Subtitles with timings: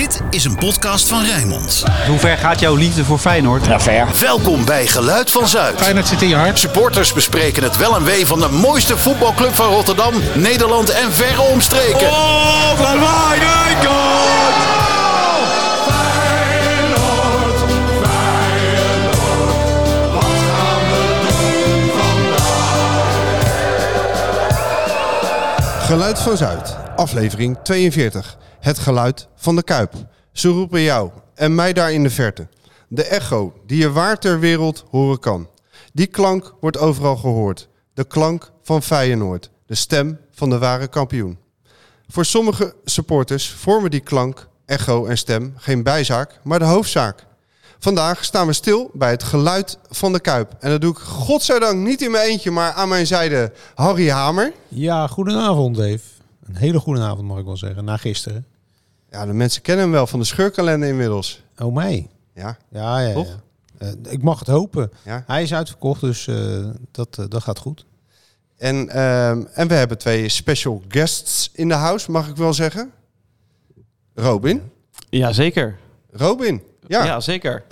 [0.00, 1.84] Dit is een podcast van Rijnmond.
[2.06, 3.66] Hoe ver gaat jouw liefde voor Feyenoord?
[3.66, 4.08] Ja, ver.
[4.20, 5.80] Welkom bij Geluid van Zuid.
[5.80, 6.58] Feyenoord zit in je hart.
[6.58, 11.40] Supporters bespreken het wel en wee van de mooiste voetbalclub van Rotterdam, Nederland en verre
[11.40, 12.08] omstreken.
[12.08, 14.10] Oh, van Wijnaldum!
[25.90, 28.38] Geluid van Zuid, aflevering 42.
[28.60, 29.92] Het geluid van de Kuip.
[30.32, 32.48] Ze roepen jou en mij daar in de verte.
[32.88, 35.48] De echo die je waar ter wereld horen kan.
[35.92, 37.68] Die klank wordt overal gehoord.
[37.94, 39.50] De klank van Feyenoord.
[39.66, 41.38] De stem van de ware kampioen.
[42.08, 47.26] Voor sommige supporters vormen die klank, echo en stem geen bijzaak, maar de hoofdzaak.
[47.78, 50.56] Vandaag staan we stil bij het geluid van de Kuip.
[50.58, 54.52] En dat doe ik godzijdank niet in mijn eentje, maar aan mijn zijde Harry Hamer.
[54.68, 56.19] Ja, goedenavond Dave.
[56.50, 58.46] Een hele goede avond mag ik wel zeggen, na gisteren.
[59.10, 61.42] Ja, de mensen kennen hem wel van de scheurkalender inmiddels.
[61.58, 62.08] Oh mij.
[62.34, 63.26] Ja, Ja, ja, Toch?
[63.28, 63.86] ja.
[63.86, 64.90] Eh, ik mag het hopen.
[65.04, 65.24] ja.
[65.26, 67.86] Hij is uitverkocht, dus eh, dat, eh, dat gaat goed.
[68.56, 72.90] En, ehm, en we hebben twee special guests in de house, mag ik wel zeggen.
[74.14, 74.62] Robin.
[75.10, 75.78] Ja, zeker.
[76.12, 77.62] Robin, ja, Ja, zeker.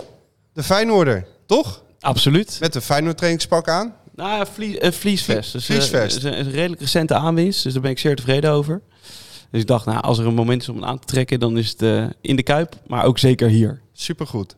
[0.53, 1.83] de Feyenoorder, toch?
[1.99, 2.57] Absoluut.
[2.59, 3.95] Met de Feyenoord trainingspak aan.
[4.19, 4.79] Nou, ja, vlie.
[4.79, 5.35] Dus, eh,
[5.77, 8.81] is een, is een redelijk recente aanwinst, dus daar ben ik zeer tevreden over.
[9.51, 11.57] Dus ik dacht, nou, als er een moment is om het aan te trekken, dan
[11.57, 13.81] is het eh, in de Kuip, maar ook zeker hier.
[13.93, 14.55] Supergoed.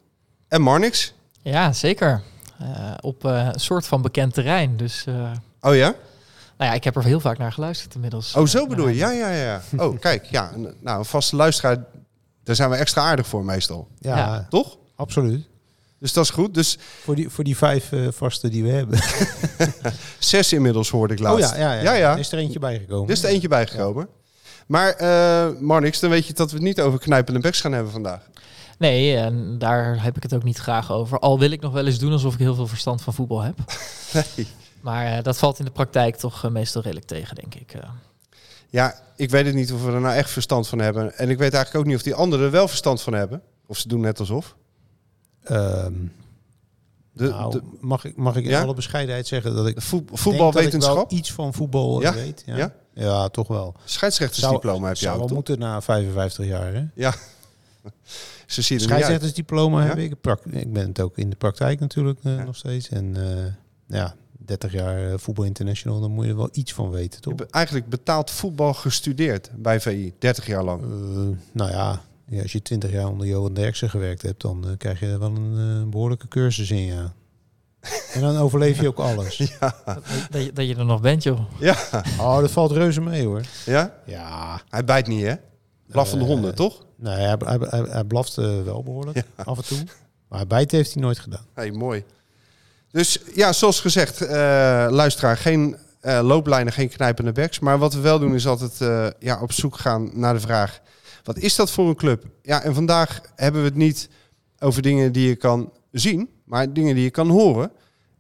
[0.48, 1.14] En Marnix.
[1.42, 2.22] Ja, zeker.
[2.60, 4.78] Eh, op eh, een soort van bekend terrein.
[4.78, 5.32] Dus eh,
[5.62, 5.94] Oh ja?
[6.58, 8.36] nou ja, ik heb er heel vaak naar geluisterd inmiddels.
[8.36, 8.96] Oh, zo bedoel je?
[8.96, 9.62] Ja, ja, ja.
[9.78, 10.52] Oh, kijk, ja.
[10.80, 11.78] Nou, een vaste luisteraar,
[12.44, 13.88] daar zijn we extra aardig voor meestal.
[14.00, 14.46] Ja, Ja.
[14.50, 14.78] Toch?
[14.96, 15.50] absoluut.
[16.02, 16.54] Dus dat is goed.
[16.54, 19.00] Dus Voor die, voor die vijf eh vaste die we hebben.
[20.20, 21.56] zes inmiddels hoorde ik Oh laatst.
[21.56, 21.82] ja, ja, ja.
[21.82, 22.16] ja, ja.
[22.16, 23.06] Is er eentje bijgekomen.
[23.08, 24.08] Er is er eentje bijgekomen.
[24.68, 27.92] Maar eh Marnix, dan weet je dat we het niet over knijpende beks gaan hebben
[27.92, 28.30] vandaag.
[28.78, 31.20] Nee, en daar heb ik het ook niet graag over.
[31.20, 33.58] Al wil ik nog wel eens doen alsof ik heel veel verstand van voetbal heb.
[34.36, 34.48] Nee.
[34.82, 37.74] Maar eh, dat valt in de praktijk toch meestal redelijk tegen, denk ik.
[37.74, 37.90] eh.
[38.70, 41.18] Ja, ik weet het niet of we er nou echt verstand van hebben.
[41.18, 43.42] En ik weet eigenlijk ook niet of die anderen er wel verstand van hebben.
[43.68, 44.56] Of ze doen net alsof.
[45.44, 45.94] Ehm,
[47.14, 48.62] De, nou, de, mag ik, mag ik in Ja?
[48.62, 49.82] alle bescheidenheid zeggen dat ik
[50.12, 51.12] voetbalwetenschap.
[51.12, 52.14] iets van voetbal eh, Ja?
[52.14, 52.44] weet.
[52.46, 52.58] Ja?
[52.58, 52.74] Ja?
[52.94, 53.30] ja?
[53.30, 53.76] toch wel.
[53.86, 55.36] Scheidsrechtersdiploma heb je zou wel toch?
[55.36, 56.84] moeten na 55 jaar, hè?
[56.96, 57.14] Ja.
[58.48, 58.84] Ze zien er.
[58.84, 60.12] Scheidsrechtersdiploma heb ik.
[60.52, 62.90] Ik ben het ook in de praktijk natuurlijk eh, nog steeds.
[62.90, 63.54] En eh,
[63.98, 67.40] ja, 30 jaar voetbal international, dan moet je er wel iets van weten, Je toch?
[67.40, 70.84] hebt eigenlijk betaald voetbal gestudeerd bij VI, 30 jaar lang.
[71.52, 72.02] Nou ja,
[72.32, 75.36] ja, als je 20 jaar onder Johan Derksen gewerkt hebt, dan eh, krijg je wel
[75.36, 77.14] een eh, behoorlijke cursus in, ja.
[78.14, 79.38] En dan overleef je ook alles.
[79.60, 79.76] dat,
[80.30, 81.40] dat, je, dat je er nog bent, joh.
[81.60, 81.76] Ja,
[82.20, 83.42] Oh, dat valt reuze mee, hoor.
[83.66, 83.94] ja?
[84.06, 84.62] Ja.
[84.70, 85.34] Hij bijt niet, hè?
[85.88, 86.86] Blaffende Eh, honden, toch?
[86.96, 89.78] Nee, hij, hij, hij, hij blaft wel behoorlijk, af en toe.
[90.28, 91.46] Maar bijten heeft hij nooit gedaan.
[91.54, 92.04] hey, mooi.
[92.92, 97.60] Dus ja, zoals gezegd, eh, luisteraar, geen eh, looplijnen, geen knijpende backs.
[97.60, 100.82] Maar wat we wel doen is altijd eh, ja, op zoek gaan naar de vraag...
[101.24, 102.26] wat is dat voor een club?
[102.42, 104.10] Ja, en vandaag hebben we het niet
[104.60, 106.30] over dingen die je kan zien...
[106.44, 107.72] maar dingen die je kan horen.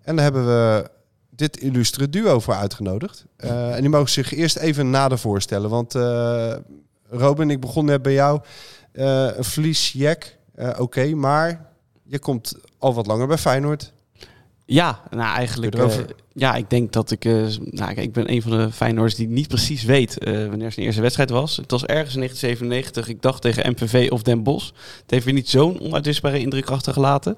[0.01, 0.89] En daar hebben we
[1.29, 3.25] dit illustre duo voor uitgenodigd.
[3.35, 5.69] Eh, en die mogen zich eerst even nader voorstellen.
[5.69, 6.55] Want eh,
[7.09, 8.41] Robin, ik begon net bij jou.
[8.91, 10.37] Eh, een vliesjack,
[10.77, 11.69] oké, maar
[12.03, 13.93] je komt al wat langer bij Feyenoord.
[14.71, 15.89] Ja, nou eigenlijk, eh,
[16.33, 19.47] ja, ik denk dat ik, eh, nou, ik ben een van de Feyenoorders die niet
[19.47, 21.57] precies weet eh, wanneer zijn eerste wedstrijd was.
[21.57, 24.71] Het was ergens in 1997, ik dacht tegen MVV of Den Bosch.
[25.01, 27.37] Het heeft weer niet zo'n onuitwisbare indruk achtergelaten.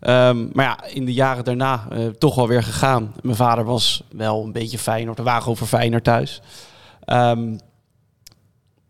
[0.00, 1.88] Ehm, maar ja, in de jaren daarna
[2.18, 3.14] toch wel weer gegaan.
[3.22, 6.40] Mijn vader was wel een beetje Feyenoord, de wagen over Feyenoord thuis.
[7.04, 7.56] Ehm,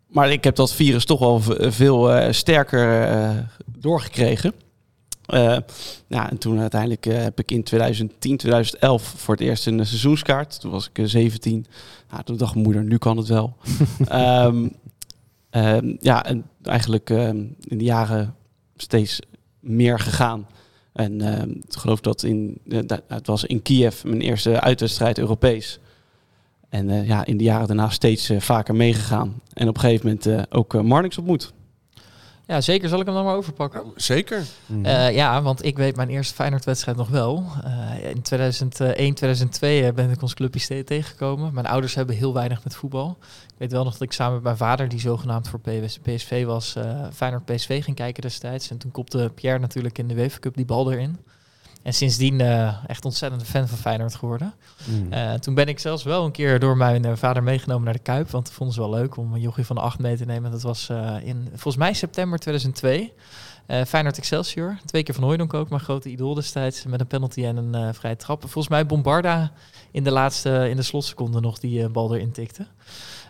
[0.08, 1.40] maar ik heb dat virus toch wel
[1.70, 3.48] veel sterker
[3.78, 4.52] doorgekregen.
[5.32, 5.56] Eh,
[6.06, 9.86] ja, en toen uiteindelijk eh, heb ik in 2010, 2011 voor het eerst een eh,
[9.86, 10.60] seizoenskaart.
[10.60, 11.66] Toen was ik eh, 17.
[12.10, 13.56] Nou, toen dacht mijn moeder, nu kan het wel.
[14.08, 14.68] Ehm,
[15.50, 18.34] ehm, ja, en eigenlijk ehm, in de jaren
[18.76, 19.20] steeds
[19.60, 20.46] meer gegaan.
[20.92, 21.20] En
[21.66, 25.78] ik geloof dat in, eh, dat- het was in Kiev mijn eerste uitwedstrijd Europees.
[26.68, 29.40] En eh, ja, in de jaren daarna steeds eh, vaker meegegaan.
[29.52, 31.52] En op een gegeven moment eh, ook eh, Marnix ontmoet.
[32.52, 32.88] Ja, zeker.
[32.88, 33.82] Zal ik hem dan maar overpakken?
[33.96, 34.44] Zeker.
[34.82, 37.44] Eh, ja, want ik weet mijn eerste Feyenoord-wedstrijd nog wel.
[37.64, 41.54] Eh, in 2001, 2002 eh, ben ik ons clubje tegengekomen.
[41.54, 43.16] Mijn ouders hebben heel weinig met voetbal.
[43.20, 46.44] Ik weet wel nog dat ik samen met mijn vader, die zogenaamd voor PS PSV
[46.44, 48.70] was, eh Feyenoord PSV ging kijken destijds.
[48.70, 51.18] En toen kopte Pierre natuurlijk in de UEFA Cup die bal erin.
[51.82, 54.54] En sindsdien eh, echt ontzettend fan van Feyenoord geworden.
[54.84, 55.12] Mm.
[55.12, 57.98] Eh, toen ben ik zelfs wel een keer door mijn eh, vader meegenomen naar de
[57.98, 58.30] Kuip.
[58.30, 60.50] Want dat vonden ze wel leuk om een jochie van de 8 mee te nemen.
[60.50, 60.90] Dat was
[61.22, 63.12] in volgens mij september 2002.
[63.66, 64.78] Eh Feyenoord Excelsior.
[64.84, 66.84] Twee keer van Hooydonk ook, mijn grote idool destijds.
[66.84, 68.40] Met een penalty en een vrije trap.
[68.40, 69.52] Volgens mij Bombarda
[69.90, 72.66] in de laatste, in de slotseconde nog die bal erin tikte.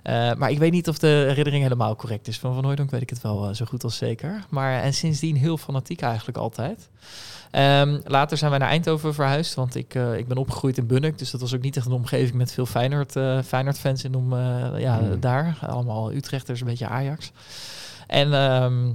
[0.03, 2.39] Eh, maar ik weet niet of de herinnering helemaal correct is.
[2.39, 4.45] Van Van Hooydonk weet ik het wel eh, zo goed als zeker.
[4.51, 6.89] Maar en sindsdien heel fanatiek eigenlijk altijd.
[7.51, 11.19] Ehm, later zijn wij naar Eindhoven verhuisd, want ik, eh, ik ben opgegroeid in Bunnik.
[11.19, 14.35] Dus dat was ook niet echt een omgeving met veel Feyenoord, eh Feyenoord-fans in om,
[14.79, 15.21] ja, Hmm.
[15.21, 15.59] daar.
[15.67, 17.33] Allemaal Utrechters, een beetje Ajax.
[18.07, 18.91] En ehm,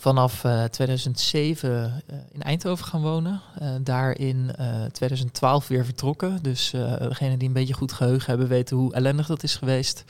[0.00, 3.40] vanaf eh, 2007 eh, in Eindhoven gaan wonen.
[3.58, 6.38] Eh, daar in eh, 2012 weer vertrokken.
[6.42, 10.04] Dus eh degene die een beetje goed geheugen hebben weten hoe ellendig dat is geweest.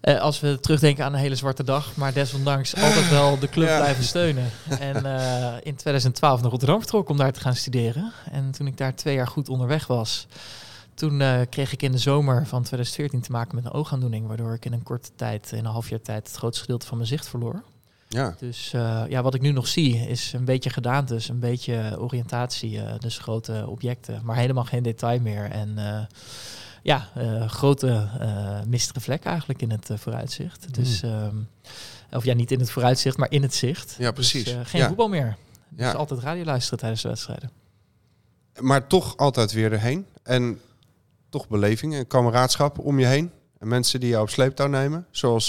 [0.00, 3.68] Eh, als we terugdenken aan een hele zwarte dag, maar desondanks altijd wel de club
[3.74, 3.76] Ja.
[3.78, 4.50] blijven steunen.
[4.80, 8.12] En eh, in 2012 naar Rotterdam vertrokken om daar te gaan studeren.
[8.30, 10.26] En toen ik daar twee jaar goed onderweg was,
[10.94, 14.54] toen eh, kreeg ik in de zomer van 2014 te maken met een oogaandoening, waardoor
[14.54, 17.08] ik in een korte tijd, in een half jaar tijd, het grootste gedeelte van mijn
[17.08, 17.62] zicht verloor.
[18.14, 18.34] Ja.
[18.38, 22.80] Dus eh, ja, wat ik nu nog zie is een beetje gedaantes, een beetje oriëntatie,
[22.80, 25.50] eh, dus grote objecten, maar helemaal geen detail meer.
[25.50, 26.04] En eh,
[26.82, 27.08] ja,
[27.46, 28.08] grote
[28.66, 30.74] mistige vlek eigenlijk in het vooruitzicht.
[30.74, 31.36] Dus, ehm,
[32.12, 33.94] of ja, niet in het vooruitzicht, maar in het zicht.
[33.98, 34.44] Ja, precies.
[34.44, 34.86] Dus, eh, geen Ja.
[34.86, 35.36] voetbal meer.
[35.68, 35.92] Dus Ja.
[35.92, 37.50] altijd radio luisteren tijdens de wedstrijden.
[38.60, 40.06] Maar toch altijd weer erheen.
[40.22, 40.60] En
[41.28, 43.30] toch beleving en kameraadschap om je heen.
[43.58, 45.06] En mensen die jou op sleeptouw nemen.
[45.10, 45.48] Zoals,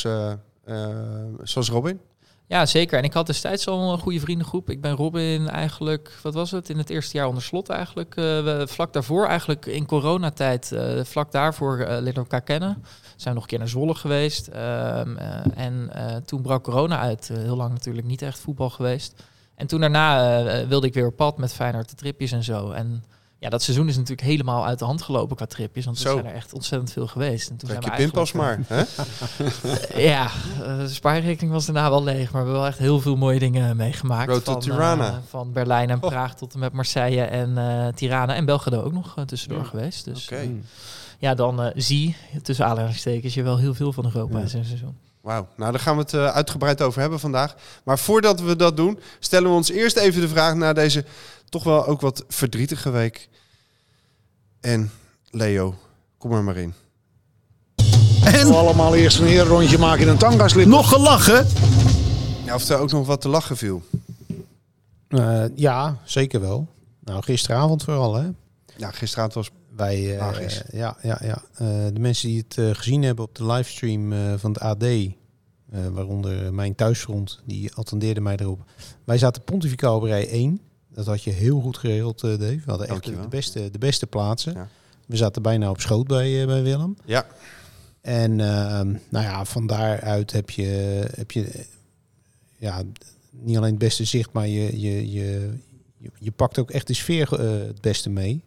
[1.44, 2.00] zoals Robin.
[2.48, 2.98] Ja, zeker.
[2.98, 4.70] En ik had destijds al een goede vriendengroep.
[4.70, 8.16] Ik ben Robin eigenlijk, wat was het, in het eerste jaar onder slot eigenlijk.
[8.16, 12.84] eh, vlak daarvoor, eigenlijk in coronatijd, eh vlak daarvoor eh leerden we elkaar kennen.
[13.16, 14.48] Zijn we nog een keer naar Zwolle geweest.
[14.48, 15.92] Ehm, eh, en
[16.26, 17.28] toen brak corona uit.
[17.28, 19.24] Heel lang natuurlijk niet echt voetbal geweest.
[19.56, 22.72] En toen daarna wilde ik weer op pad met Feyenoord de tripjes en zo.
[22.72, 23.04] En
[23.40, 25.86] ja, dat seizoen is natuurlijk helemaal uit de hand gelopen qua tripjes.
[25.86, 27.50] Want er zijn er echt ontzettend veel geweest.
[27.50, 28.60] En toen Trek je zijn we pinpas maar.
[28.68, 28.84] Hè?
[29.94, 30.30] eh, ja,
[30.64, 33.40] eh, de spaarrekening was daarna wel leeg, maar we hebben wel echt heel veel mooie
[33.40, 34.30] dingen meegemaakt.
[34.30, 35.08] Road to van, Tirana.
[35.10, 36.10] eh, van Berlijn en Oh.
[36.10, 39.66] Praag tot en met Marseille en eh, Tirana en Belgrado ook nog eh, tussendoor Ja.
[39.66, 40.06] geweest.
[40.06, 40.50] Dus Oké.
[41.20, 44.42] ja, dan eh, zie tussen aanhalingstekens je wel heel veel van Europa Ja.
[44.44, 44.98] in zo'n seizoen.
[45.22, 47.56] Wauw, nou daar gaan we het eh, uitgebreid over hebben vandaag.
[47.84, 51.06] Maar voordat we dat doen, stellen we ons eerst even de vraag naar deze
[51.50, 53.30] toch wel ook wat verdrietige week.
[54.60, 54.92] En
[55.30, 55.76] Leo,
[56.18, 56.74] kom er maar in.
[58.24, 60.68] En allemaal eerst een rondje maken in een tangaslip.
[60.68, 61.48] nog gelachen?
[62.46, 63.84] Ja, of er ook nog wat te lachen viel.
[65.08, 66.68] Eh, ja, zeker wel.
[67.04, 68.28] Nou, gisteravond vooral, hè.
[68.78, 69.50] Ja, gisteravond was...
[69.76, 70.62] Wij, eh, Magisch.
[70.72, 71.42] ja, ja, ja.
[71.54, 74.84] Eh, de mensen die het eh, gezien hebben op de livestream eh, van het AD,
[74.84, 75.08] eh,
[75.92, 78.64] waaronder mijn thuisfront, die attendeerde mij erop.
[79.04, 80.60] Wij zaten pontificaal op rij 1.
[80.96, 82.56] Dat had je heel goed geregeld, eh, Dave.
[82.56, 84.54] We hadden echt de, beste, de beste plaatsen.
[84.54, 84.68] Ja.
[85.06, 86.98] We zaten bijna op schoot bij, eh, bij Willem.
[87.06, 87.26] Ja,
[88.02, 90.64] En ehm, nou ja, van daaruit heb je,
[91.16, 91.66] heb je
[92.58, 92.82] ja,
[93.30, 95.54] niet alleen het beste zicht, maar je, je, je,
[95.98, 98.42] je, je pakt ook echt de sfeer eh, het beste mee.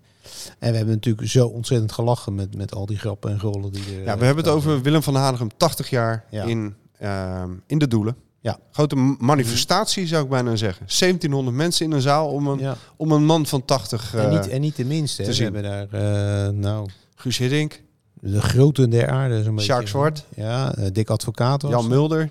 [0.59, 3.83] En we hebben natuurlijk zo ontzettend gelachen met, met al die grappen en rollen die
[3.85, 4.03] er...
[4.05, 6.45] ja we hebben het over Willem van Hanegem, 80 jaar Ja.
[6.45, 8.17] in, ehm, in de Doelen.
[8.49, 8.59] Ja.
[8.73, 10.87] Grote manifestatie zou ik bijna zeggen.
[10.99, 12.77] 1700 mensen in een zaal om een, Ja.
[12.97, 14.15] om een man van 80.
[14.15, 15.17] En, eh niet, en niet de minste.
[15.17, 15.29] te hè.
[15.29, 15.45] We zien.
[15.55, 17.83] hebben daar, eh, nou, Guus Hiddink,
[18.21, 19.43] de grote der aarde.
[19.43, 19.61] Zo'n.
[19.61, 21.89] Sjaak Zwart, Ja, eh, Dick Advocaat Jan er.
[21.89, 22.31] Mulder,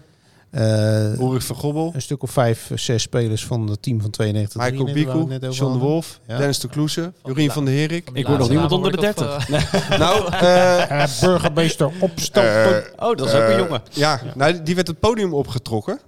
[0.57, 4.61] Eh, Ulrich van Gobbel, een stuk of vijf, zes spelers van het team van 92.
[4.61, 5.85] Michael 93, waar we Biku, het net over John de.
[5.85, 6.37] Wolf, Ja.
[6.37, 8.09] Dennis de Kloese, Van Jorien de van der Herik.
[8.13, 9.89] Ik word nog niemand naam onder de word ik op, 30.
[9.91, 12.83] eh, Nou, eh, Eh, burgemeester opstappen.
[12.99, 13.81] Oh, dat is ook een jongen.
[13.89, 15.99] Ja, Nou, die werd het podium opgetrokken.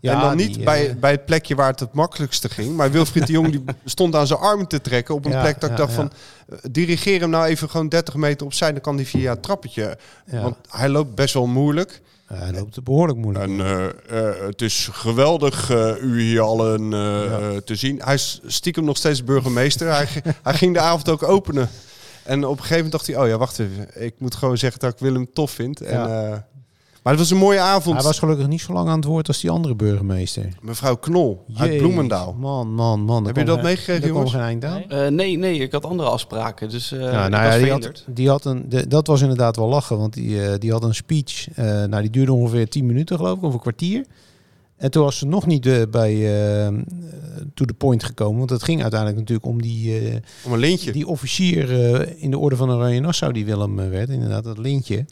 [0.00, 2.76] Ja, en dan niet bij, bij het plekje waar het het makkelijkste ging.
[2.76, 5.60] Maar Wilfried de Jong die stond aan zijn armen te trekken op een Ja, plek
[5.60, 5.96] dat ik dacht ja.
[5.96, 6.10] van...
[6.70, 8.72] dirigeer hem nou even gewoon 30 meter opzij.
[8.72, 9.98] Dan kan hij via het trappetje.
[10.26, 10.42] Ja.
[10.42, 12.00] Want hij loopt best wel moeilijk.
[12.28, 13.44] Ja, hij loopt behoorlijk moeilijk.
[13.44, 13.84] En eh,
[14.30, 17.60] eh, het is geweldig u hier allen Ja.
[17.64, 18.00] te zien.
[18.04, 19.88] Hij is stiekem nog steeds burgemeester.
[19.94, 20.08] hij,
[20.42, 21.68] hij ging de avond ook openen.
[22.24, 24.04] En op een gegeven moment dacht hij, oh ja, wacht even.
[24.04, 25.80] Ik moet gewoon zeggen dat ik Willem tof vind.
[25.80, 26.46] En, Ja.
[27.06, 27.96] Maar het was een mooie avond.
[27.96, 30.48] Hij was gelukkig niet zo lang aan het woord als die andere burgemeester.
[30.62, 32.32] Mevrouw Knol uit Bloemendaal.
[32.38, 33.26] Man, man, man.
[33.26, 34.30] Heb je dat meegekregen, jongens?
[34.30, 34.82] geen eind aan.
[34.88, 35.04] Nee.
[35.04, 36.68] Eh, nee, nee, ik had andere afspraken.
[36.68, 38.04] Dus eh Ja, ik nou was ja, die had, verhinderd.
[38.16, 40.94] die had een, de- dat was inderdaad wel lachen, want die, eh, die had een
[40.94, 41.48] speech.
[41.54, 44.04] eh, nou, die duurde ongeveer 10 minuten, geloof ik, of een kwartier.
[44.76, 46.14] En toen was ze nog niet bij
[46.66, 46.68] eh,
[47.54, 50.92] to the point gekomen, want het ging uiteindelijk natuurlijk om die, eh, Om een lintje.
[50.92, 51.70] die officier
[52.18, 55.04] in de orde van Oranje Nassau die Willem werd, inderdaad, dat lintje.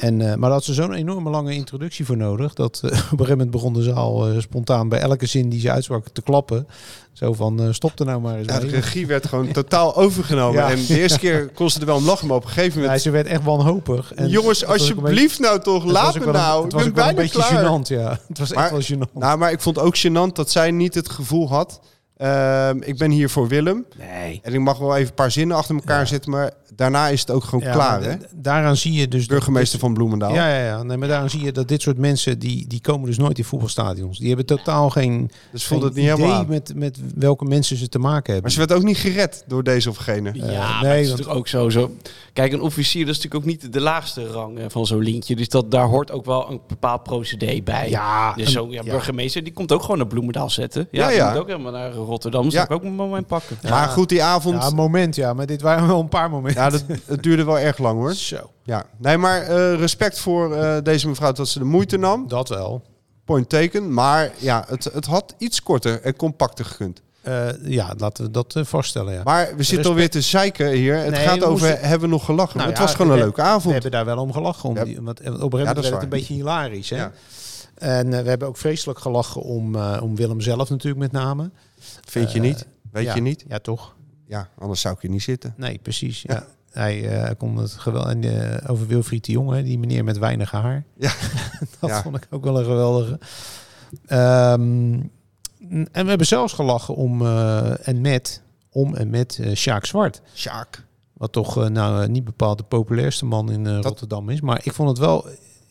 [0.00, 2.54] En, eh, maar daar had ze zo'n enorme lange introductie voor nodig.
[2.54, 5.60] Dat eh, op een gegeven moment begon de zaal eh, spontaan bij elke zin die
[5.60, 6.66] ze uitsprak te klappen.
[7.12, 10.60] Zo van, eh, stop er nou maar eens Ja, de regie werd gewoon totaal overgenomen.
[10.62, 10.70] Ja.
[10.70, 12.84] En de eerste keer kon ze er wel om lachen, maar op een gegeven Ja,
[12.84, 13.02] moment...
[13.02, 14.14] ze werd echt wanhopig.
[14.14, 16.64] En Jongens, alsjeblieft nou toch, laat me nou.
[16.64, 17.64] Het Ik was ben wel een bijna beetje klaar.
[17.80, 18.18] gênant, ja.
[18.28, 19.12] Het was Maar- echt wel gênant.
[19.12, 21.80] Nou, maar ik vond ook gênant dat zij niet het gevoel had...
[22.16, 23.86] ehm, ik ben hier voor Willem.
[23.98, 24.40] Nee.
[24.42, 26.04] En ik mag wel even een paar zinnen achter elkaar Ja.
[26.04, 28.14] zetten, maar daarna is het ook gewoon Ja, klaar, hè?
[28.34, 29.20] Daaraan zie je dus...
[29.20, 30.34] dat Burgemeester dit- van Bloemendaal.
[30.34, 30.82] Ja, ja, ja.
[30.82, 33.44] Nee, maar daaraan zie je dat dit soort mensen, die, die komen dus nooit in
[33.44, 34.18] voetbalstadions.
[34.18, 37.98] Die hebben totaal geen, dus voelde het niet helemaal met, met welke mensen ze te
[37.98, 38.42] maken hebben.
[38.42, 40.30] Maar ze werd ook niet gered door deze of gene.
[40.34, 41.90] Ja, Eh, maar nee, het is want- natuurlijk ook zo, zo.
[42.32, 45.36] Kijk, een officier dat is natuurlijk ook niet de laagste rang eh, van zo'n lintje.
[45.36, 47.88] Dus dat, daar hoort ook wel een bepaald procedé bij.
[47.90, 48.90] Ja, Dus zo'n ja, ja.
[48.90, 50.88] burgemeester, die komt ook gewoon naar Bloemendaal zetten.
[50.90, 51.34] Ja, Ja, die ja.
[51.36, 52.44] ook helemaal naar Rotterdam.
[52.44, 52.58] Dus Ja.
[52.58, 52.64] ja.
[52.64, 53.58] ik ook een moment pakken.
[53.68, 54.62] Maar goed, die avond...
[54.62, 55.32] Ja, een moment, ja.
[55.32, 56.59] Maar dit waren wel een paar momenten.
[56.60, 58.14] Ja, dat, het duurde wel erg lang hoor.
[58.14, 58.84] Zo, Ja.
[58.96, 62.28] Nee, maar eh, respect voor eh, deze mevrouw dat ze de moeite nam.
[62.28, 62.82] dat wel.
[63.24, 63.94] Point taken.
[63.94, 67.02] Maar ja, het, het had iets korter en compacter gekund.
[67.22, 69.22] Eh, ja, laten we dat vaststellen, ja.
[69.24, 70.96] Maar we zitten alweer te zeiken hier.
[70.96, 72.56] Het Nee, gaat we over, hebben we nog gelachen?
[72.56, 73.72] Nou het ja, was gewoon een we- leuke We avond.
[73.72, 74.68] hebben daar wel om gelachen.
[74.68, 74.84] Om Ja.
[74.84, 76.90] die, want op een gegeven moment werd het een beetje hilarisch.
[76.90, 77.06] Hè?
[77.74, 81.50] En we hebben ook vreselijk gelachen om, om Willem zelf natuurlijk met name.
[82.08, 82.66] Vind je niet?
[82.92, 83.44] Weet je niet?
[83.48, 83.94] Ja, toch?
[84.30, 85.54] Ja, anders zou ik hier niet zitten.
[85.56, 86.22] Nee, precies.
[86.22, 86.46] Ja.
[86.70, 88.10] Hij eh, hij kon het geweldig.
[88.12, 88.24] En
[88.60, 90.84] eh, over Wilfried de Jonge, die meneer met weinig haar.
[90.96, 91.12] Ja.
[91.80, 92.02] dat Ja.
[92.02, 93.18] vond ik ook wel een geweldige.
[94.06, 95.00] Ehm,
[95.68, 100.22] en we hebben zelfs gelachen om eh, en met om en met eh Sjaak Zwart.
[100.34, 100.84] Sjaak.
[101.12, 104.40] Wat toch eh, nou eh, niet bepaald de populairste man in eh, Rotterdam is.
[104.40, 105.26] Maar ik vond het wel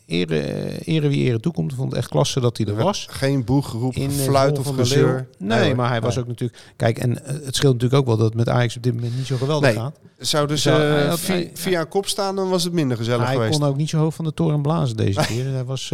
[0.09, 0.41] ere,
[0.85, 1.71] ere wie ere toekomt.
[1.71, 3.07] Ik vond het echt klasse dat hij er was.
[3.09, 5.27] Geen boeggeroep, In eh, fluit of de gezeur.
[5.37, 6.59] Nee, maar hij was ook natuurlijk...
[6.75, 9.17] Kijk, en eh, het scheelt natuurlijk ook wel dat het met Ajax op dit moment
[9.17, 9.99] niet zo geweldig Nee, gaat.
[10.17, 11.19] Zou dus Zou- eh, hij had-
[11.53, 13.59] via, hij- kop staan, dan was het minder gezellig hij geweest.
[13.59, 15.45] kon ook niet zo hoog van de toren blazen deze keer.
[15.53, 15.93] Hij was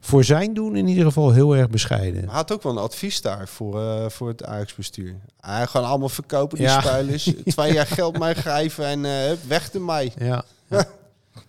[0.00, 2.24] voor zijn doen in ieder geval heel erg bescheiden.
[2.24, 5.14] Hij had ook wel een advies daar voor, voor het Ajax-bestuur.
[5.40, 6.82] Hij gewoon allemaal verkopen, die Ja.
[7.46, 9.02] Twee jaar geld mij grijven en
[9.48, 10.12] weg ermee.
[10.18, 10.44] Ja.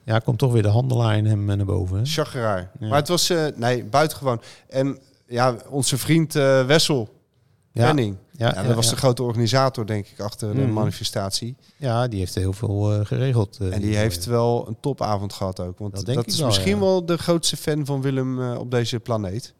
[0.07, 1.97] Ja, komt toch weer de handelaar in hem naar boven.
[1.97, 2.05] hè?
[2.05, 2.71] Chageraar.
[2.79, 2.87] Ja.
[2.87, 4.41] Maar het was, eh, nee, buitengewoon.
[4.69, 4.97] En
[5.27, 7.09] ja, onze vriend eh, Wessel
[7.71, 8.15] Ja, Penning.
[8.31, 8.91] ja, Ja, dat ja, was ja.
[8.91, 10.73] de grote organisator, denk ik, achter de Mhm.
[10.73, 11.55] manifestatie.
[11.77, 13.57] Ja, die heeft heel veel eh, geregeld.
[13.71, 15.79] En die heeft wel een topavond gehad ook.
[15.79, 19.53] Want Dat is wel, misschien wel de grootste fan van Willem op deze planeet.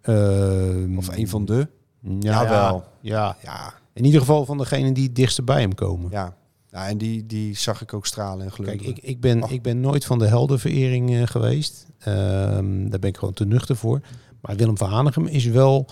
[0.00, 1.68] Ehm, Of een van de.
[2.00, 2.84] ja, Jawel.
[3.00, 6.10] Ja, Ja, in ieder geval van degenen die het dichtst bij hem komen.
[6.10, 6.34] ja.
[6.76, 8.86] Ja en die, die zag ik ook stralen en Kijk, gelukkig.
[8.88, 9.50] ik, ik, ben, Ach.
[9.50, 11.86] ik ben nooit van de heldenverering eh, geweest.
[11.98, 14.00] Ehm, daar ben ik gewoon te nuchter voor.
[14.40, 15.86] Maar Willem van Hanegem is wel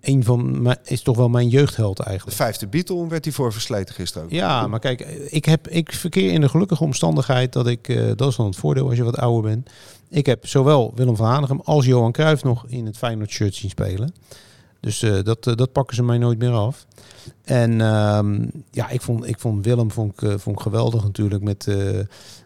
[0.00, 2.36] een van mijn, is toch wel mijn jeugdheld De eigenlijk.
[2.36, 4.32] vijfde Beatle werd hij voor versleten gisteren ook.
[4.32, 8.28] Ja, maar kijk, ik, heb, ik verkeer in de gelukkige omstandigheid dat ik, eh, dat
[8.30, 9.70] is dan het voordeel als je wat ouder bent.
[10.08, 13.70] Ik heb zowel Willem van Hanegem als Johan Cruijff nog in het Feyenoord shirt zien
[13.70, 14.14] spelen.
[14.80, 16.86] Dus eh, dat, eh, dat pakken ze mij nooit meer af.
[17.44, 21.42] En ehm, ja, ik vond, ik vond Willem vond ik, eh, vond ik geweldig natuurlijk.
[21.42, 21.64] Met,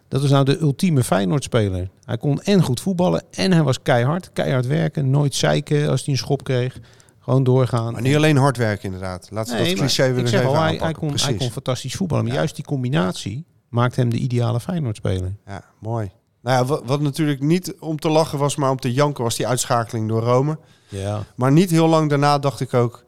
[0.07, 1.89] dat was nou de ultieme Feyenoord-speler.
[2.05, 4.29] Hij kon en goed voetballen en hij was keihard.
[4.33, 6.79] Keihard werken, nooit zeiken als hij een schop kreeg.
[7.19, 7.93] Gewoon doorgaan.
[7.93, 9.27] Maar niet alleen hard werken inderdaad.
[9.31, 11.95] Laten we Nee, dat cliché weer eens even al, hij, hij, kon, hij kon fantastisch
[11.95, 12.23] voetballen.
[12.23, 12.39] Maar Ja.
[12.39, 15.35] juist die combinatie maakt hem de ideale Feyenoord-speler.
[15.45, 16.11] Ja, mooi.
[16.41, 19.35] Nou ja, wat, wat natuurlijk niet om te lachen was, maar om te janken was
[19.35, 20.57] die uitschakeling door Rome.
[20.87, 21.23] Ja.
[21.35, 23.03] Maar niet heel lang daarna dacht ik ook,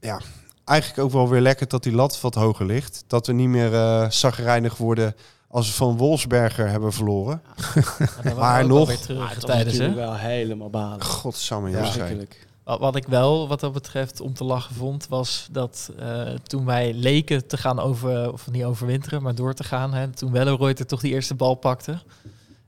[0.00, 0.20] ja,
[0.64, 3.04] eigenlijk ook wel weer lekker dat die lat wat hoger ligt.
[3.06, 5.14] Dat we niet meer eh zagrijnig worden
[5.48, 7.42] als we van Wolfsberger hebben verloren.
[8.24, 9.94] Maar, Maar nog weer terug tijdens, hè?
[9.94, 11.02] wel helemaal balen.
[11.02, 12.78] Godsamme, Ja.
[12.78, 16.94] Wat, ik wel, wat dat betreft, om te lachen vond, was dat eh, toen wij
[16.94, 21.00] leken te gaan over, of niet overwinteren, maar door te gaan, hè, toen Welleroyter toch
[21.00, 21.98] die eerste bal pakte.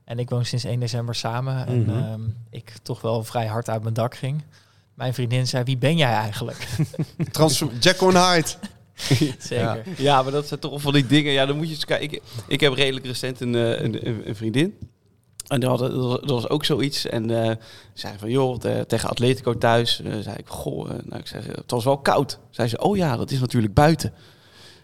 [0.05, 1.89] En ik woon sinds 1 december samen en Mhm.
[1.97, 4.41] ehm, ik toch wel vrij hard uit mijn dak ging.
[4.93, 6.67] Mijn vriendin zei, wie ben jij eigenlijk?
[7.79, 8.47] Jack on Hyde.
[9.39, 9.83] Zeker.
[9.97, 11.31] Ja, maar dat zijn toch van die dingen.
[11.31, 12.11] Ja, dan moet je eens kijken.
[12.17, 14.77] Ik, ik heb redelijk recent een, eh, een, een, een vriendin.
[15.47, 17.05] En dat, was- dat was ook zoiets.
[17.05, 17.55] En eh
[17.93, 20.01] zei van, joh, de- tegen Atletico thuis.
[20.01, 22.39] eh, zei ik, goh, nou, ik zeg, het was wel koud.
[22.49, 24.13] Zei ze, oh ja, dat is natuurlijk buiten.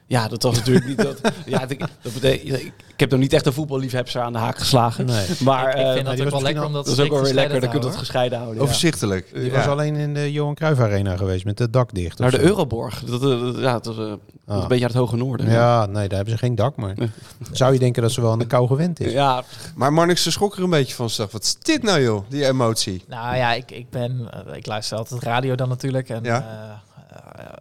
[0.10, 1.22] Ja, dat was natuurlijk niet dat.
[1.46, 4.58] Ja, dat, dat betekent, ik, ik heb nog niet echt een voetballiefhebster aan de haak
[4.58, 5.06] geslagen.
[5.06, 5.26] Nee.
[5.40, 6.94] Maar ik, ik eh, vind maar dat die ook wel lekker om misschien dat dat
[6.98, 7.60] is ook wel weer lekker.
[7.60, 8.58] Dan kun je dat gescheiden houden.
[8.60, 8.64] ja.
[8.64, 9.30] Overzichtelijk.
[9.34, 9.52] Die Ja.
[9.52, 12.20] was alleen in de Johan Cruijff Arena geweest met het dak dicht.
[12.20, 12.44] Naar de zo.
[12.44, 13.04] Euroborg.
[13.04, 14.62] Dat, eh, dat- ja, dat was, eh, dat Ah.
[14.62, 15.50] een beetje uit het hoge noorden.
[15.52, 16.76] Ja, nee, daar hebben ze geen dak.
[16.76, 17.10] Maar Nee.
[17.52, 19.12] zou je denken dat ze wel aan de kou gewend is?
[19.12, 19.44] ja,
[19.76, 21.10] Maar Marnix ze schrok er een beetje van.
[21.10, 23.04] Ze dacht, wat is dit nou joh, die emotie?
[23.08, 26.10] Nou ja, ik, ik ben, eh, ik luister altijd radio dan natuurlijk.
[26.10, 26.82] En Ja.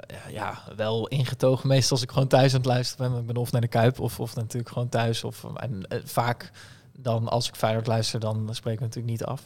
[0.09, 3.21] Ja, ja wel ingetogen meestal als ik gewoon thuis aan het luisteren ben.
[3.21, 5.25] Ik ben of naar de Kuip of, of natuurlijk gewoon thuis.
[5.25, 6.51] Of, en eh, vaak
[6.99, 9.43] dan als ik Feyenoord luister, dan spreek ik natuurlijk niet af.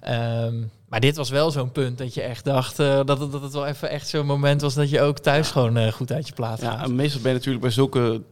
[0.00, 3.42] Ehm, maar dit was wel zo'n punt dat je echt dacht eh, dat, het, dat
[3.42, 6.26] het wel even echt zo'n moment was dat je ook thuis gewoon eh, goed uit
[6.26, 8.22] je plaat Ja, en meestal ben je natuurlijk bij zulke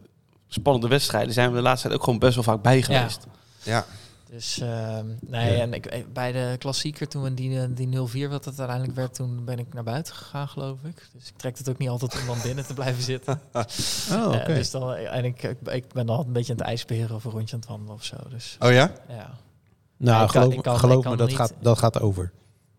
[0.47, 1.33] spannende wedstrijden...
[1.33, 3.27] zijn we de laatste tijd ook gewoon best wel vaak bij geweest.
[3.63, 3.85] Ja.
[4.31, 8.29] Dus ehm, nee, en ik, eh, bij de klassieker toen we die, eh, die 0-4
[8.29, 11.07] wat het uiteindelijk werd, toen ben ik naar buiten gegaan, geloof ik.
[11.13, 13.41] Dus ik trek het ook niet altijd om dan binnen te blijven zitten.
[14.11, 14.37] Oh, oké.
[14.37, 17.15] Eh, dus dan, en ik, ik, ik ben dan altijd een beetje aan het ijsberen
[17.15, 18.15] of een rondje aan het wandelen of zo.
[18.29, 18.91] Dus Oh ja?
[19.09, 19.29] ja.
[19.97, 21.99] nou, ik kan- geloof, ik kan- geloof ik kan me, dat niet- gaat, dat gaat
[21.99, 22.31] over.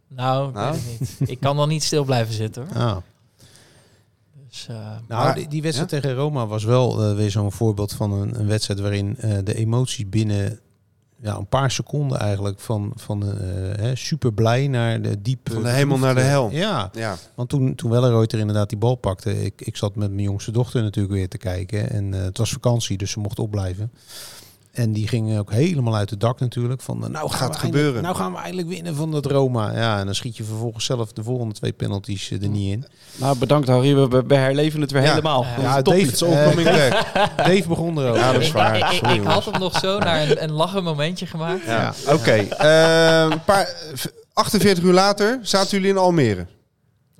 [0.09, 0.73] Nou, ik Nou?
[0.73, 1.31] weet het niet.
[1.31, 2.77] Ik kan dan niet stil blijven zitten hoor.
[2.83, 2.97] Ah.
[4.49, 7.93] Dus, eh, Nou, Maar- die, die wedstrijd tegen Roma was wel eh, weer zo'n voorbeeld
[7.93, 10.61] van een, een wedstrijd waarin eh, de emoties binnen
[11.23, 15.53] ja, een paar seconden eigenlijk van, van eh, super blij naar de diepe...
[15.53, 16.51] Van de hemel naar de hel.
[16.51, 17.17] Ja, Ja.
[17.35, 20.83] want toen, toen Welleroyter inderdaad die bal pakte, ik, ik zat met mijn jongste dochter
[20.83, 21.91] natuurlijk weer te kijken.
[21.91, 23.91] En eh, het was vakantie, dus ze mocht opblijven.
[24.81, 26.83] En die ging ook helemaal uit het dak natuurlijk.
[26.83, 28.03] Van, nou, gaan Gaat eindelijk- gebeuren.
[28.03, 29.73] nou gaan we eindelijk winnen van dat Roma.
[29.73, 32.85] Ja, en dan schiet je vervolgens zelf de volgende twee penalties eh, er niet in.
[33.17, 33.95] Nou, bedankt Harry.
[34.09, 35.09] We, herleven het weer Ja.
[35.09, 35.45] helemaal.
[35.45, 37.07] Ja, Ja, top Dave, eh, Coming back.
[37.49, 38.19] Dave begon erover.
[38.21, 38.77] Ja, dat is ik, waar.
[38.77, 41.65] ik, ik, Sorry, ik had hem nog zo naar een, een lachen momentje gemaakt.
[41.65, 41.93] Ja.
[42.09, 42.31] Oké.
[42.33, 43.75] eh, een paar,
[44.33, 46.47] 48 uur later zaten jullie in Almere.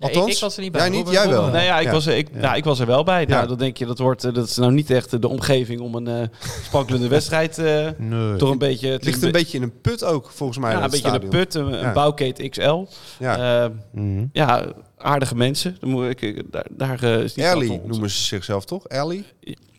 [0.01, 0.81] Nee, ik, Althans, ik was er niet bij.
[0.81, 1.47] jij niet, Robert- jij wel.
[1.47, 1.93] Nee, ja, ik, Ja.
[1.93, 2.55] Was, er- ik, ja.
[2.55, 3.21] ik was er wel bij.
[3.21, 3.27] Ja.
[3.29, 5.95] Nou, dan denk je, dat, wordt, eh, dat is nou niet echt de omgeving om
[5.95, 6.29] een eh
[6.65, 8.37] sprankelende wedstrijd eh Nee.
[8.37, 8.89] door een beetje...
[8.89, 10.71] Het ligt een beetje in een put ook, volgens mij.
[10.73, 11.23] ja, een beetje stadion.
[11.25, 11.93] een put, een, een Ja.
[11.93, 12.85] bouwkeet XL.
[13.19, 13.63] Ja.
[13.65, 14.25] Eh, Mhm.
[14.33, 14.65] ja,
[14.99, 15.77] aardige mensen.
[15.81, 18.87] Dan moet ik, ik- daar daar eh, is niet Ellie noemen ze zichzelf toch?
[18.87, 19.25] Ellie?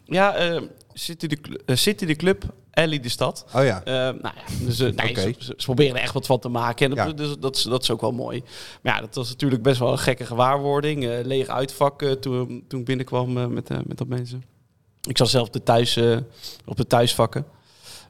[0.05, 0.61] Ja, eh,
[0.93, 3.45] City, de, City de Club, Ellie de Stad.
[3.55, 3.83] Oh ja.
[3.83, 6.49] Eh, nou ja, dus, eh, nee, ze, ze- ze proberen er echt wat van te
[6.49, 6.89] maken.
[6.89, 8.43] En dat, dus, dat, is, dat is ook wel mooi.
[8.81, 11.23] Maar ja, dat was natuurlijk best wel een gekke gewaarwording.
[11.25, 14.43] leeg uitvak toen, toen ik binnenkwam met, met dat mensen.
[15.01, 15.97] Ik zat zelf de thuis,
[16.65, 17.45] op de thuisvakken.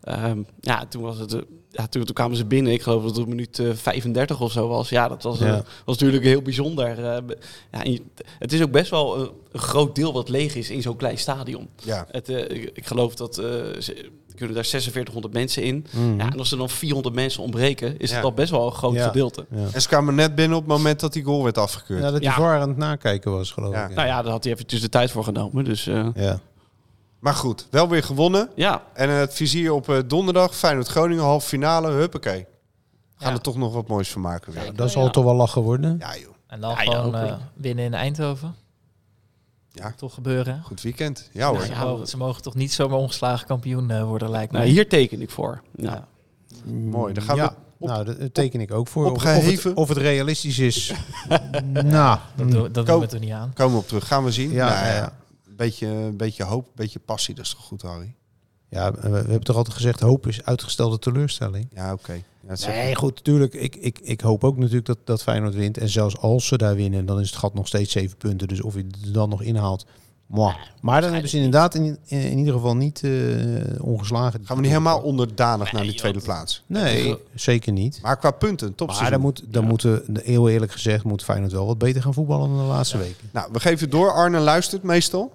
[0.01, 2.74] Ehm, ja, toen, was het, eh, ja toen, toen kwamen ze binnen.
[2.74, 4.89] Ik geloof dat het op minuut eh, 35 of zo was.
[4.89, 7.05] Ja, dat was, eh, was natuurlijk heel bijzonder.
[7.05, 7.17] Eh,
[7.72, 8.01] ja, je-
[8.39, 11.17] het is ook best wel een, een groot deel wat leeg is in zo'n klein
[11.17, 11.67] stadion.
[11.84, 12.05] Ja.
[12.12, 13.46] Het, eh, ik, ik geloof dat eh,
[13.79, 13.93] ze
[14.29, 15.86] er kunnen daar 4600 mensen in.
[15.91, 16.17] Mhm.
[16.20, 18.15] Ja, en als er dan 400 mensen ontbreken, is Ja.
[18.15, 19.08] het al best wel een groot Ja.
[19.08, 19.46] gedeelte.
[19.55, 19.67] Ja.
[19.74, 22.00] En ze kwamen net binnen op het moment dat die goal werd afgekeurd.
[22.03, 22.36] Ja, dat hij Ja.
[22.36, 23.88] VAR aan het nakijken was, geloof Ja.
[23.88, 23.96] ik.
[23.96, 25.64] Nou ja, daar had hij eventjes de tijd voor genomen.
[25.64, 26.40] Dus eh, ja.
[27.22, 28.50] Maar goed, wel weer gewonnen.
[28.55, 32.46] ja, En het vizier op eh, donderdag, Feyenoord-Groningen, halve finale, huppakee.
[33.18, 33.36] Gaan Ja.
[33.36, 34.75] er toch nog wat moois van maken weer.
[34.75, 35.96] Dat zal toch wel lachen worden.
[36.00, 38.55] Ja joh, En dan Ja, ja, gewoon eh, winnen in Eindhoven.
[39.72, 39.94] Ja.
[39.98, 40.62] Toch gebeuren.
[40.64, 41.29] goed weekend.
[41.34, 41.62] Ja hoor.
[41.62, 44.74] ze, mogen, ze mogen toch niet zomaar ongeslagen kampioen eh, worden, lijkt nou, mij.
[44.74, 45.62] hier teken ik voor.
[45.75, 45.92] Ja.
[45.92, 46.07] Ja.
[46.74, 47.48] Mooi, dan gaan ja.
[47.50, 49.12] we op- nou, dat teken ik ook voor.
[49.12, 50.94] Of- het, of het realistisch is.
[51.74, 53.51] nou, Dat, doen- dat Ko- doen we er niet aan.
[53.53, 54.51] Komen we op terug, gaan we zien.
[54.51, 55.14] Ja, Nou ja, ja.
[55.65, 58.15] Beetje, een beetje hoop, een beetje passie, dat is toch goed Harry?
[58.71, 61.67] ja, we, we hebben toch altijd gezegd, hoop is uitgestelde teleurstelling.
[61.74, 62.24] Ja oké.
[62.47, 63.53] Ja, Nee, goed, natuurlijk.
[63.53, 65.77] Ik, ik, ik hoop ook natuurlijk dat, dat Feyenoord wint.
[65.77, 68.47] En zelfs als ze daar winnen, dan is het gat nog steeds zeven punten.
[68.47, 69.85] Dus of je het dan nog inhaalt.
[70.25, 70.55] Mwah.
[70.81, 73.11] Maar dan hebben ze inderdaad in, in, in ieder geval niet eh,
[73.79, 74.45] ongeslagen.
[74.45, 76.63] Gaan we niet helemaal onderdanig naar die tweede plaats.
[76.65, 78.00] Nee, zeker niet.
[78.01, 81.65] Maar qua punten, top Maar dan, moet, dan moeten, heel eerlijk gezegd, moet Feyenoord wel
[81.65, 83.29] wat beter gaan voetballen dan de laatste weken.
[83.31, 84.11] Nou, we geven door.
[84.11, 85.31] Arne luistert meestal.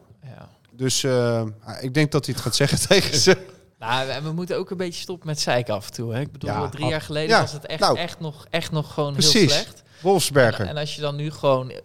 [0.76, 1.42] Dus eh,
[1.80, 3.36] ik denk dat hij het gaat zeggen tegen ze.
[3.78, 6.14] Nou, en we moeten ook een beetje stoppen met zeiken af en toe.
[6.14, 6.20] Hè?
[6.20, 7.98] Ik bedoel, Ja, drie jaar geleden ja, was het echt, nou.
[7.98, 9.82] echt, nog, echt nog gewoon heel slecht.
[10.00, 10.64] Wolfsberger.
[10.64, 11.70] En, en als je dan nu gewoon...
[11.70, 11.78] eh,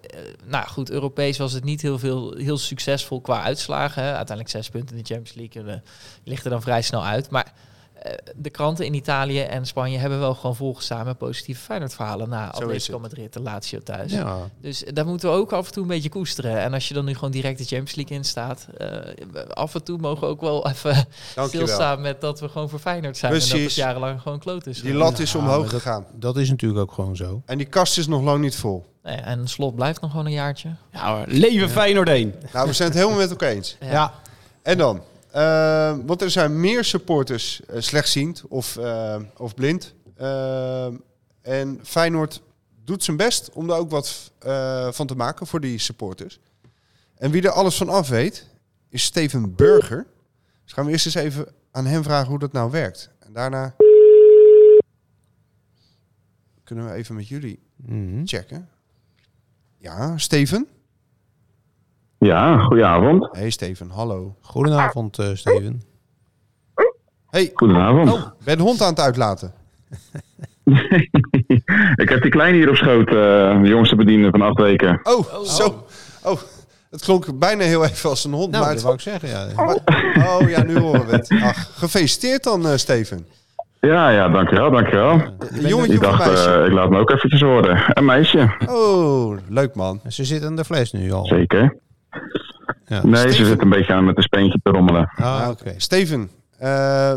[0.46, 4.04] nou goed, Europees was het niet heel, veel, heel succesvol qua uitslagen.
[4.04, 4.08] Hè?
[4.08, 5.74] Uiteindelijk zes punten in de Champions League.
[5.74, 5.84] En,
[6.24, 7.30] je ligt er dan vrij snel uit.
[7.30, 7.54] Maar
[8.36, 12.30] de kranten in Italië en Spanje hebben wel gewoon volgestaan met positieve Feyenoord-verhalen.
[12.30, 13.00] Na Atletico.
[13.00, 14.12] Madrid en Lazio thuis.
[14.12, 16.60] Ja, Dus daar moeten we ook af en toe een beetje koesteren.
[16.60, 18.68] En als je dan nu gewoon direct de Champions League in staat...
[18.78, 18.88] eh,
[19.50, 20.94] af en toe mogen we ook wel even
[21.36, 21.48] Dankjewel.
[21.48, 23.34] stilstaan met dat we gewoon voor Feyenoord zijn.
[23.34, 24.82] En dat het jarenlang gewoon kloot is.
[24.82, 26.06] Die lat is Ja, omhoog dat- gegaan.
[26.14, 27.42] dat is natuurlijk ook gewoon zo.
[27.46, 28.86] En die kast is nog lang niet vol.
[29.04, 30.70] Nee, en slot blijft nog gewoon een jaartje.
[30.92, 32.36] Ja hoor, leven Feyenoord 1.
[32.54, 33.78] Nou, we zijn het helemaal met elkaar eens.
[33.80, 34.14] Ja.
[34.62, 35.02] En dan?
[35.32, 39.94] Eh, want er zijn meer supporters eh, slechtziend of, eh, of blind.
[40.16, 40.86] Eh,
[41.42, 42.42] en Feyenoord
[42.84, 46.40] doet zijn best om daar ook wat eh, van te maken voor die supporters.
[47.18, 48.48] En wie er alles van af weet,
[48.90, 50.06] is Steven Burger.
[50.64, 53.10] Dus gaan we eerst eens even aan hem vragen hoe dat nou werkt.
[53.20, 53.76] En daarna
[56.64, 58.26] kunnen we even met jullie Mhm.
[58.26, 58.70] checken.
[59.78, 60.68] Ja, Steven?
[62.26, 63.30] Ja, goedenavond.
[63.32, 64.36] Hey Steven, hallo.
[64.42, 65.82] Goedenavond, eh, Steven.
[67.30, 68.12] Hey, Goedenavond.
[68.14, 69.54] oh, ben de hond aan het uitlaten?
[72.04, 73.14] ik heb die kleine hier op schoot, eh,
[73.62, 75.00] de jongste bediende van acht weken.
[75.04, 75.86] Oh, zo.
[76.24, 76.40] Oh,
[76.90, 78.52] het klonk bijna heel even als een hond.
[78.52, 79.48] Nou, maar dat wou ik zeggen, ja.
[79.56, 79.78] maar-
[80.28, 81.30] oh ja, nu horen we het.
[81.44, 83.28] Ach, gefeliciteerd dan, eh, Steven.
[83.80, 85.12] Ja, ja, dankjewel, dankjewel.
[85.40, 86.64] Een jongetje Ik dacht, meisje?
[86.68, 87.84] ik laat me ook eventjes horen.
[87.98, 90.02] Een meisje, Oh, leuk man.
[90.08, 91.26] Ze zit aan de fles nu al.
[91.26, 91.78] zeker.
[92.92, 93.02] Ja.
[93.04, 93.36] Nee, Steven.
[93.36, 95.12] ze zit een beetje aan met een speentje te rommelen.
[95.16, 95.74] Ah, oké.
[95.78, 96.70] Steven, eh,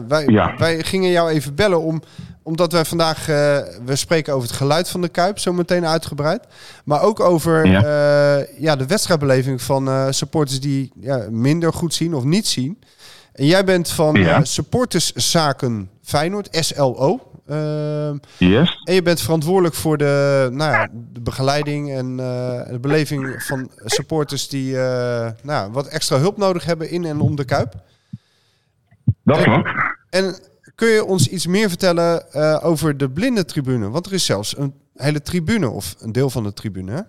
[0.09, 0.55] wij, Ja.
[0.59, 2.03] wij gingen jou even bellen om,
[2.43, 6.45] omdat wij vandaag, eh, we spreken over het geluid van de Kuip, zo meteen uitgebreid.
[6.85, 7.81] Maar ook over Ja.
[7.81, 8.45] ja.
[8.59, 12.79] ja, de wedstrijdbeleving van eh, supporters die ja, minder goed zien of niet zien.
[13.35, 14.37] En jij bent van Ja.
[14.39, 17.31] eh, supporterszaken Feyenoord, SLO.
[17.47, 18.81] Ehm, Yes?
[18.85, 23.71] en je bent verantwoordelijk voor de, nou ja, de begeleiding en eh, de beleving van
[23.85, 27.75] supporters die eh, nou, wat extra hulp nodig hebben in en om de Kuip.
[29.25, 29.69] Dat klopt.
[30.11, 30.39] En
[30.75, 33.91] kun je ons iets meer vertellen over de blinde tribune?
[33.91, 36.93] Want er is zelfs een hele tribune, of een deel van de tribune.
[36.93, 37.01] Hè?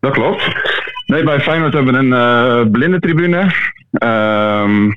[0.00, 0.42] Dat klopt.
[1.10, 3.52] Nee, bij Feyenoord hebben we een eh blinde tribune.
[3.90, 4.90] Ehm,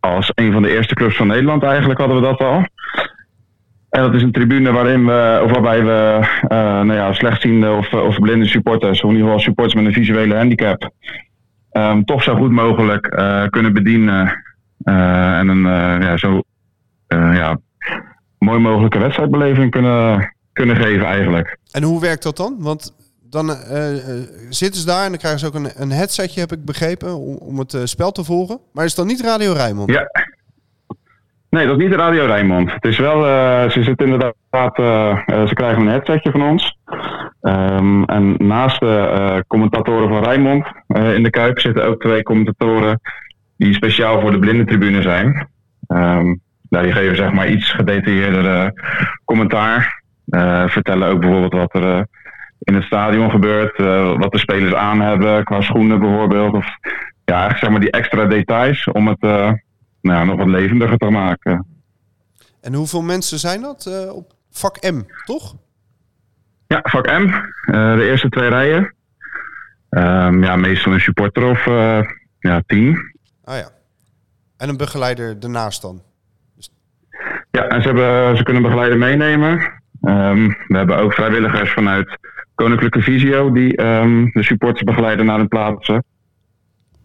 [0.00, 2.64] als een van de eerste clubs van Nederland eigenlijk hadden we dat al.
[3.90, 7.92] En dat is een tribune waarin we, of waarbij we eh, nou ja, slechtziende of,
[7.92, 10.90] of blinde supporters, of in ieder geval supporters met een visuele handicap,
[11.70, 14.44] ehm, toch zo goed mogelijk eh, kunnen bedienen.
[14.84, 15.62] en een
[16.02, 16.42] ja, zo
[17.08, 17.58] ja,
[18.38, 21.58] mooi mogelijke wedstrijdbeleving kunnen, kunnen geven eigenlijk.
[21.72, 22.56] En hoe werkt dat dan?
[22.58, 22.94] Want
[23.36, 26.52] dan eh, eh, zitten ze daar en dan krijgen ze ook een, een headsetje, heb
[26.52, 28.60] ik begrepen, om, om het eh, spel te volgen.
[28.72, 29.90] Maar is dan niet Radio Rijnmond?
[29.90, 30.10] Ja.
[31.50, 32.72] Nee, dat is niet Radio Rijnmond.
[32.72, 33.22] Het is wel,
[33.70, 36.78] ze zitten inderdaad, eh, ze krijgen een headsetje van ons.
[37.40, 43.00] Ehm, en naast de commentatoren van Rijnmond in de Kuip zitten ook twee commentatoren
[43.56, 45.48] die speciaal voor de blindentribune zijn.
[45.86, 46.34] Ehm
[46.68, 48.72] nou, die geven zeg maar iets gedetailleerder
[49.24, 50.02] commentaar.
[50.66, 52.06] Vertellen ook bijvoorbeeld wat er
[52.58, 56.54] in het stadion gebeurt, eh, wat de spelers aan hebben qua schoenen bijvoorbeeld.
[56.54, 56.66] Of
[57.24, 59.52] ja, eigenlijk zeg maar die extra details om het eh,
[60.00, 61.66] nou, nog wat levendiger te maken.
[62.60, 65.54] En hoeveel mensen zijn dat eh, op vak M, toch?
[66.66, 67.26] Ja, vak M,
[67.72, 68.94] de eerste twee rijen.
[69.96, 72.00] Ehm, ja, meestal een supporter of eh,
[72.38, 73.14] ja, tien.
[73.44, 73.68] Ah ja.
[74.56, 76.02] En een begeleider ernaast dan.
[77.50, 79.72] Ja, en ze, hebben, ze kunnen begeleider meenemen.
[80.02, 82.18] Ehm, we hebben ook vrijwilligers vanuit
[82.56, 86.04] Koninklijke Visio die ehm, de supporters begeleiden naar hun plaatsen.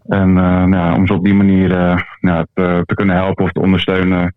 [0.07, 3.43] En eh, nou, ja, om ze op die manier eh, ja, te, te kunnen helpen
[3.45, 4.35] of te ondersteunen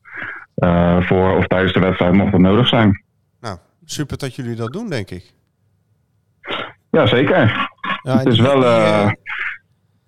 [0.54, 3.04] eh, voor of tijdens de wedstrijd mocht dat nodig zijn.
[3.40, 5.32] Nou, super dat jullie dat doen, denk ik.
[6.90, 7.68] Ja, zeker.
[8.02, 8.60] Ja, Het is die- wel...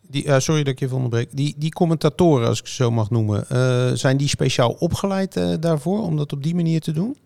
[0.03, 1.29] die, sorry dat ik je even onderbreek.
[1.37, 3.45] Die, die commentatoren, als ik ze zo mag noemen,
[3.99, 7.16] zijn die speciaal opgeleid daarvoor om dat op die manier te doen?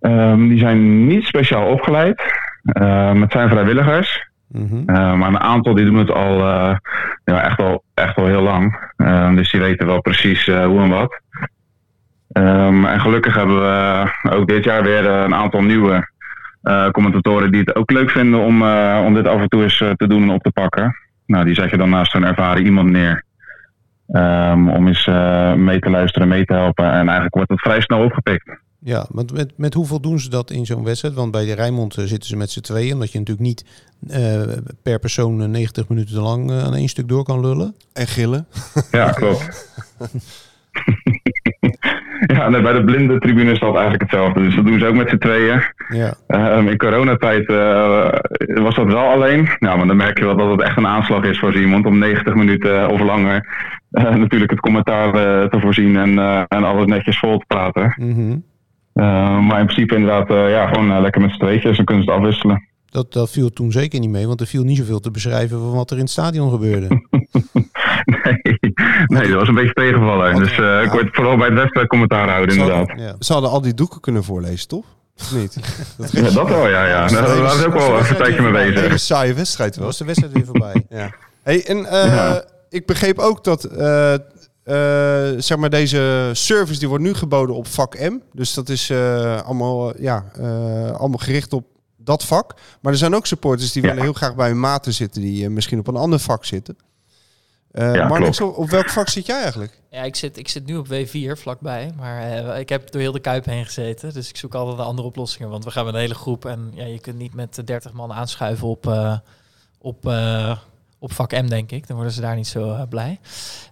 [0.00, 2.22] Ehm, die zijn niet speciaal opgeleid.
[2.62, 4.26] Ehm, het zijn vrijwilligers.
[4.48, 4.76] Mhm.
[4.86, 6.76] Uh, maar een aantal die doen het al, uh,
[7.24, 8.90] ja, echt, al echt al heel lang.
[8.96, 11.20] Uh, dus die weten wel precies uh, hoe en wat.
[12.32, 16.10] Um, en gelukkig hebben we ook dit jaar weer een aantal nieuwe
[16.62, 18.62] uh, commentatoren die het ook leuk vinden om,
[19.06, 20.96] om dit af en toe eens te doen en op te pakken.
[21.26, 23.24] Nou, die zet je dan naast een ervaren iemand neer.
[24.52, 25.06] Om eens
[25.56, 26.84] mee te luisteren, mee te helpen.
[26.84, 28.58] En eigenlijk wordt het vrij snel opgepikt.
[28.88, 31.14] Ja, want met, met hoeveel doen ze dat in zo'n wedstrijd?
[31.14, 32.92] Want bij de Rijnmond uh, zitten ze met z'n tweeën.
[32.92, 33.64] Omdat je natuurlijk niet
[34.10, 34.42] uh,
[34.82, 37.74] per persoon 90 minuten lang uh, aan één stuk door kan lullen.
[37.92, 38.46] En gillen.
[38.90, 39.72] Ja, klopt.
[42.34, 44.42] ja, nee, bij de blinde tribune is dat eigenlijk hetzelfde.
[44.42, 45.62] Dus dat doen ze ook met z'n tweeën.
[45.88, 46.14] Ja.
[46.28, 48.12] Uh, in coronatijd uh,
[48.54, 49.48] was dat wel alleen.
[49.58, 51.98] Ja, maar dan merk je wel dat het echt een aanslag is voor iemand om
[51.98, 53.46] 90 minuten of langer
[53.90, 55.12] uh, natuurlijk het commentaar
[55.48, 57.94] te voorzien en, en alles netjes vol te praten.
[57.96, 58.44] Mm -hmm.
[59.46, 62.68] Maar in principe inderdaad, ja, gewoon lekker met z'n tweetjes, dan kunnen ze het afwisselen.
[62.90, 65.72] Dat, dat viel toen zeker niet mee, want er viel niet zoveel te beschrijven van
[65.72, 66.86] wat er in het stadion gebeurde.
[68.04, 68.58] nee,
[69.06, 70.34] nee, dat was een beetje tegenvallen.
[70.34, 70.80] Dus uh, ja.
[70.80, 72.88] ik word vooral bij het wedstrijd commentaar houden, Ze inderdaad.
[72.88, 73.14] hadden, ja.
[73.18, 74.84] Ze hadden al die doeken kunnen voorlezen, toch?
[75.18, 75.58] Of niet?
[75.98, 76.84] Dat, ja, dat wel, ja.
[76.86, 77.06] ja.
[77.06, 78.76] Daar nou, ook wel even een tijdje mee bezig.
[78.76, 79.84] Een hele saaie wedstrijd was.
[79.84, 80.84] was de wedstrijd weer voorbij.
[80.88, 81.14] ja.
[81.42, 82.44] Hey, en uh, ja.
[82.68, 83.68] ik begreep ook dat...
[83.72, 84.14] Uh,
[85.38, 88.18] zeg maar deze service die wordt nu geboden op vak M.
[88.32, 92.54] Dus dat is uh, allemaal, ja, uh, allemaal gericht op dat vak.
[92.80, 93.88] Maar er zijn ook supporters die ja.
[93.88, 95.22] willen heel graag bij hun maten zitten...
[95.22, 96.76] die uh, misschien op een ander vak zitten.
[97.72, 99.80] ja, Marnix, op, op welk vak zit jij eigenlijk?
[99.90, 101.92] Ja, ik zit, ik zit nu op W4 vlakbij.
[101.96, 104.12] Maar ik heb door heel de Kuip heen gezeten.
[104.12, 105.50] Dus ik zoek altijd naar andere oplossingen.
[105.50, 106.44] Want we gaan met een hele groep.
[106.44, 108.86] En ja, je kunt niet met 30 man aanschuiven op...
[109.78, 110.04] op
[110.98, 111.86] op vak M, denk ik.
[111.86, 113.20] Dan worden ze daar niet zo uh, blij.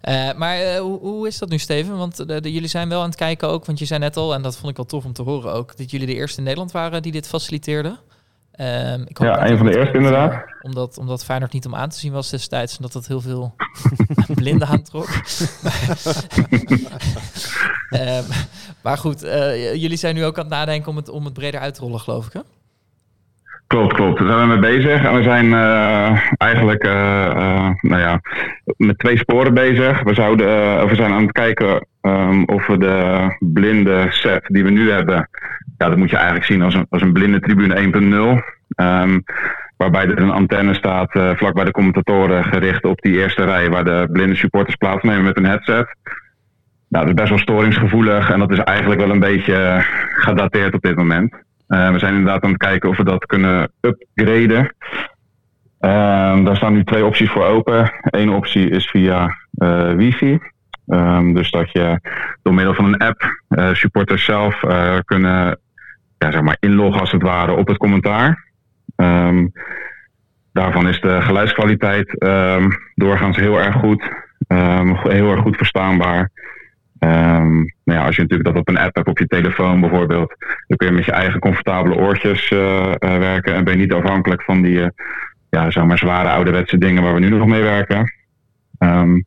[0.09, 1.97] Uh, maar uh, hoe, hoe, is dat nu, Steven?
[1.97, 4.35] Want de, de, jullie zijn wel aan het kijken ook, want je zei net al,
[4.35, 6.45] en dat vond ik wel tof om te horen ook, dat jullie de eerste in
[6.45, 7.99] Nederland waren die dit faciliteerden.
[8.61, 10.45] Um, ik ja, een van de eerste inderdaad.
[10.63, 13.55] Omdat, omdat Feyenoord niet om aan te zien was destijds, omdat dat heel veel
[14.35, 15.09] blinden aantrok.
[17.91, 18.25] Ehm,
[18.83, 21.61] maar goed, eh, jullie zijn nu ook aan het nadenken om het, om het breder
[21.61, 22.41] uit te rollen, geloof ik, hè?
[23.67, 24.19] Klopt, klopt.
[24.19, 25.05] Daar zijn we mee bezig.
[25.05, 28.21] En we zijn eh, eigenlijk eh, eh, nou ja,
[28.77, 30.03] met twee sporen bezig.
[30.03, 30.47] We, zouden,
[30.89, 35.29] we zijn aan het kijken ehm, of we de blinde set die we nu hebben...
[35.79, 38.43] Ja, dat moet je eigenlijk zien als een, als een blinde tribune 1.0.
[38.69, 39.21] Ehm,
[39.77, 43.71] waarbij er een antenne staat vlak bij de commentatoren gericht op die eerste rij...
[43.71, 45.87] waar de blinde supporters plaatsnemen met een headset.
[46.89, 50.83] Nou, dat is best wel storingsgevoelig en dat is eigenlijk wel een beetje gedateerd op
[50.83, 51.45] dit moment.
[51.69, 54.75] Uh, we zijn inderdaad aan het kijken of we dat kunnen upgraden.
[55.81, 57.93] Um, daar staan nu twee opties voor open.
[58.01, 60.39] Eén optie is via uh, wifi.
[60.87, 62.01] Um, dus dat je
[62.43, 64.61] door middel van een app uh, supporters zelf
[65.05, 65.59] kunnen
[66.19, 68.53] ja, zeg maar inloggen als het ware op het commentaar.
[68.97, 69.53] Um,
[70.53, 72.17] daarvan is de geluidskwaliteit
[72.95, 74.03] doorgaans heel erg goed.
[75.03, 76.31] heel erg goed verstaanbaar.
[76.99, 80.35] Um, nou ja, als je natuurlijk dat op een app hebt op je telefoon bijvoorbeeld,
[80.67, 83.93] dan kun je met je eigen comfortabele oortjes uh, uh, werken en ben je niet
[83.93, 84.87] afhankelijk van die uh,
[85.51, 88.13] ja, zeg maar zware ouderwetse dingen waar we nu nog mee werken.
[88.79, 89.25] Um,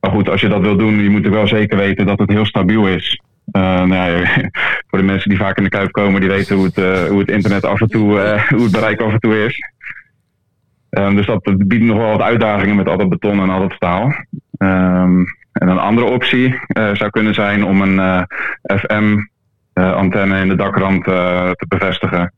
[0.00, 2.30] maar goed, als je dat wil doen, je moet er wel zeker weten dat het
[2.30, 3.22] heel stabiel is.
[3.52, 4.24] nou ja,
[4.88, 7.30] voor de mensen die vaak in de kuip komen, die weten hoe het, hoe het
[7.30, 9.60] internet af en toe, hoe het bereik af en toe is.
[10.90, 13.72] Um, dus dat biedt nog wel wat uitdagingen met al dat beton en al dat
[13.72, 14.12] staal.
[14.58, 15.24] Um,
[15.58, 18.22] en een andere optie uh, zou kunnen zijn om een uh,
[18.62, 22.34] FM-antenne uh, in de dakrand uh, te bevestigen.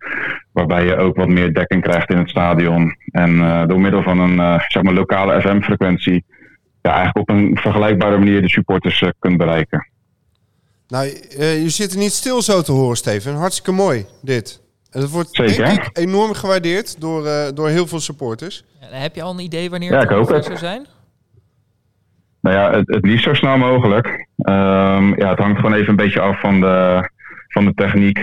[0.52, 2.96] Waarbij je ook wat meer dekking krijgt in het stadion.
[3.10, 6.24] En door middel van een zeg maar lokale FM-frequentie
[6.82, 9.88] ja, eigenlijk op een vergelijkbare manier de supporters kunt bereiken.
[10.88, 11.06] Nou,
[11.38, 13.34] je zit er niet stil zo te horen, Steven.
[13.34, 14.62] Hartstikke mooi, dit.
[14.90, 15.64] En dat wordt Zeker.
[15.64, 18.64] denk ik enorm gewaardeerd door, door heel veel supporters.
[18.80, 20.44] Ja, heb je al een idee wanneer Ja, het ik hoop ongeveer het.
[20.46, 20.86] zou zijn?
[22.40, 24.06] Nou ja, het, het liefst zo snel mogelijk.
[24.36, 27.08] Um, ja, het hangt gewoon even een beetje af van de,
[27.48, 28.18] van de techniek.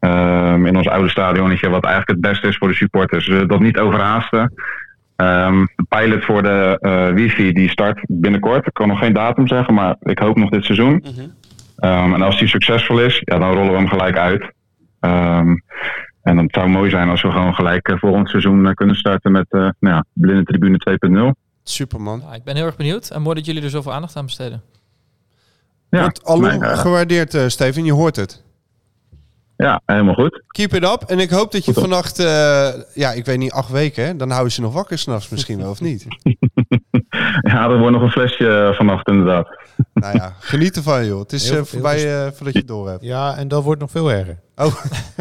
[0.00, 3.26] Um, in ons oude stadionnetje, wat eigenlijk het beste is voor de supporters.
[3.26, 4.52] Dus dat niet overhaasten.
[5.16, 8.66] Um, de pilot voor de uh, wifi die start binnenkort.
[8.66, 11.04] Ik kan nog geen datum zeggen, maar ik hoop nog dit seizoen.
[11.80, 12.14] -hmm.
[12.14, 14.52] en als die succesvol is, ja, dan rollen we hem gelijk uit.
[16.22, 19.32] en het zou mooi zijn als we gewoon gelijk uh, volgend seizoen uh, kunnen starten
[19.32, 20.98] met nou ja, Blinde Tribune
[21.34, 21.47] 2.0.
[21.70, 22.22] Superman.
[22.26, 23.10] Ja, ik ben heel erg benieuwd.
[23.10, 24.62] En mooi dat jullie er zoveel aandacht aan besteden.
[25.90, 27.84] Ja, Wordt al uh, gewaardeerd, uh, Steven.
[27.84, 28.42] Je hoort het.
[29.56, 30.42] Ja, helemaal goed.
[30.46, 31.02] Keep it up.
[31.06, 34.16] En ik hoop dat je goed vannacht, uh, ja, ik weet niet, acht weken, hè?
[34.16, 36.06] dan hou je ze nog wakker s'nachts misschien wel, of niet?
[37.50, 39.48] ja, er wordt nog een flesje vannacht inderdaad.
[39.94, 41.18] nou ja, geniet ervan joh.
[41.18, 43.02] Het is heel, voorbij heel voordat je het door hebt.
[43.02, 44.38] Ja, en dat wordt nog veel erger.
[44.56, 44.74] Oh.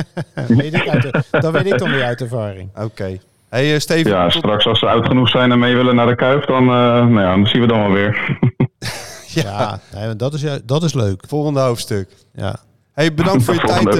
[0.47, 2.69] weet ik uit de, dat weet ik dan weer uit ervaring.
[2.69, 2.83] Oké.
[2.83, 3.21] Okay.
[3.49, 4.11] Hey, uh, Steven.
[4.11, 6.69] Ja, straks als ze oud genoeg zijn en mee willen naar de Kuip, dan, uh,
[6.69, 8.39] nou ja, dan zien we dan wel weer.
[9.43, 11.23] ja, ja dat, is, dat is leuk.
[11.27, 12.09] Volgende hoofdstuk.
[12.33, 12.59] Ja.
[12.93, 13.95] Hey, bedankt voor je tijd,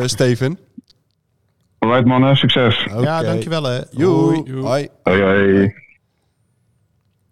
[0.00, 0.58] uh, Steven.
[1.78, 2.86] Alright mannen, succes.
[2.90, 3.02] Okay.
[3.02, 3.80] Ja, dankjewel hè.
[3.90, 4.60] Joe.
[4.60, 4.88] Hoi.
[5.02, 5.74] Hoi, hoi.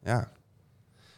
[0.04, 0.28] Ja.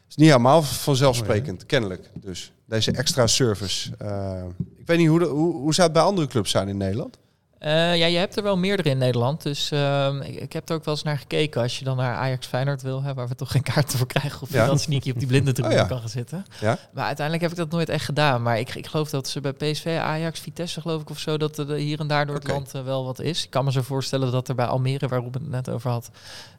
[0.08, 1.66] is niet helemaal vanzelfsprekend, oh, ja.
[1.66, 2.10] kennelijk.
[2.14, 3.90] Dus deze extra service.
[4.02, 4.42] Uh,
[4.76, 7.18] ik weet niet hoe, de, hoe, hoe zou het bij andere clubs zijn in Nederland?
[7.62, 9.42] Uh, ja, je hebt er wel meerdere in Nederland.
[9.42, 11.62] Dus uh, ik, ik, heb er ook wel eens naar gekeken.
[11.62, 14.42] Als je dan naar Ajax Feyenoord wil, hè, waar we toch geen kaarten voor krijgen.
[14.42, 14.66] Of je Ja.
[14.66, 15.86] dan sneaky op die blinde tribune Oh ja.
[15.86, 16.44] kan gaan zitten.
[16.60, 16.78] Ja?
[16.92, 18.42] Maar uiteindelijk heb ik dat nooit echt gedaan.
[18.42, 21.36] Maar ik, ik geloof dat ze bij PSV, Ajax, Vitesse geloof ik of zo...
[21.36, 23.44] dat er hier en daar door het land eh, wel wat is.
[23.44, 26.10] Ik kan me zo voorstellen dat er bij Almere, waar Ruben het net over had...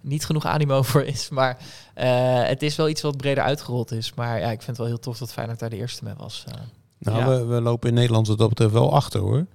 [0.01, 1.29] niet genoeg animo voor is.
[1.29, 1.57] Maar
[1.93, 4.13] eh, het is wel iets wat breder uitgerold is.
[4.13, 6.43] Maar ja, ik vind het wel heel tof dat Feyenoord daar de eerste mee was.
[6.47, 6.53] eh.
[6.97, 7.27] Nou, Ja.
[7.27, 9.45] we, we lopen in Nederland wat dat betreft wel achter hoor.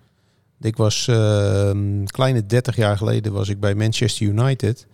[0.64, 4.86] Ik was een kleine 30 jaar geleden was ik bij Manchester United.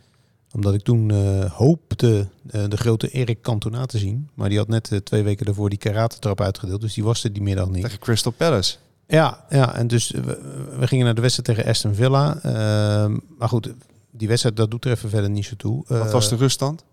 [0.52, 4.28] Omdat ik toen eh, hoopte eh, de grote Erik Cantona te zien.
[4.34, 6.80] Maar die had net eh, twee weken daarvoor die karate-trap uitgedeeld.
[6.80, 7.82] Dus die was er die middag niet.
[7.82, 8.76] Tegen Crystal Palace.
[9.06, 10.40] Ja, ja en dus we,
[10.78, 12.38] we gingen naar de wedstrijd tegen Aston Villa.
[12.42, 13.72] Ehm, maar goed,
[14.10, 15.84] die wedstrijd dat doet er even verder niet zo toe.
[15.86, 16.84] Wat was de ruststand?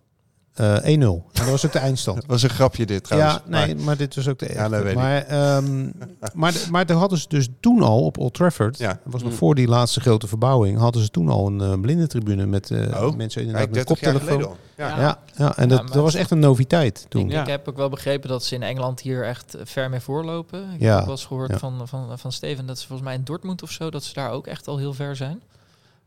[0.59, 0.79] Eh, 1-0.
[0.87, 2.17] En dat was ook de eindstand.
[2.21, 3.33] Dat was een grapje dit trouwens.
[3.49, 4.61] Ja, nee, maar dit was ook de echte.
[4.61, 4.97] Ja, dat weet ik.
[4.97, 5.83] maar, ehm,
[6.33, 8.87] maar, de- maar toen hadden ze dus toen al op Old Trafford, Ja.
[8.87, 9.37] dat was nog Mm.
[9.37, 13.15] voor die laatste grote verbouwing, hadden ze toen al een uh, blindentribune met eh, Oh,
[13.15, 14.55] mensen inderdaad Kijk, met 30 jaar koptelefoon.
[14.77, 14.87] Ja.
[14.99, 17.31] Ja, ja, en dat, Ja, maar- dat was echt een noviteit toen.
[17.31, 19.99] Ik, ik heb ook wel begrepen dat ze in Engeland hier echt eh, ver mee
[19.99, 20.59] voorlopen.
[20.73, 20.87] Ik Ja.
[20.89, 21.57] heb ook wel eens gehoord Ja.
[21.57, 24.31] van, van, van Steven dat ze volgens mij in Dortmund of zo, dat ze daar
[24.31, 25.41] ook echt al heel ver zijn.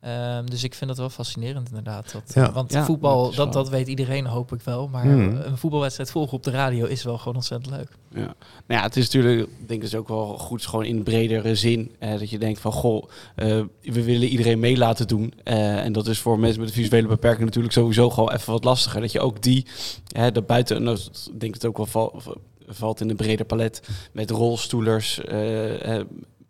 [0.00, 2.12] Ehm, dus ik vind dat wel fascinerend inderdaad.
[2.12, 2.52] Dat, Ja.
[2.52, 4.88] want Ja, voetbal, dat dat, weet iedereen hoop ik wel.
[4.88, 5.36] Maar Mhm.
[5.36, 7.88] een voetbalwedstrijd volgen op de radio is wel gewoon ontzettend leuk.
[8.14, 8.20] Ja.
[8.20, 8.34] Nou
[8.66, 11.94] ja, het is natuurlijk, ik denk ik, ook wel goed, gewoon in bredere zin.
[11.98, 13.46] eh, dat je denkt van, goh, eh,
[13.82, 15.32] we willen iedereen mee laten doen.
[15.44, 18.64] Eh, en dat is voor mensen met een visuele beperking natuurlijk sowieso gewoon even wat
[18.64, 19.00] lastiger.
[19.00, 19.66] Dat je ook die,
[20.12, 22.22] hè, dat buiten, en dat denk ik het ook wel val-
[22.66, 26.06] valt in een breder palet met rolstoelers, eh, eh,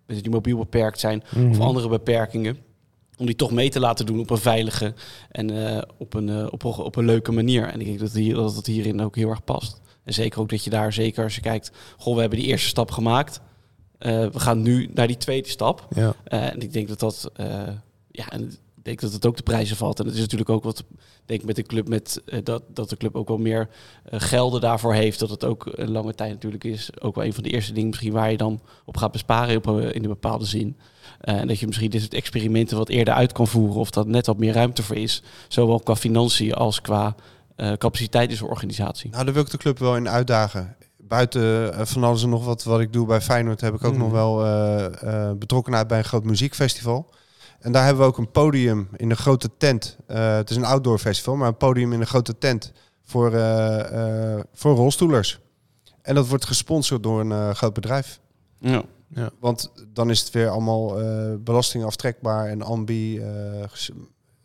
[0.06, 2.58] mensen die mobiel beperkt zijn of andere beperkingen.
[3.20, 4.94] Om die toch mee te laten doen op een veilige
[5.30, 7.66] en eh, op, een, eh, op, een- op een leuke manier.
[7.68, 9.80] En ik denk dat, hier, dat het hierin ook heel erg past.
[10.04, 12.68] En zeker ook dat je daar, zeker als je kijkt, goh, we hebben die eerste
[12.68, 13.40] stap gemaakt.
[13.98, 15.86] Eh, we gaan nu naar die tweede stap.
[15.94, 16.14] Ja.
[16.24, 17.30] En ik denk dat dat,
[18.10, 20.00] ja, en ik denk dat het ook de prijzen valt.
[20.00, 20.86] En het is natuurlijk ook wat, ik
[21.26, 23.68] denk met de club met eh, dat, dat de club ook wel meer
[24.04, 25.18] eh, gelden daarvoor heeft.
[25.18, 26.90] Dat het ook een lange tijd natuurlijk is.
[27.00, 29.66] Ook wel een van de eerste dingen misschien waar je dan op gaat besparen op,
[29.66, 30.76] een- in een bepaalde zin.
[31.20, 33.76] Eh, en dat je misschien dit soort experimenten wat eerder uit kan voeren.
[33.80, 35.22] Of dat net wat meer ruimte voor is.
[35.48, 37.14] Zowel qua financiën als qua
[37.56, 39.10] eh, capaciteit in zo'n organisatie.
[39.10, 40.76] Nou, daar wil ik de club wel in uitdagen.
[40.98, 43.60] Buiten eh, van alles en nog wat wat ik doe bij Feyenoord...
[43.60, 44.00] heb ik ook Mhm.
[44.02, 44.84] nog wel eh,
[45.28, 47.10] eh, betrokkenheid bij een groot muziekfestival.
[47.60, 49.96] En daar hebben we ook een podium in een grote tent.
[50.06, 52.72] Eh, het is een outdoor festival, maar een podium in een grote tent...
[53.04, 55.40] voor, eh, eh, voor rolstoelers.
[56.02, 58.20] En dat wordt gesponsord door een eh, groot bedrijf.
[58.58, 58.82] Ja.
[59.40, 63.26] Want dan is het weer allemaal eh belastingaftrekbaar en ambi, eh,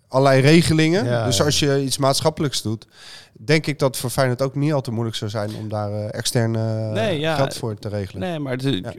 [0.08, 1.06] allerlei regelingen.
[1.06, 1.44] Ja, dus ja.
[1.44, 2.88] als je iets maatschappelijks doet,
[3.34, 5.92] denk ik dat het voor Feyenoord ook niet al te moeilijk zou zijn om daar
[6.10, 6.52] extern
[6.94, 7.36] Nee, ja.
[7.36, 8.22] geld voor te regelen.
[8.30, 8.94] Nee, maar het- Ja.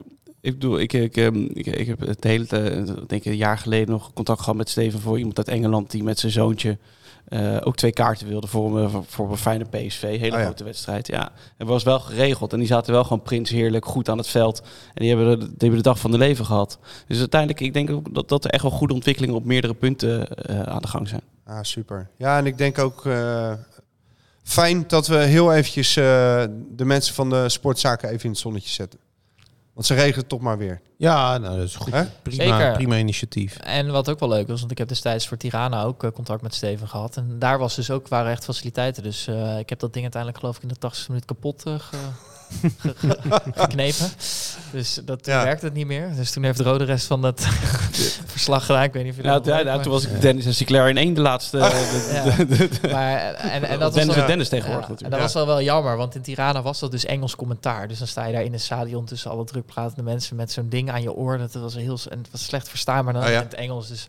[0.46, 3.58] Ik, bedoel, ik, ik, ehm, ik, ik heb het hele, eh, denk ik, een jaar
[3.58, 6.78] geleden nog contact gehad met Steven voor iemand uit Engeland die met zijn zoontje
[7.26, 10.00] eh, ook twee kaarten wilde voor, een- voor, voor een fijne PSV.
[10.02, 10.44] Hele Oh ja.
[10.44, 11.06] grote wedstrijd.
[11.06, 14.26] Ja, het was wel geregeld en die zaten wel gewoon prins heerlijk goed aan het
[14.28, 14.60] veld.
[14.94, 16.78] En die hebben, de, die hebben de dag van de leven gehad.
[17.06, 20.28] Dus uiteindelijk, ik denk ook dat, dat er echt wel goede ontwikkelingen op meerdere punten
[20.36, 21.22] eh, aan de gang zijn.
[21.46, 22.08] Ah, super.
[22.16, 23.02] Ja, en ik denk ook
[24.42, 28.98] fijn dat we heel eventjes de mensen van de sportzaken even in het zonnetje zetten.
[29.76, 30.80] Want ze regelen het toch maar weer.
[30.96, 31.92] Ja, nou, dat is goed.
[31.92, 32.04] Hè?
[32.22, 32.72] Prima, Zeker.
[32.72, 33.56] prima initiatief.
[33.56, 36.42] En wat ook wel leuk was, want ik heb destijds voor Tirana ook eh, contact
[36.42, 37.16] met Steven gehad.
[37.16, 39.02] En daar was dus ook, waren echt faciliteiten.
[39.02, 41.96] Dus eh, ik heb dat ding uiteindelijk geloof ik in de 80 minuut kapot ge-
[43.54, 44.06] geknepen.
[44.72, 45.42] Dus dat Ja.
[45.44, 46.10] werkte het niet meer.
[46.16, 47.40] Dus toen heeft de rode rest van het
[48.26, 48.82] verslag gedaan.
[48.82, 50.54] Ik weet niet of je Ja, dat nog ja, maar- toen was ik Dennis en
[50.54, 51.56] Sinclair in één de laatste.
[51.58, 52.24] de- Ja.
[52.36, 55.10] de- de- de- Maar, en, dat was Dennis en Dennis tegenwoordig Ja, en natuurlijk.
[55.10, 57.88] dat was wel wel jammer, want in Tirana was dat dus Engels commentaar.
[57.88, 60.90] Dus dan sta je daar in een stadion tussen alle drukpratende mensen met zo'n ding
[60.90, 61.38] aan je oor.
[61.38, 63.34] Dat was heel en het was slecht verstaan, maar dan Oh ja?
[63.36, 63.88] in het Engels.
[63.88, 64.06] Dus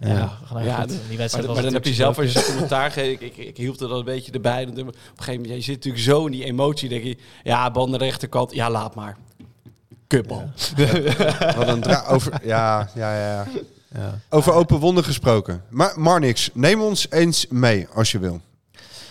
[0.00, 0.30] ja, Ja.
[0.52, 2.26] nou Ja, goed, d- die Maar, wedstrijd maar was dan heb je natuurlijk zelf als
[2.32, 3.20] je zo'n commentaar geeft.
[3.22, 4.66] Ik, ik, ik hield er dan een beetje erbij.
[4.66, 6.88] Op een gegeven moment, je zit natuurlijk zo in die emotie.
[6.88, 8.54] denk je, ja, bal naar de rechterkant.
[8.54, 9.16] Ja, laat maar.
[10.06, 10.50] Kutbal.
[11.56, 13.46] Wat een dra- over, ja, ja, ja, ja.
[13.94, 14.18] Ja.
[14.28, 15.62] Over open wonden gesproken.
[15.68, 18.40] Maar Marnix, neem ons eens mee als je wil.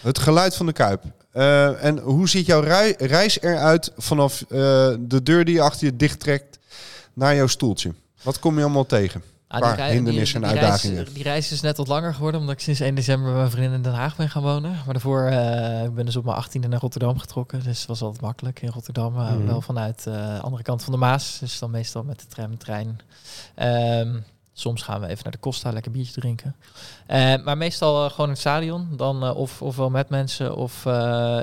[0.01, 1.03] Het geluid van de Kuip.
[1.31, 4.47] Eh, en hoe ziet jouw rei- reis eruit vanaf eh,
[4.99, 6.59] de deur die je achter je dichttrekt
[7.13, 7.93] naar jouw stoeltje?
[8.21, 9.23] Wat kom je allemaal tegen?
[9.49, 10.95] Ah, hindernissen en die uitdagingen.
[10.95, 13.51] Reis, die reis is net wat langer geworden, omdat ik sinds 1 december bij mijn
[13.51, 14.71] vriendin in Den Haag ben gaan wonen.
[14.71, 17.63] Maar daarvoor uh, ik ben dus op mijn 18e naar Rotterdam getrokken.
[17.63, 19.15] Dus het was altijd makkelijk in Rotterdam.
[19.15, 19.45] Uh.
[19.45, 21.37] Wel vanuit de uh, andere kant van de Maas.
[21.39, 22.99] Dus dan meestal met de tram, trein.
[23.55, 26.55] Um, soms gaan we even naar de Costa, lekker biertje drinken.
[27.43, 28.87] Maar meestal gewoon in het stadion.
[28.97, 30.85] Dan of, ofwel met mensen, of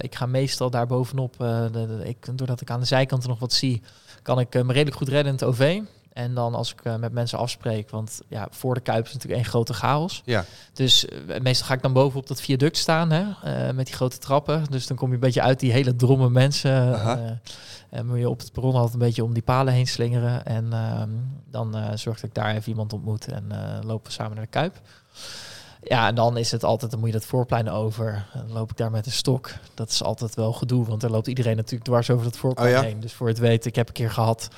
[0.01, 1.35] ik ga meestal daar bovenop.
[1.39, 3.83] De, de, ik, doordat ik aan de zijkanten nog wat zie,
[4.23, 5.81] kan ik me redelijk goed redden in het OV.
[6.17, 9.41] En dan als ik uh, met mensen afspreek, want ja, voor de Kuip is natuurlijk
[9.41, 10.23] één grote chaos.
[10.25, 10.45] Ja.
[10.73, 13.95] Dus uh, meestal ga ik dan boven op dat viaduct staan, hè, uh, met die
[13.95, 14.65] grote trappen.
[14.71, 17.01] Dus dan kom je een beetje uit die hele dromme mensen.
[17.91, 20.47] En moet je op het perron altijd een beetje om die palen heen slingeren.
[20.47, 21.03] En uh,
[21.51, 23.45] dan zorg dat ik daar even iemand ontmoet en
[23.85, 24.81] lopen we samen naar de Kuip.
[25.83, 28.27] Ja, en dan is het altijd, dan moet je dat voorplein over.
[28.35, 29.51] Dan loop ik daar met een stok.
[29.75, 32.83] Dat is altijd wel gedoe, want dan loopt iedereen natuurlijk dwars over dat voorplein oh
[32.83, 32.89] ja?
[32.89, 33.01] heen.
[33.01, 34.49] Dus voor het weten, ik heb een keer gehad,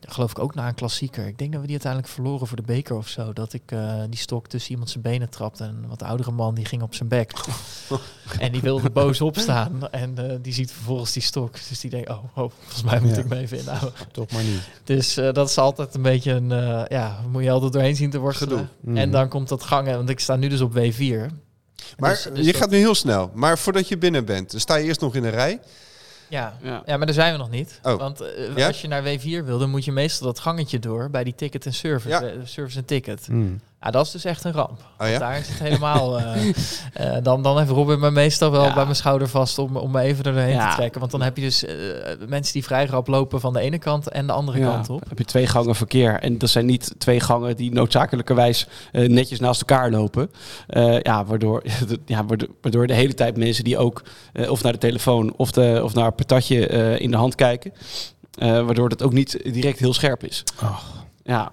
[0.00, 1.26] geloof ik ook na een klassieker.
[1.26, 3.32] Ik denk dat we die uiteindelijk verloren voor de beker of zo.
[3.32, 5.64] Dat ik uh, die stok tussen iemand zijn benen trapte.
[5.64, 7.32] En een wat oudere man die ging op zijn bek.
[8.38, 9.90] en die wilde boos opstaan.
[9.90, 11.52] En uh, die ziet vervolgens die stok.
[11.68, 13.16] Dus die denkt, oh, oh volgens mij moet ja.
[13.16, 13.92] ik me even inhouden.
[14.12, 14.60] Toch maar niet.
[14.84, 16.48] Dus uh, dat is altijd een beetje een,
[16.88, 18.70] ja, moet je altijd doorheen zien te worstelen.
[18.80, 18.96] Mm.
[18.96, 21.26] En dan komt dat gangen, want ik sta nu dus op W4.
[21.98, 22.60] Maar dus, dus je dat...
[22.60, 23.30] gaat nu heel snel.
[23.34, 25.60] Maar voordat je binnen bent, sta je eerst nog in een rij.
[26.28, 26.56] Ja.
[26.62, 26.82] Ja.
[26.86, 27.80] ja, maar daar zijn we nog niet.
[27.82, 27.98] Oh.
[27.98, 28.66] Want uh, ja?
[28.66, 31.66] als je naar W4 wil, dan moet je meestal dat gangetje door bij die ticket
[31.66, 32.08] en service.
[32.08, 32.22] Ja.
[32.22, 33.28] Uh, service en ticket.
[33.28, 33.60] Mm.
[33.80, 34.80] Ja, dat is dus echt een ramp.
[34.98, 35.18] Oh, ja?
[35.18, 36.20] Daar is het helemaal...
[36.20, 36.26] uh,
[37.22, 38.74] dan, dan heeft Robin me meestal wel ja.
[38.74, 40.70] bij mijn schouder vast om, om me even erheen ja.
[40.70, 41.00] te trekken.
[41.00, 41.72] Want dan heb je dus uh,
[42.28, 44.66] mensen die vrij rap lopen van de ene kant en de andere ja.
[44.66, 44.98] kant op.
[44.98, 46.20] Dan heb je twee gangen verkeer.
[46.20, 50.30] En dat zijn niet twee gangen die noodzakelijkerwijs uh, netjes naast elkaar lopen.
[50.68, 51.62] Uh, ja, waardoor,
[52.04, 55.50] ja, waardoor, waardoor de hele tijd mensen die ook uh, of naar de telefoon of,
[55.50, 57.72] de, of naar een patatje uh, in de hand kijken.
[58.38, 60.44] Uh, waardoor dat ook niet direct heel scherp is.
[60.62, 60.78] Oh.
[61.22, 61.52] Ja.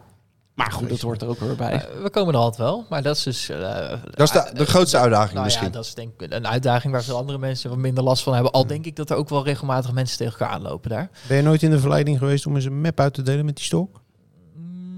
[0.56, 1.72] Maar goed, dat hoort er ook weer bij.
[1.72, 3.50] Eh, we komen er altijd wel, maar dat is dus...
[3.50, 5.68] eh, Dat is de, de grootste uitdaging nou misschien.
[5.68, 8.34] ja, dat is denk ik een uitdaging waar veel andere mensen wat minder last van
[8.34, 8.52] hebben.
[8.52, 11.10] Al denk ik dat er ook wel regelmatig mensen tegen elkaar aanlopen daar.
[11.28, 13.56] Ben je nooit in de verleiding geweest om eens een map uit te delen met
[13.56, 14.02] die stok?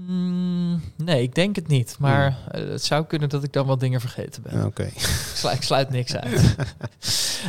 [0.06, 1.96] Mm, nee, ik denk het niet.
[1.98, 4.58] Maar eh, het zou kunnen dat ik dan wat dingen vergeten ben.
[4.58, 4.82] Ja, Oké.
[4.94, 5.00] Ik,
[5.34, 6.54] slu- ik sluit niks uit.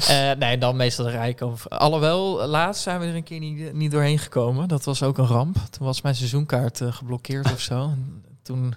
[0.07, 1.69] Eh, nee, dan meestal de rijk over.
[1.71, 4.67] Alhoewel, laatst zijn we er een keer niet, niet doorheen gekomen.
[4.67, 5.55] Dat was ook een ramp.
[5.69, 7.81] Toen was mijn seizoenkaart eh, geblokkeerd of zo.
[7.83, 8.73] En toen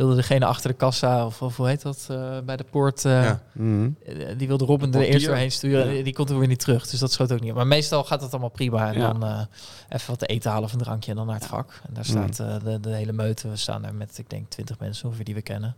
[0.00, 3.04] wilde degene achter de kassa, of, of hoe heet dat, eh, bij de poort...
[3.04, 3.42] eh, Ja.
[3.52, 3.90] Mhm.
[4.36, 5.12] Die wilde Robin er portier.
[5.12, 6.04] eerst doorheen sturen.
[6.04, 6.86] Die komt er weer niet terug.
[6.88, 7.54] Dus dat schoot ook niet.
[7.54, 8.92] Maar meestal gaat het allemaal prima.
[8.92, 9.12] En Ja.
[9.12, 9.40] dan eh,
[9.88, 11.80] even wat te eten halen of een drankje en dan naar het vak.
[11.88, 13.48] En daar staat eh, de, de hele meute.
[13.48, 15.76] We staan daar met, ik denk, twintig mensen ongeveer die we kennen.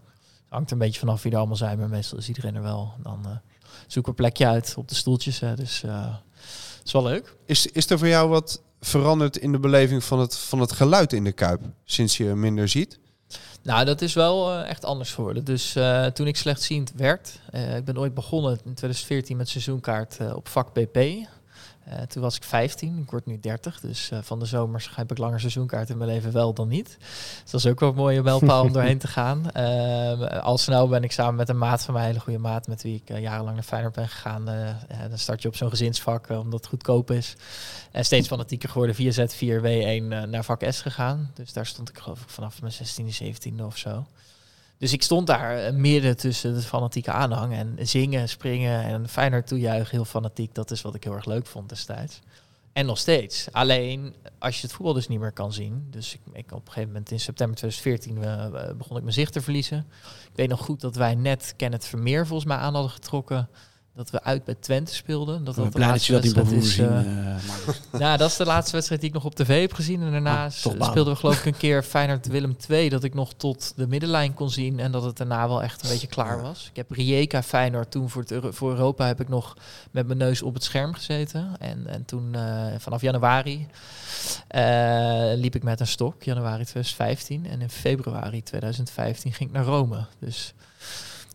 [0.49, 1.79] hangt er een beetje vanaf wie er allemaal zijn.
[1.79, 2.93] Maar meestal is iedereen er wel.
[3.03, 3.31] Dan eh
[3.87, 5.41] zoeken we een plekje uit op de stoeltjes.
[5.41, 5.55] Hè.
[5.57, 6.05] Dus eh
[6.79, 7.35] het is wel leuk.
[7.47, 11.12] Is, is er voor jou wat veranderd in de beleving van het, van het geluid
[11.12, 11.61] in de Kuip?
[11.85, 12.99] Sinds je minder ziet?
[13.62, 15.45] Nou, dat is wel eh, echt anders geworden.
[15.45, 20.35] Dus eh, toen ik slechtziend werd, eh, ik ben ooit begonnen in 2014 met seizoenkaart
[20.35, 21.26] op vak BP.
[21.85, 23.80] Eh, toen was ik 15, ik word nu 30.
[23.80, 26.97] Dus eh, van de zomers heb ik langer seizoenkaart in mijn leven wel dan niet.
[27.43, 29.51] Dus dat is ook wel een mooie mijlpaal om doorheen te gaan.
[29.51, 32.66] Ehm, al snel ben ik samen met een maat van mij, een hele goede maat,
[32.66, 34.45] met wie ik eh, jarenlang naar Feyenoord ben gegaan.
[35.09, 37.37] dan start je op zo'n gezinsvak, omdat het goedkoop is.
[37.93, 41.30] En steeds fanatieker geworden, 4Z, 4W1 eh, naar vak S gegaan.
[41.35, 44.07] Dus daar stond ik geloof ik vanaf mijn 16e, 17e of zo.
[44.83, 49.47] Dus ik stond daar eh, midden tussen de fanatieke aanhang en zingen, springen en Feyenoord
[49.47, 50.55] toejuichen, heel fanatiek.
[50.55, 52.20] Dat is wat ik heel erg leuk vond destijds.
[52.72, 53.49] En nog steeds.
[53.53, 55.87] Alleen als je het voetbal dus niet meer kan zien.
[55.91, 59.14] Dus ik, ik op een gegeven moment in september 2014 eh, eh, begon ik mijn
[59.14, 59.78] zicht te verliezen.
[60.30, 63.49] Ik weet nog goed dat wij net Kenneth Vermeer volgens mij aan hadden getrokken.
[63.95, 65.45] Dat we uit bij Twente speelden.
[65.45, 67.05] Dat Ik ben dat de blij dat je laatste dat wedstrijd wil is,
[67.90, 70.03] maar- nou, dat is de laatste wedstrijd die ik nog op tv heb gezien.
[70.03, 70.51] En daarna baan.
[70.90, 74.34] speelden we geloof ik een keer Feyenoord Willem 2 dat ik nog tot de middenlijn
[74.34, 76.68] kon zien en dat het daarna wel echt een beetje klaar was.
[76.70, 79.57] Ik heb Rijeka Feyenoord toen voor, het Euro- voor Europa heb ik nog
[79.90, 81.49] met mijn neus op het scherm gezeten.
[81.59, 83.66] En, en toen eh, vanaf januari
[85.34, 87.47] liep ik met een stok, januari 2015.
[87.47, 90.05] En in februari 2015 ging ik naar Rome.
[90.18, 90.55] Dus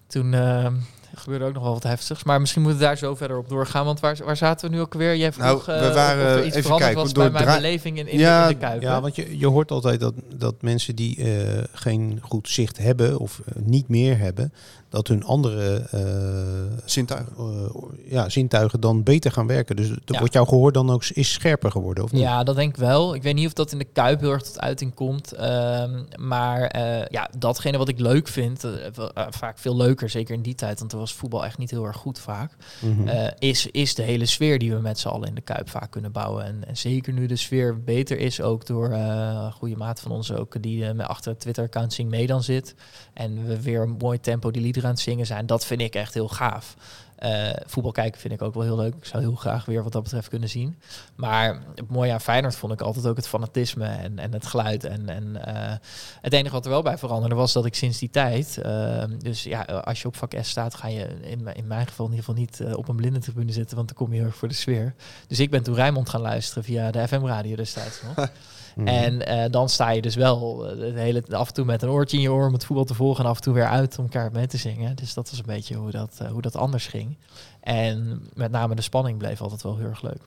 [0.08, 0.34] toen
[1.18, 2.24] eh, gebeurde ook nog wel wat heftigs.
[2.24, 3.86] Maar misschien moeten we daar zo verder op doorgaan.
[3.86, 5.16] Want waar, waar zaten we nu ook weer?
[5.16, 7.32] Jij vroeg Nou, eh, we of- waren of er iets even veranderd kijken, was door
[7.32, 8.82] bij mijn beleving in, in, Ja, de, in de Kuip.
[8.82, 9.02] Ja, hè?
[9.02, 13.42] want je, je hoort altijd dat, dat mensen die eh, geen goed zicht hebben of
[13.46, 14.54] eh, niet meer hebben,
[14.90, 16.02] dat hun andere eh,
[16.86, 17.34] Zintuigen.
[17.38, 19.76] eh, ja, zintuigen dan beter gaan werken.
[19.76, 20.20] Dus Ja.
[20.20, 22.22] wordt jouw gehoor dan ook is scherper geworden, of niet?
[22.22, 23.16] Ja, dat denk ik wel.
[23.16, 25.32] Ik weet niet of dat in de Kuip heel erg tot uiting komt.
[25.34, 30.36] ehm, maar eh, ja, datgene wat ik leuk vind, eh, eh, vaak veel leuker, zeker
[30.36, 32.52] in die tijd, want er was voetbal echt niet heel erg goed vaak,
[32.82, 33.08] Mhm.
[33.08, 35.92] eh, is, is de hele sfeer die we met z'n allen in de Kuip vaak
[35.92, 36.46] kunnen bouwen.
[36.46, 39.00] En, en zeker nu de sfeer beter is, ook door eh,
[39.44, 42.44] een goede maat van ons ook, die eh, met achter het Twitter-account Zing mee dan
[42.44, 42.76] zit.
[43.14, 45.46] En we weer een mooi tempo die liederen aan het zingen zijn.
[45.46, 46.76] Dat vind ik echt heel gaaf.
[47.18, 48.96] Eh, voetbal kijken vind ik ook wel heel leuk.
[48.96, 50.80] Ik zou heel graag weer wat dat betreft kunnen zien.
[51.16, 54.84] Maar het mooie aan Feyenoord vond ik altijd ook het fanatisme en, en het geluid.
[54.84, 55.76] En, en eh,
[56.22, 58.58] het enige wat er wel bij veranderde was dat ik sinds die tijd...
[58.58, 62.06] eh, dus ja, als je op vak S staat ga je in, in mijn geval
[62.06, 63.76] in ieder geval niet op een blinde tribune zitten.
[63.76, 64.94] Want dan kom je heel erg voor de sfeer.
[65.28, 68.30] Dus ik ben toen Rijnmond gaan luisteren via de FM-radio destijds nog.
[68.78, 68.88] Mhm.
[68.88, 71.90] En eh, dan sta je dus wel eh, de hele, af en toe met een
[71.90, 73.98] oortje in je oor om het voetbal te volgen en af en toe weer uit
[73.98, 74.96] om elkaar mee te zingen.
[74.96, 77.18] Dus dat was een beetje hoe dat, eh, hoe dat anders ging.
[77.62, 80.22] En met name de spanning bleef altijd wel heel erg leuk.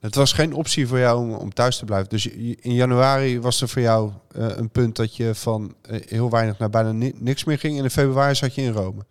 [0.00, 2.08] Het was geen optie voor jou om, om thuis te blijven.
[2.08, 6.70] Dus in januari was er voor jou een punt dat je van heel weinig naar
[6.70, 7.78] bijna ni- niks meer ging.
[7.78, 9.04] En in februari zat je in Rome.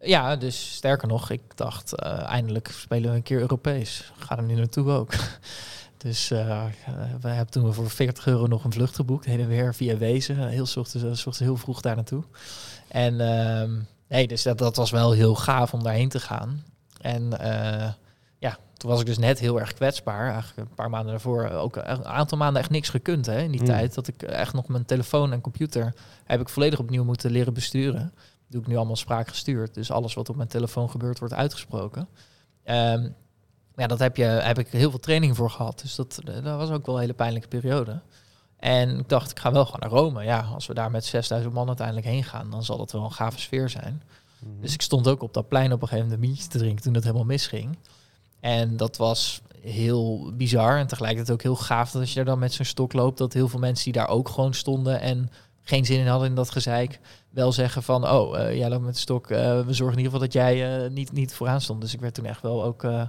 [0.00, 4.12] Ja, dus sterker nog, ik dacht eindelijk spelen we een keer Europees.
[4.16, 5.12] Ga er nu naartoe ook.
[6.06, 6.64] Dus eh, eh,
[7.20, 10.48] we hebben toen voor 40 euro nog een vlucht geboekt, heen en weer via Wezen.
[10.48, 12.22] Heel, s ochtends, eh, ochtends heel vroeg daar naartoe.
[12.88, 13.70] En ehm,
[14.08, 16.64] nee, dus dat, dat was wel heel gaaf om daarheen te gaan.
[17.00, 17.92] En eh,
[18.38, 20.30] ja, toen was ik dus net heel erg kwetsbaar.
[20.32, 23.60] Eigenlijk een paar maanden daarvoor ook een aantal maanden echt niks gekund hè, in die
[23.60, 23.66] Mm.
[23.66, 23.94] tijd.
[23.94, 25.94] Dat ik echt nog mijn telefoon en computer
[26.24, 28.12] heb ik volledig opnieuw moeten leren besturen.
[28.48, 29.74] Doe ik nu allemaal spraakgestuurd.
[29.74, 32.08] Dus alles wat op mijn telefoon gebeurt wordt uitgesproken.
[32.62, 33.08] Ehm,
[33.76, 35.80] ja, dat heb, je, heb ik heel veel training voor gehad.
[35.82, 38.00] Dus dat, dat was ook wel een hele pijnlijke periode.
[38.56, 40.24] En ik dacht, ik ga wel gewoon naar Rome.
[40.24, 43.12] Ja, als we daar met 6000 man uiteindelijk heen gaan, dan zal dat wel een
[43.12, 44.02] gave sfeer zijn.
[44.60, 46.82] Dus ik stond ook op dat plein op een gegeven moment een biertje te drinken
[46.82, 47.78] toen het helemaal misging.
[48.40, 52.38] En dat was heel bizar en tegelijkertijd ook heel gaaf dat als je er dan
[52.38, 55.30] met zo'n stok loopt, dat heel veel mensen die daar ook gewoon stonden en
[55.62, 57.00] geen zin in hadden in dat gezeik,
[57.30, 60.12] wel zeggen van, oh, eh, jij loopt met de stok, eh, we zorgen in ieder
[60.12, 61.80] geval dat jij eh, niet, niet vooraan stond.
[61.80, 63.02] Dus ik werd toen echt wel ook eh,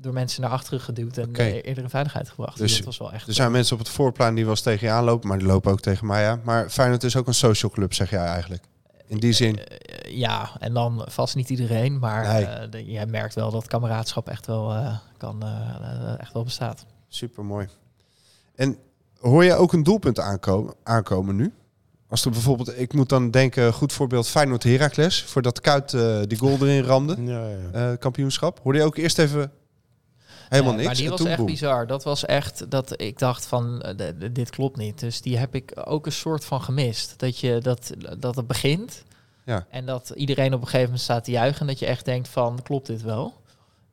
[0.00, 1.42] door mensen naar achteren geduwd en Oké.
[1.42, 2.58] eh, eerder in veiligheid gebracht.
[2.58, 3.26] Dus, Dus dat was wel echt...
[3.28, 5.72] Er zijn mensen op het voorplein die wel eens tegen je aanlopen, maar die lopen
[5.72, 6.40] ook tegen mij aan.
[6.44, 8.62] Maar Feyenoord is ook een social club, zeg jij eigenlijk.
[9.06, 9.58] In die zin.
[9.64, 12.44] Eh, ja, en dan vast niet iedereen, maar Nee.
[12.44, 15.48] eh, de- jij merkt wel dat kameraadschap echt wel, eh, kan, eh,
[15.80, 16.86] eh, echt wel bestaat.
[17.08, 17.68] Super mooi.
[18.54, 18.76] En
[19.20, 21.52] hoor je ook een doelpunt aankomen, aankomen nu?
[22.08, 26.38] Als er bijvoorbeeld, ik moet dan denken, goed voorbeeld Feyenoord Heracles, voordat Kuit eh, die
[26.38, 27.56] goal erin ramde, Ja, ja.
[27.90, 28.60] eh, kampioenschap.
[28.62, 29.52] Hoorde je ook eerst even
[30.48, 30.86] helemaal niks?
[30.86, 31.86] Maar die was echt bizar.
[31.86, 35.00] Dat was echt dat ik dacht van eh, dit klopt niet.
[35.00, 37.14] Dus die heb ik ook een soort van gemist.
[37.16, 39.02] Dat je dat, dat het begint
[39.44, 39.66] Ja.
[39.70, 41.60] en dat iedereen op een gegeven moment staat te juichen.
[41.60, 43.42] En dat je echt denkt van klopt dit wel?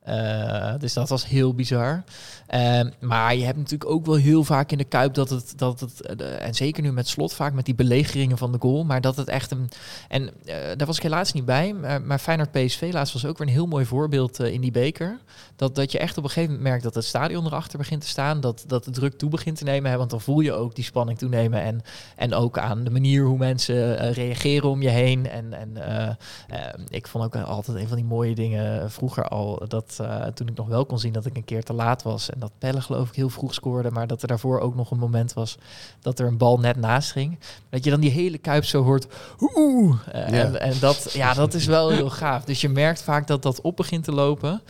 [0.02, 2.02] Eh, dus dat was heel bizar.
[2.46, 5.80] Ehm, maar je hebt natuurlijk ook wel heel vaak in de kuip dat het, dat
[5.80, 9.00] het eh, en zeker nu met slot vaak met die belegeringen van de goal, maar
[9.00, 9.68] dat het echt een.
[10.08, 13.38] En eh, daar was ik helaas niet bij, maar, maar Feyenoord PSV laatst was ook
[13.38, 15.18] weer een heel mooi voorbeeld in die beker.
[15.56, 18.08] Dat, dat je echt op een gegeven moment merkt dat het stadion erachter begint te
[18.08, 20.74] staan, dat, dat de druk toe begint te nemen, hè, want dan voel je ook
[20.74, 21.80] die spanning toenemen en,
[22.16, 25.28] en ook aan de manier hoe mensen reageren om je heen.
[25.28, 26.08] En, en eh,
[26.48, 30.48] eh, ik vond ook altijd een van die mooie dingen vroeger al, dat eh, toen
[30.48, 32.80] ik nog wel kon zien dat ik een keer te laat was en dat Pelle
[32.80, 35.56] geloof ik heel vroeg scoorde, maar dat er daarvoor ook nog een moment was
[36.00, 37.38] dat er een bal net naast ging.
[37.70, 39.06] Dat je dan die hele kuip zo hoort,
[39.40, 40.44] oeh, eh, Ja.
[40.44, 42.44] en, en dat, ja, dat is wel heel gaaf.
[42.44, 44.60] Dus je merkt vaak dat dat op begint te lopen.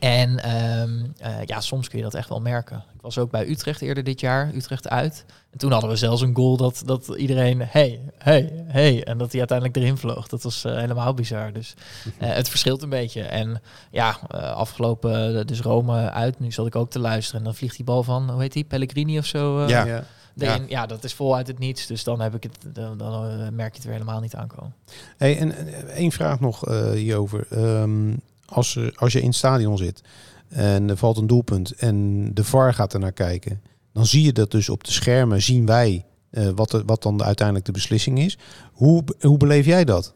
[0.00, 2.84] En ehm, eh, ja, soms kun je dat echt wel merken.
[2.94, 5.24] Ik was ook bij Utrecht eerder dit jaar, Utrecht uit.
[5.50, 9.04] En toen hadden we zelfs een goal dat, dat iedereen, hey, hey, hey.
[9.04, 10.28] En dat hij uiteindelijk erin vloog.
[10.28, 11.52] Dat was eh, helemaal bizar.
[11.52, 11.74] Dus
[12.18, 13.22] eh, het verschilt een beetje.
[13.22, 16.40] En ja, eh, afgelopen, dus Rome uit.
[16.40, 17.38] Nu zat ik ook te luisteren.
[17.40, 19.62] En dan vliegt die bal van, hoe heet die, Pellegrini of zo?
[19.62, 20.04] eh, Ja.
[20.34, 20.58] Ja.
[20.68, 20.86] ja.
[20.86, 21.86] dat is vol uit het niets.
[21.86, 24.74] Dus dan, heb ik het, dan, dan merk je het weer helemaal niet aankomen.
[25.16, 27.46] Hey, en en één vraag nog eh, hierover.
[27.50, 28.12] Ehm,
[28.48, 30.00] als, er- als je in het stadion zit
[30.48, 34.32] en er valt een doelpunt en de VAR gaat er naar kijken, dan zie je
[34.32, 38.18] dat dus op de schermen, zien wij eh, wat, wat dan de, uiteindelijk de beslissing
[38.18, 38.38] is.
[38.72, 40.14] Hoe, hoe beleef jij dat?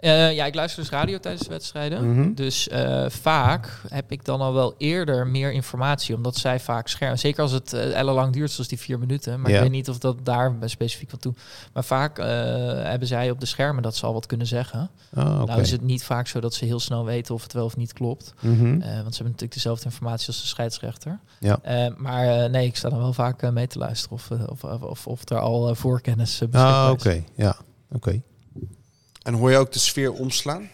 [0.00, 2.12] Eh, ja, ik luister dus radio tijdens de wedstrijden.
[2.14, 2.34] Mhm.
[2.34, 7.18] Dus eh, vaak heb ik dan al wel eerder meer informatie, omdat zij vaak schermen.
[7.18, 9.40] Zeker als het uh, ellenlang duurt, zoals die vier minuten.
[9.40, 9.56] Maar Ja.
[9.56, 11.34] ik weet niet of dat daar specifiek wat toe.
[11.72, 12.26] Maar vaak eh,
[12.82, 14.90] hebben zij op de schermen dat ze al wat kunnen zeggen.
[15.14, 15.24] Ah.
[15.44, 17.76] Nou is het niet vaak zo dat ze heel snel weten of het wel of
[17.76, 18.34] niet klopt.
[18.40, 18.66] Mhm.
[18.66, 21.18] Eh, want ze hebben natuurlijk dezelfde informatie als de scheidsrechter.
[21.40, 21.58] Ja.
[21.62, 24.42] Eh, maar eh, nee, ik sta dan wel vaak eh, mee te luisteren of, eh,
[24.46, 27.06] of, of, of, er al eh, voorkennis beschikbaar Ah, is.
[27.06, 27.22] oké.
[27.36, 27.56] Ja,
[27.92, 28.20] oké.
[29.28, 30.68] En hoor je ook de sfeer omslaan?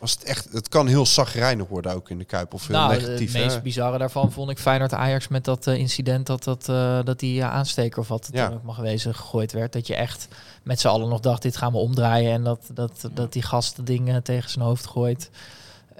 [0.00, 2.54] Als het, echt, het kan heel zagrijnig worden ook in de Kuip.
[2.54, 3.32] Of heel nou, negatief.
[3.32, 3.60] het meest hè?
[3.62, 7.40] bizarre daarvan vond ik Feyenoord Ajax met dat eh, incident dat, dat, eh, dat die
[7.40, 8.48] eh, aansteker of wat het Ja.
[8.48, 9.72] ook mag wezen gegooid werd.
[9.72, 10.28] Dat je echt
[10.62, 12.32] met z'n allen nog dacht, dit gaan we omdraaien.
[12.32, 15.30] En dat, dat, dat die gast dingen tegen zijn hoofd gooit.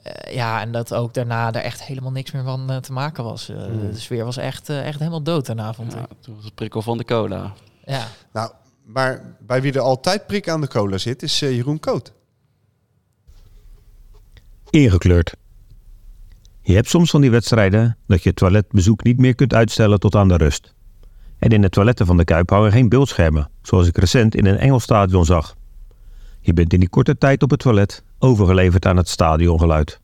[0.03, 3.47] Eh, ja, en dat ook daarna er echt helemaal niks meer van te maken was.
[3.47, 3.91] Hmm.
[3.91, 6.07] De sfeer was echt, echt helemaal dood daarna, vond Ja, ik.
[6.21, 7.53] toen was het prikkel van de cola.
[7.85, 8.07] Ja.
[8.33, 8.51] Nou,
[8.89, 12.12] maar bij wie er altijd prik aan de cola zit, is eh, Jeroen Koot.
[14.70, 15.36] Ingekleurd.
[16.61, 20.28] Je hebt soms van die wedstrijden dat je toiletbezoek niet meer kunt uitstellen tot aan
[20.28, 20.74] de rust.
[21.39, 24.59] En in de toiletten van de Kuip hangen geen beeldschermen, zoals ik recent in een
[24.59, 25.57] Engels stadion zag.
[26.41, 30.01] Je bent in die korte tijd op het toilet overgeleverd aan het stadiongeluid.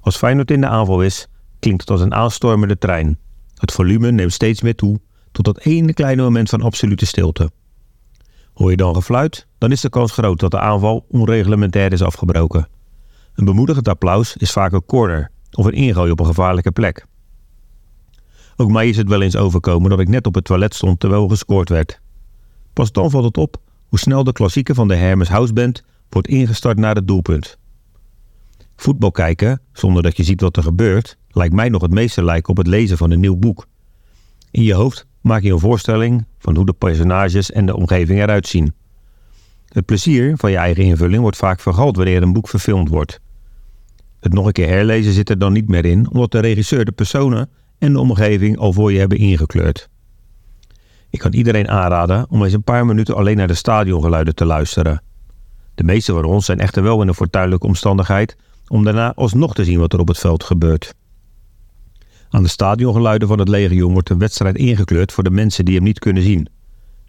[0.00, 1.28] Als Feyenoord in de aanval is,
[1.58, 3.18] klinkt het als een aanstormende trein.
[3.54, 5.00] Het volume neemt steeds meer toe,
[5.32, 7.50] tot dat ene kleine moment van absolute stilte.
[8.60, 12.68] Hoor je dan gefluit, dan is de kans groot dat de aanval onreglementair is afgebroken.
[13.34, 17.06] Een bemoedigend applaus is vaak een corner of een ingooi op een gevaarlijke plek.
[18.56, 21.28] Ook mij is het wel eens overkomen dat ik net op het toilet stond terwijl
[21.28, 22.00] gescoord werd.
[22.72, 23.56] Pas dan valt het op
[23.86, 27.58] hoe snel de klassieker van de Hermes Houseband wordt ingestart naar het doelpunt.
[28.76, 32.50] Voetbal kijken, zonder dat je ziet wat er gebeurt, lijkt mij nog het meeste lijken
[32.50, 33.66] op het lezen van een nieuw boek.
[34.50, 38.46] In je hoofd maak je een voorstelling van hoe de personages en de omgeving eruit
[38.46, 38.74] zien.
[39.68, 43.20] Het plezier van je eigen invulling wordt vaak vergald wanneer een boek verfilmd wordt.
[44.20, 46.92] Het nog een keer herlezen zit er dan niet meer in, omdat de regisseur de
[46.92, 47.48] personen
[47.78, 49.88] en de omgeving al voor je hebben ingekleurd.
[51.10, 55.02] Ik kan iedereen aanraden om eens een paar minuten alleen naar de stadiongeluiden te luisteren.
[55.74, 58.36] De meeste van ons zijn echter wel in een fortuinlijke omstandigheid
[58.68, 60.94] om daarna alsnog te zien wat er op het veld gebeurt.
[62.30, 65.84] Aan de stadiongeluiden van het legioen wordt de wedstrijd ingekleurd voor de mensen die hem
[65.84, 66.48] niet kunnen zien.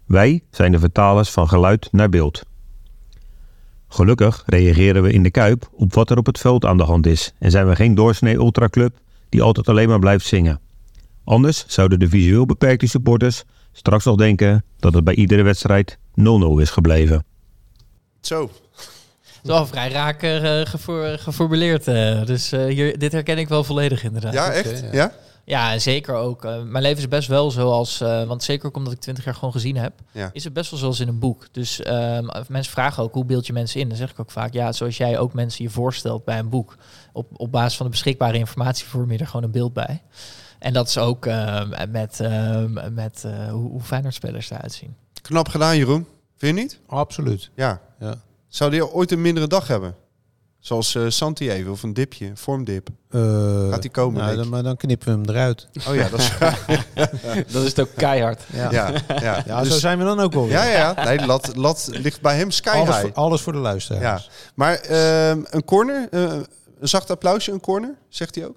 [0.06, 2.42] Wij zijn de vertalers van geluid naar beeld.
[3.88, 7.06] Gelukkig reageren we in de Kuip op wat er op het veld aan de hand
[7.06, 8.98] is en zijn we geen doorsnee ultraclub
[9.28, 10.60] die altijd alleen maar blijft zingen.
[11.24, 16.22] Anders zouden de visueel beperkte supporters straks nog denken dat het bij iedere wedstrijd 0-0
[16.56, 17.24] is gebleven.
[18.20, 18.50] Zo.
[19.42, 21.88] Is wel vrij raak eh, gefor- geformuleerd.
[21.88, 22.24] eh.
[22.24, 24.32] dus eh, hier, dit herken ik wel volledig inderdaad.
[24.32, 24.84] Ja, echt?
[24.92, 25.12] Ja?
[25.44, 26.42] Ja, zeker ook.
[26.42, 29.52] Mijn leven is best wel zoals, eh, want zeker ook omdat ik twintig jaar gewoon
[29.52, 30.30] gezien heb, Ja.
[30.32, 31.46] is het best wel zoals in een boek.
[31.52, 33.88] Dus ehm, mensen vragen ook, hoe beeld je mensen in?
[33.88, 36.76] Dan zeg ik ook vaak, ja, zoals jij ook mensen je voorstelt bij een boek.
[37.12, 40.02] Op, op basis van de beschikbare informatie vorm je er gewoon een beeld bij.
[40.58, 44.94] En dat is ook ehm, met, ehm, met eh, hoe, hoe Feyenoord-spelers eruit zien.
[45.22, 46.06] Knap gedaan, Jeroen.
[46.36, 46.80] Vind je niet?
[46.86, 47.50] Absoluut.
[47.56, 47.80] Ja.
[48.00, 48.14] Ja.
[48.52, 49.94] Zou die ooit een mindere dag hebben?
[50.58, 52.88] Zoals eh Santi even, of een dipje, vormdip.
[53.10, 53.20] Eh,
[53.70, 55.68] Gaat die komen, nou, dan, maar dan knippen we hem eruit.
[55.88, 56.30] Oh ja, dat is...
[57.52, 58.42] Dat is het ook keihard.
[58.52, 59.42] Ja, ja, ja.
[59.46, 60.42] Ja, Dus- zo zijn we dan ook wel.
[60.42, 60.52] weer.
[60.52, 61.04] ja, ja, ja.
[61.04, 63.00] Nee, lat, lat ligt bij hem sky alles, high.
[63.00, 63.64] voor, alles voor de Ja.
[63.64, 64.30] luisteraars.
[64.54, 66.22] Maar ehm, een corner, eh,
[66.80, 68.56] een zacht applausje, een corner, zegt hij ook?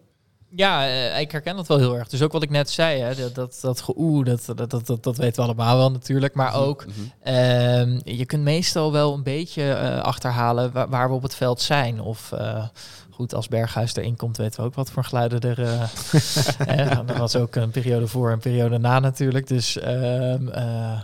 [0.56, 2.08] Ja, eh, ik herken dat wel heel erg.
[2.08, 5.04] Dus ook wat ik net zei, hè, dat, dat, dat geoe, dat, dat, dat, dat,
[5.04, 6.34] dat weten we allemaal wel natuurlijk.
[6.34, 6.86] Maar Mhm, ook,
[7.24, 11.62] ehm, je kunt meestal wel een beetje eh, achterhalen waar, waar we op het veld
[11.62, 12.02] zijn.
[12.02, 12.68] Of eh,
[13.10, 15.64] goed, als Berghuis erin komt, weten we ook wat voor geluiden er...
[15.64, 19.48] eh er was ook een periode voor en een periode na natuurlijk.
[19.48, 21.00] Dus ehm, eh,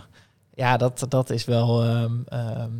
[0.54, 1.82] ja, dat, dat is wel...
[1.84, 2.70] ehm,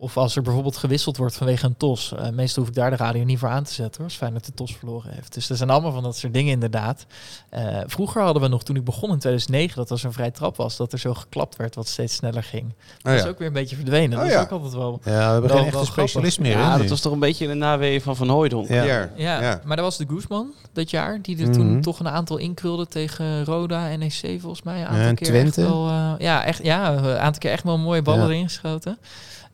[0.00, 2.12] of- als er bijvoorbeeld gewisseld wordt vanwege een tos.
[2.14, 4.04] eh meestal hoef ik daar de radio niet voor aan te zetten hoor.
[4.04, 5.34] Als Feyenoord de tos verloren heeft.
[5.34, 7.06] Dus er zijn allemaal van dat soort dingen inderdaad.
[7.48, 10.56] Eh, vroeger hadden we nog, toen ik begon in 2009, dat was een vrij trap
[10.56, 12.74] was, dat er zo geklapt werd wat steeds sneller ging.
[13.02, 14.18] Dat Oh is ook weer een beetje verdwenen.
[14.18, 14.38] Oh dat ja.
[14.38, 15.00] is ook altijd wel...
[15.04, 16.58] Ja, we hebben Wel- geen echte specialist meer.
[16.58, 18.68] Ja, dat was toch een beetje de naweeën van Van Hooijdonk.
[18.68, 18.82] Ja.
[18.82, 19.60] Ja, Ja.
[19.64, 21.52] maar er was de Guzman dat jaar, die er Mhm.
[21.52, 24.80] toen toch een aantal inkrulde tegen Roda, NEC volgens mij.
[24.80, 25.60] Een aantal en keer Twente.
[25.60, 28.28] Echt wel, eh, ja, echt, ja, een aantal keer echt wel mooie ballen Ja.
[28.32, 28.98] erin geschoten.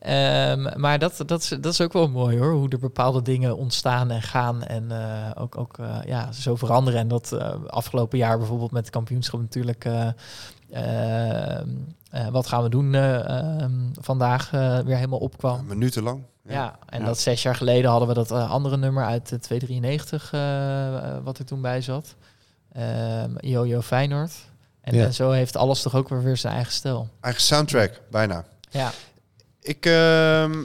[0.07, 3.57] Ehm, maar dat, dat, is, dat is ook wel mooi hoor, hoe er bepaalde dingen
[3.57, 6.99] ontstaan en gaan en eh, ook, ook eh, ja, zo veranderen.
[6.99, 10.07] En dat eh, afgelopen jaar bijvoorbeeld met het kampioenschap natuurlijk, eh,
[10.71, 11.67] ehm,
[12.11, 15.65] eh, wat gaan we doen eh, ehm, vandaag eh, weer helemaal opkwam.
[15.65, 16.23] Minutenlang.
[16.47, 17.05] Ja, en Ja.
[17.05, 21.37] dat zes jaar geleden hadden we dat andere nummer uit de 293, eh, eh, wat
[21.37, 22.15] er toen bij zat.
[22.71, 24.33] Ehm Jojo Feyenoord.
[24.81, 25.03] En, Ja.
[25.05, 27.07] en zo heeft alles toch ook weer weer zijn eigen stijl.
[27.21, 28.43] Eigen soundtrack, bijna.
[28.69, 28.91] Ja.
[29.67, 30.63] Ik ehm,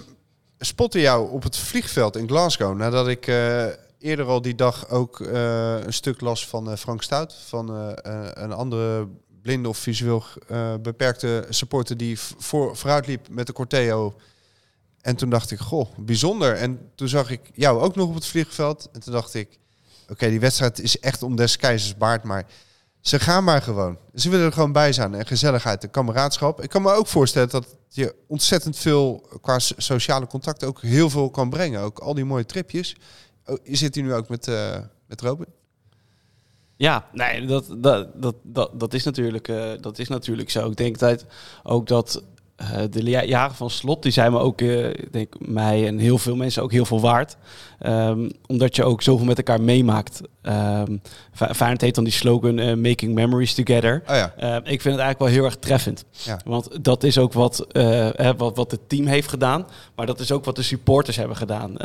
[0.59, 3.67] spotte jou op het vliegveld in Glasgow nadat ik eh,
[3.99, 7.69] eerder al die dag ook eh, een stuk las van eh, Frank Stout, van
[8.35, 9.09] een andere
[9.43, 10.25] blinde of visueel
[10.81, 14.15] beperkte supporter die voor, vooruit liep met de Corteo.
[15.01, 16.55] En toen dacht ik, goh, bijzonder.
[16.55, 18.89] En toen zag ik jou ook nog op het vliegveld.
[18.93, 19.59] En toen dacht ik,
[20.09, 22.47] oké, die wedstrijd is echt om des keizers baard, maar
[23.03, 23.99] ze gaan maar gewoon.
[24.15, 25.15] Ze willen er gewoon bij zijn.
[25.15, 26.63] En gezelligheid en kameraadschap.
[26.63, 31.11] Ik kan me ook voorstellen dat je ontzettend veel qua so- sociale contact ook heel
[31.11, 31.81] veel kan brengen.
[31.81, 32.97] Ook al die mooie tripjes.
[33.47, 35.47] Oh, je zit hier nu ook met, eh, met Robin.
[36.77, 40.71] Ja, nee, dat, dat, dat, dat, dat, is natuurlijk, eh, dat is natuurlijk zo.
[40.71, 41.25] Ik denk dat
[41.63, 42.23] ook dat
[42.73, 46.19] eh, de ja- jaren van slot, die zijn me ook, ik denk mij en heel
[46.19, 47.37] veel mensen ook heel veel waard.
[47.79, 50.21] Ehm, omdat je ook zoveel met elkaar meemaakt.
[50.43, 51.01] Um,
[51.33, 54.03] Feyenoord heet dan die slogan eh, Making Memories Together.
[54.07, 54.35] Oh ja.
[54.37, 56.05] Ehm, ik vind het eigenlijk wel heel erg treffend.
[56.25, 56.41] Ja.
[56.45, 59.67] Want dat is ook wat, eh, wat, wat het team heeft gedaan.
[59.97, 61.77] Maar dat is ook wat de supporters hebben gedaan.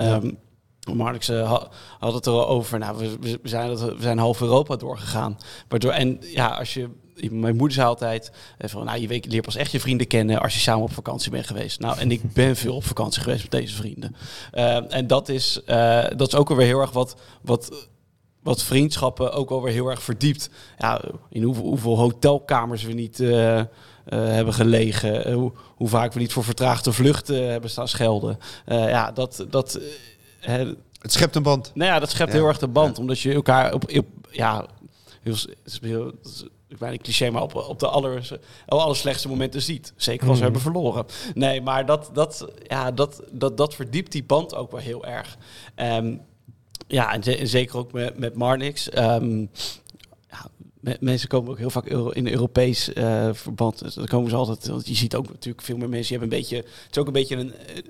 [0.94, 1.68] Marx eh, ha-
[2.00, 2.80] had het er al over.
[2.80, 5.38] Nou, we, we, zijn, dat- we zijn half Europa doorgegaan.
[5.68, 6.90] Waardoor, en ja, als je.
[7.32, 10.08] Mijn moeder zei altijd: eh, van, nou, je weet, je leert pas echt je vrienden
[10.08, 11.80] kennen als je samen op vakantie bent geweest.
[11.80, 14.16] Nou, en ik ben veel op vakantie geweest met deze vrienden.
[14.52, 17.88] Eh, en dat is, eh, dat is ook alweer heel erg wat, wat,
[18.44, 20.50] wat vriendschappen ook alweer heel erg verdiept.
[20.78, 23.18] Ja, in hoeveel, hoeveel hotelkamers we niet
[24.10, 25.34] hebben gelegen.
[25.34, 28.40] hoe, hoe vaak we niet voor vertraagde vluchten hebben staan schelden.
[28.66, 29.46] Ja, dat.
[29.50, 29.80] dat
[30.40, 30.66] hè,
[31.02, 31.72] Het schept een band.
[31.74, 32.38] nou ja, dat schept Ja.
[32.38, 33.00] heel erg de band.
[33.00, 34.66] Omdat je elkaar op, op ja,
[35.82, 36.14] heel,
[36.68, 39.94] is bijna een cliché, maar op, op de aller, allerslechtste momenten ziet.
[39.96, 40.54] Zeker als we Mhm.
[40.54, 41.06] hebben verloren.
[41.34, 45.38] Nee, maar dat, dat, ja, dat, dat, dat verdiept die band ook wel heel erg.
[45.76, 46.16] Ehm,
[46.88, 48.90] ja, en, ze- en zeker ook met, met Marnix.
[48.90, 49.40] Ehm,
[50.30, 50.50] ja,
[51.00, 53.80] mensen komen ook heel vaak in Europees eh, verband.
[53.80, 54.68] Dus dan komen ze altijd.
[54.68, 56.10] Want je ziet ook natuurlijk veel meer mensen.
[56.10, 56.56] Die hebben een beetje.
[56.58, 57.54] Het is ook een beetje een.
[57.54, 57.82] eh,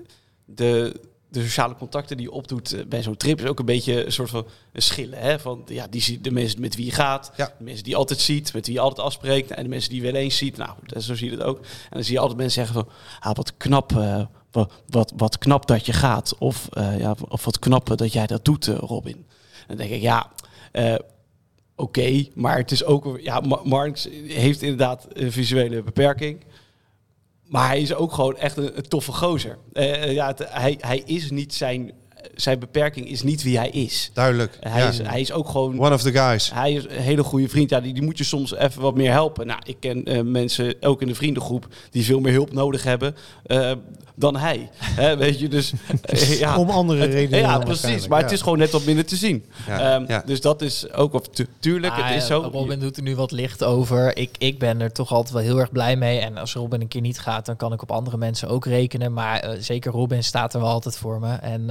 [0.44, 1.00] De,
[1.30, 4.12] de sociale contacten die je opdoet eh, bij zo'n trip is ook een beetje een
[4.12, 5.18] soort van een schillen.
[5.18, 5.38] Hè?
[5.38, 7.46] Van ja, die, de mensen met wie je gaat, Ja.
[7.58, 10.00] de mensen die je altijd ziet, met wie je altijd afspreekt, en de mensen die
[10.02, 10.56] je wel eens ziet.
[10.56, 10.70] Nou,
[11.00, 11.58] zo zie je het ook.
[11.58, 15.38] En dan zie je altijd mensen zeggen van, ah, wat knap, eh, wat, wat, wat
[15.38, 19.16] knap dat je gaat, of, eh, ja, of wat knap dat jij dat doet, Robin.
[19.16, 20.30] En dan denk ik, ja.
[21.76, 23.18] Oké, maar het is ook...
[23.22, 26.44] Ja, Ma- Marx heeft inderdaad een visuele beperking.
[27.48, 29.58] Maar hij is ook gewoon echt een, toffe gozer.
[29.72, 31.92] Eh, eh, ja, hij, hij is niet zijn,
[32.34, 34.10] zijn beperking is niet wie hij is.
[34.14, 34.56] Duidelijk.
[34.60, 34.88] Hij, ja.
[34.88, 35.80] is, hij is ook gewoon...
[35.80, 36.52] One of the guys.
[36.52, 37.70] Hij is een hele goede vriend.
[37.70, 39.46] Ja, die, die moet je soms even wat meer helpen.
[39.46, 43.16] Nou, ik ken eh, mensen, ook in de vriendengroep, die veel meer hulp nodig hebben
[43.46, 43.72] eh,
[44.14, 44.68] dan hij.
[44.80, 45.72] Hè, weet je, dus...
[46.02, 48.08] eh, ja, Om andere het- redenen Ja, precies.
[48.08, 49.44] Maar het is gewoon net wat minder te zien.
[49.66, 50.22] Ja, Ehm, ja.
[50.26, 51.14] Dus dat is ook...
[51.14, 52.48] Of, tu- tuurlijk, Ah, het is zo.
[52.52, 54.16] Robin doet er nu wat licht over.
[54.16, 56.18] Ik, ik ben er toch altijd wel heel erg blij mee.
[56.18, 59.12] En als Robin een keer niet gaat, dan kan ik op andere mensen ook rekenen.
[59.12, 61.32] Maar eh, zeker Robin staat er wel altijd voor me.
[61.34, 61.70] En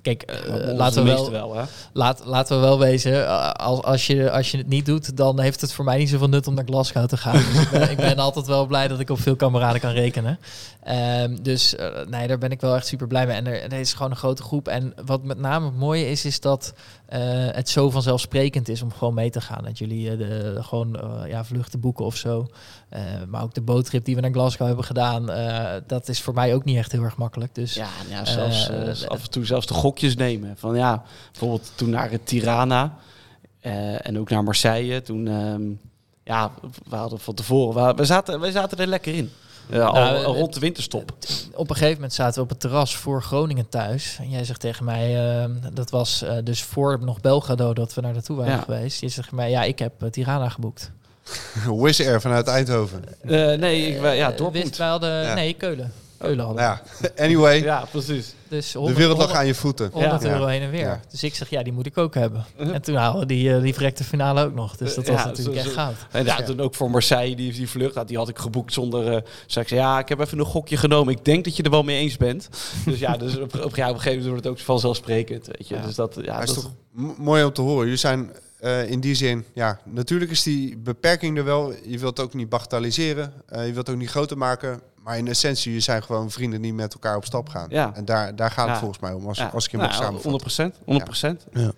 [0.01, 1.63] kijk, eh, laten, we wel, wel, hè?
[1.93, 3.25] laat, laten we wel wezen.
[3.27, 6.09] eh, als, als, je, als je het niet doet, dan heeft het voor mij niet
[6.09, 7.41] zoveel nut om naar Glasgow te gaan.
[7.51, 10.39] Dus ik, ben, ik ben altijd wel blij dat ik op veel kameraden kan rekenen.
[10.83, 13.35] Ehm, dus eh, nee, daar ben ik wel echt super blij mee.
[13.35, 14.67] En er, er is gewoon een grote groep.
[14.67, 16.73] En wat met name het mooie is, is dat
[17.05, 17.19] eh,
[17.51, 19.63] het zo vanzelfsprekend is om gewoon mee te gaan.
[19.63, 22.47] Dat jullie eh, de, gewoon ja, vluchten boeken of zo.
[22.89, 26.33] Eh, maar ook de boottrip die we naar Glasgow hebben gedaan, eh, dat is voor
[26.33, 27.55] mij ook niet echt heel erg makkelijk.
[27.55, 28.69] Dus Ja, ja zelfs,
[29.07, 30.55] af en toe zelfs de gokjes nemen.
[30.57, 32.93] Van ja, bijvoorbeeld toen naar het Tirana
[33.59, 35.01] eh, en ook naar Marseille.
[35.01, 35.61] Toen, ehm,
[36.23, 36.51] ja,
[36.89, 39.31] we hadden van tevoren, we, we, zaten, we zaten er lekker in.
[39.69, 41.11] Eh, al, Nou, al rond de winterstop.
[41.55, 44.17] op een gegeven moment zaten we op het terras voor Groningen thuis.
[44.19, 48.01] En jij zegt tegen mij, eh, dat was eh, dus voor nog Belgrado dat we
[48.01, 48.61] naar naartoe waren Ja.
[48.61, 49.01] geweest.
[49.01, 50.91] Je zegt mij, ja, ik heb Tirana geboekt.
[51.81, 53.03] Wizz Air vanuit Eindhoven.
[53.21, 53.29] Eh,
[53.59, 54.53] nee, ik, ja, Dortmund.
[54.65, 55.33] wist, wij hadden, Ja.
[55.33, 55.91] nee, Keulen.
[56.21, 56.55] Hadden.
[56.55, 56.81] Ja,
[57.25, 57.61] anyway.
[57.63, 58.33] Ja, precies.
[58.47, 59.89] Dus de 100 wereld lag 100 aan je voeten.
[59.93, 60.29] 100 Ja.
[60.29, 60.79] euro heen en weer.
[60.79, 60.99] Ja.
[61.11, 62.45] Dus ik zeg, ja, die moet ik ook hebben.
[62.57, 64.77] En toen haalden we die, eh, die verrekte finale ook nog.
[64.77, 65.95] Dus dat was Ja, natuurlijk zo- echt goud.
[66.11, 69.13] En ja, toen ook voor Marseille, die, die vlucht, die had ik geboekt zonder...
[69.15, 71.13] eh zei ik, ja, ik heb even een gokje genomen.
[71.13, 72.49] Ik denk dat je er wel mee eens bent.
[72.85, 75.47] dus ja, dus op, op, ja, op een gegeven moment wordt het ook vanzelfsprekend.
[75.47, 75.79] Weet je.
[75.85, 77.83] Dus dat, ja, Hij is dat, toch mooi om te horen.
[77.83, 81.73] Jullie zijn eh, in die zin, ja, natuurlijk is die beperking er wel.
[81.85, 83.33] Je wilt het ook niet bagatelliseren.
[83.47, 84.81] eh, je wilt het ook niet groter maken.
[85.03, 87.65] Maar in essentie, jullie zijn gewoon vrienden die met elkaar op stap gaan.
[87.69, 87.95] Ja.
[87.95, 89.97] En daar, daar gaat het volgens mij om, als, ja, als ik je nou, mag
[89.97, 90.73] samenvatten.
[90.85, 91.75] 100 100%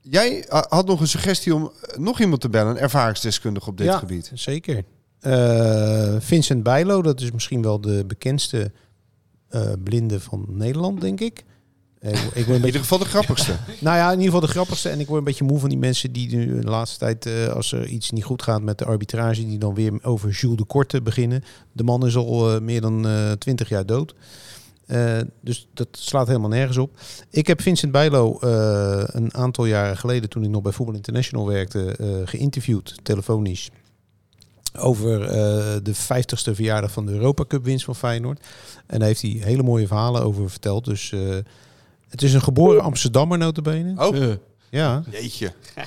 [0.00, 3.76] Jij eh, had nog een suggestie om eh, nog iemand te bellen, een ervaringsdeskundige op
[3.76, 3.98] dit Ja.
[3.98, 4.30] gebied.
[4.34, 4.84] Zeker.
[5.20, 8.72] Eh, Vincent Bijlo, dat is misschien wel de bekendste
[9.48, 11.44] eh, blinde van Nederland, denk ik.
[12.00, 13.52] Eh, ik word een In ieder geval de grappigste.
[13.80, 14.88] nou ja, in ieder geval de grappigste.
[14.88, 17.46] En ik word een beetje moe van die mensen die nu de laatste tijd, eh,
[17.46, 20.64] als er iets niet goed gaat met de arbitrage, die dan weer over Jules de
[20.64, 21.44] Korte beginnen.
[21.72, 23.06] De man is al eh, meer dan
[23.38, 24.14] twintig jaar dood.
[25.40, 27.00] Dus dat slaat helemaal nergens op.
[27.30, 28.38] Ik heb Vincent Bijlo
[29.12, 33.70] een aantal jaren geleden, toen ik nog bij Voetbal International werkte, geïnterviewd, telefonisch.
[34.78, 35.20] Over
[35.82, 38.46] de 50ste verjaardag van de Europa Cup winst van Feyenoord.
[38.86, 40.84] En daar heeft hij hele mooie verhalen over verteld.
[40.84, 41.12] Dus
[42.08, 44.06] het is een geboren Amsterdammer notabene.
[44.06, 44.32] Oh,
[44.70, 45.02] Ja.
[45.10, 45.52] jeetje.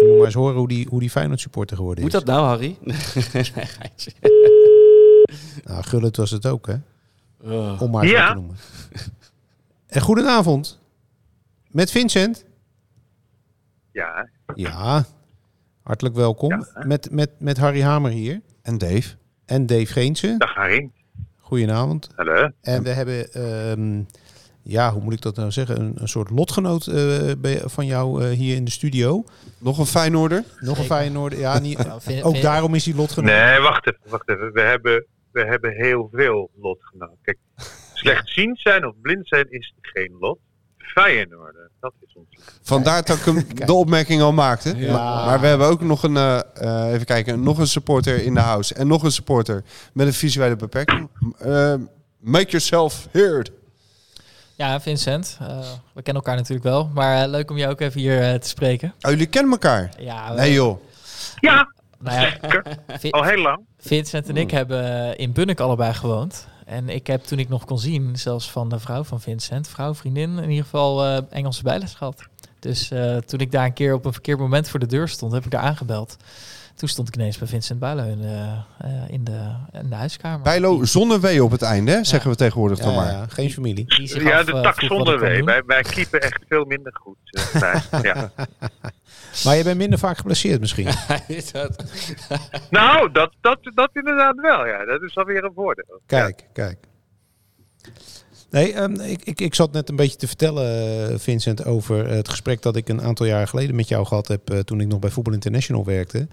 [0.00, 2.18] En moet maar eens horen hoe die, hoe die Feyenoord supporter geworden Moet is.
[2.24, 2.76] dat nou, Harry?
[5.64, 6.74] Nou, Gullit was het ook, hè?
[7.42, 7.82] Oh.
[7.82, 8.56] Om maar wat te noemen.
[9.86, 10.78] En goedenavond.
[11.70, 12.44] Met Vincent.
[13.92, 15.04] Ja, Ja,
[15.82, 16.64] hartelijk welkom.
[16.86, 18.40] Met, met, met Harry Hamer hier.
[18.62, 19.14] En Dave?
[19.44, 20.34] En Dave Geense.
[20.38, 20.90] dag Harry.
[21.38, 22.08] Goedenavond.
[22.16, 22.50] Hallo.
[22.60, 24.02] En we hebben, ehm,
[24.66, 25.80] ja, hoe moet ik dat nou zeggen?
[25.80, 29.24] Een, een soort lotgenoot eh, bij- van jou eh, hier in de studio.
[29.58, 30.44] Nog een Feyenoorder?
[30.58, 31.38] Nog een Feyenoorder.
[31.38, 33.30] Ja, niet, Nou, vind- ook vind- daarom is hij lotgenoot.
[33.30, 34.52] Nee, wacht even, wacht even.
[34.52, 37.16] We hebben, we hebben heel veel lotgenoten.
[37.22, 37.38] Kijk,
[37.94, 40.38] slechtziend zijn of blind zijn is geen lot.
[40.78, 42.58] Feyenoord, dat is ons lot.
[42.62, 44.76] Vandaar dat ik hem de opmerking al maakte.
[44.76, 44.92] Ja.
[44.92, 48.34] Maar, maar we hebben ook nog een, eh, eh, even kijken, nog een supporter in
[48.34, 48.74] de house.
[48.74, 51.08] En nog een supporter met een visuele beperking.
[52.20, 53.52] Make yourself heard.
[54.56, 55.38] Ja, Vincent.
[55.40, 55.58] eh,
[55.92, 56.90] we kennen elkaar natuurlijk wel.
[56.94, 58.94] Maar eh, leuk om jou ook even hier eh, te spreken.
[59.00, 59.90] Oh, jullie kennen elkaar?
[59.98, 60.78] Ja, we- Nee joh.
[61.40, 62.38] Ja, nou ja,
[63.10, 63.60] Al heel lang.
[63.78, 66.46] Vincent en ik hebben eh, in Bunnik allebei gewoond.
[66.66, 69.94] En ik heb toen ik nog kon zien, zelfs van de vrouw van Vincent, vrouw,
[69.94, 72.22] vriendin, in ieder geval eh, Engelse bijles gehad.
[72.58, 75.32] Dus eh, toen ik daar een keer op een verkeerd moment voor de deur stond,
[75.32, 76.16] heb ik daar aangebeld.
[76.76, 80.40] Toen stond ik ineens bij Vincent Bijlo in de, eh, in de, in de huiskamer.
[80.42, 82.04] Bijlo zonder W op het einde, hè?
[82.04, 83.10] zeggen we tegenwoordig Ja, dan maar.
[83.10, 83.84] ja, geen familie.
[83.86, 85.44] Ja, af, de eh, tak zonder doen.
[85.44, 87.16] Wij, wij keepen echt veel minder goed.
[87.52, 87.60] eh,
[87.90, 88.02] bij.
[88.02, 88.30] ja.
[89.44, 90.84] Maar je bent minder vaak geblesseerd misschien.
[91.52, 91.84] Dat-
[92.70, 94.66] Nou, dat, dat, dat inderdaad wel.
[94.66, 94.84] Ja.
[94.84, 96.00] Dat is alweer een voordeel.
[96.06, 96.78] Kijk, kijk.
[98.54, 100.64] Nee, ehm, ik, ik, ik zat net een beetje te vertellen,
[101.10, 104.50] eh, Vincent, over het gesprek dat ik een aantal jaar geleden met jou gehad heb.
[104.50, 106.28] eh, toen ik nog bij Voetbal International werkte.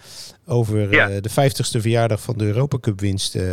[0.46, 1.10] Over Ja.
[1.10, 3.36] eh, de 50ste verjaardag van de Europa Cup winst.
[3.36, 3.44] eh.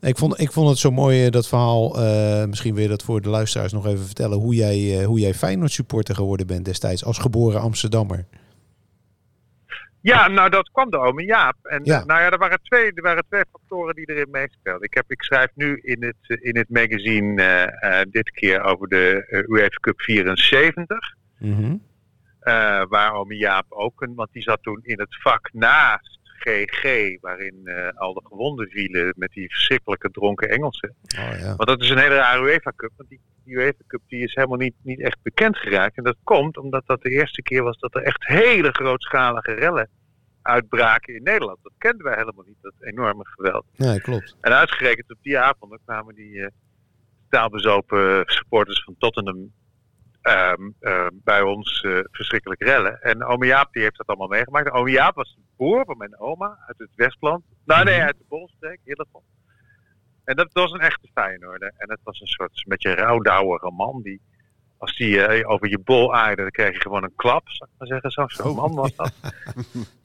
[0.00, 1.98] ik, vond, ik vond het zo mooi, eh, dat verhaal.
[2.02, 4.38] eh, misschien wil je dat voor de luisteraars nog even vertellen.
[4.38, 8.24] Hoe jij, eh, hoe jij Feyenoord supporter geworden bent destijds als geboren Amsterdammer.
[10.00, 11.56] Ja, nou dat kwam door ome Jaap.
[11.62, 12.04] En Ja.
[12.04, 14.82] nou ja, er waren, twee, er waren twee factoren die erin meespeelden.
[14.82, 18.62] Ik, heb, ik schrijf nu in het, eh, in het magazine eh, eh, dit keer
[18.62, 21.14] over de UEFA Cup 74.
[21.38, 21.76] Mhm.
[22.40, 27.16] eh, waar ome Jaap ook een, want die zat toen in het vak naast GG,
[27.20, 30.94] waarin eh, al de gewonden vielen met die verschrikkelijke dronken Engelsen.
[31.18, 31.56] Oh, ja.
[31.56, 32.90] Want dat is een hele rare UEFA Cup.
[32.96, 35.96] Want die, die UEFA Cup die is helemaal niet, niet echt bekend geraakt.
[35.96, 39.88] En dat komt omdat dat de eerste keer was dat er echt hele grootschalige rellen
[40.42, 41.58] uitbraken in Nederland.
[41.62, 43.64] Dat kenden wij helemaal niet, dat enorme geweld.
[43.76, 44.36] Nee, klopt.
[44.40, 46.50] En uitgerekend op die avond kwamen die eh
[47.28, 49.52] taalbezopen supporters van Tottenham
[51.12, 53.00] bij ons eh, verschrikkelijk rellen.
[53.02, 54.70] En ome Jaap die heeft dat allemaal meegemaakt.
[54.70, 57.44] Ome Jaap was een broer van mijn oma uit het Westland.
[57.64, 59.22] Nou nee, uit de Bolstreek, Hillegom.
[60.24, 61.72] En dat was een echte Feyenoorder.
[61.76, 64.20] En het was een soort een beetje rouwdouwere man die...
[64.78, 67.78] Als die eh, over je bol aaide, dan kreeg je gewoon een klap, zou ik
[67.78, 68.10] maar zeggen.
[68.10, 69.12] Zo- Zo'n man was dat.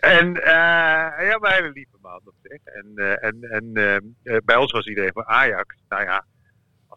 [0.00, 2.64] En eh ja, maar een hele lieve man op zich.
[2.64, 5.74] En, en, en eh, eh, bij ons was iedereen van Ajax.
[5.88, 6.24] Nou ja,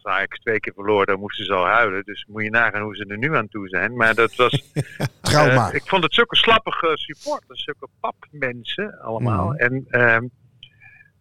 [0.02, 2.04] als Ajax twee keer verloor, dan moesten ze al huilen.
[2.04, 3.96] Dus moet je nagaan hoe ze er nu aan toe zijn.
[3.96, 4.72] Maar dat was...
[5.20, 5.68] Trauma.
[5.68, 9.46] eh, ik vond het zulke slappige supporters, zulke papmensen allemaal.
[9.46, 9.56] Mhm.
[9.56, 10.26] En ehm,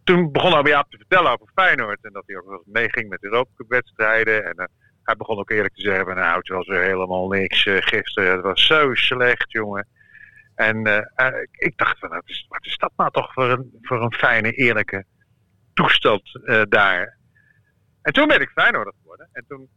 [0.03, 1.99] toen begon Abbe Jaap te vertellen over Feyenoord.
[2.01, 4.45] En dat hij ook meeging met Europa Cup wedstrijden.
[4.45, 4.65] En eh,
[5.03, 8.31] hij begon ook eerlijk te zeggen van nou, het was weer helemaal niks eh, gisteren.
[8.31, 9.87] Het was zo slecht, jongen.
[10.55, 10.85] En
[11.51, 14.51] ik dacht van, wat is, wat is dat nou toch voor een, voor een fijne,
[14.51, 15.05] eerlijke
[15.73, 17.19] toestand daar.
[18.01, 19.29] En toen ben ik Feyenoorder geworden.
[19.31, 19.69] En toen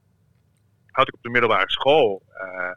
[0.90, 2.70] had ik op de middelbare school, eh,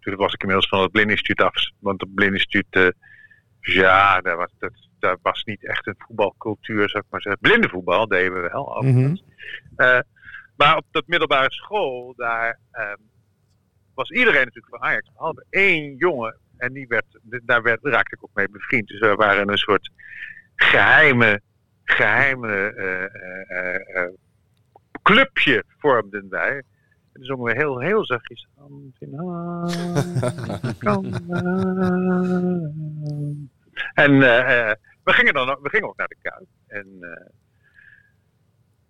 [0.00, 1.70] toen was ik inmiddels van het Blindinstituut af.
[1.78, 2.88] Want het Blindinstituut, eh,
[3.60, 7.40] ja, daar was, dat, daar was niet echt een voetbalcultuur, zou ik maar zeggen.
[7.40, 9.24] Blindenvoetbal deden we wel, overigens.
[9.76, 9.98] Eh,
[10.56, 12.96] maar op dat middelbare school, daar ehm,
[13.94, 15.12] was iedereen natuurlijk van Ajax.
[15.12, 16.36] Behalve één jongen.
[16.56, 18.88] En die werd, daar werd, raakte ik ook mee bevriend.
[18.88, 19.90] Dus we waren een soort
[20.56, 21.40] geheime,
[21.84, 24.10] geheime eh, eh, eh, eh,
[25.06, 26.50] clubje vormden wij.
[26.56, 26.62] En
[27.12, 28.46] dan zongen we heel, heel zachtjes.
[33.94, 36.46] En eh, eh, we, gingen dan, ook- we gingen ook naar de Kuip.
[36.66, 37.26] En eh,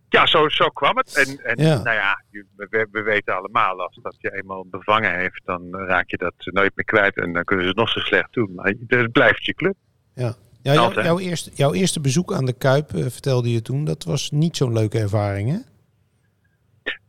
[0.09, 1.17] ja, zo, zo kwam het.
[1.27, 1.83] En, en Ja.
[1.83, 2.23] nou ja,
[2.57, 6.73] we, we weten allemaal, als dat je eenmaal bevangen heeft, dan raak je dat nooit
[6.75, 7.17] meer kwijt.
[7.17, 8.55] En dan kunnen ze het nog zo slecht doen.
[8.55, 9.75] Maar het blijft je club.
[10.14, 10.35] Ja.
[10.62, 11.07] Ja, jou- Altijd.
[11.07, 14.73] jouw, eerste, jouw eerste bezoek aan de Kuip, vertelde je toen, dat was niet zo'n
[14.73, 15.59] leuke ervaring, hè?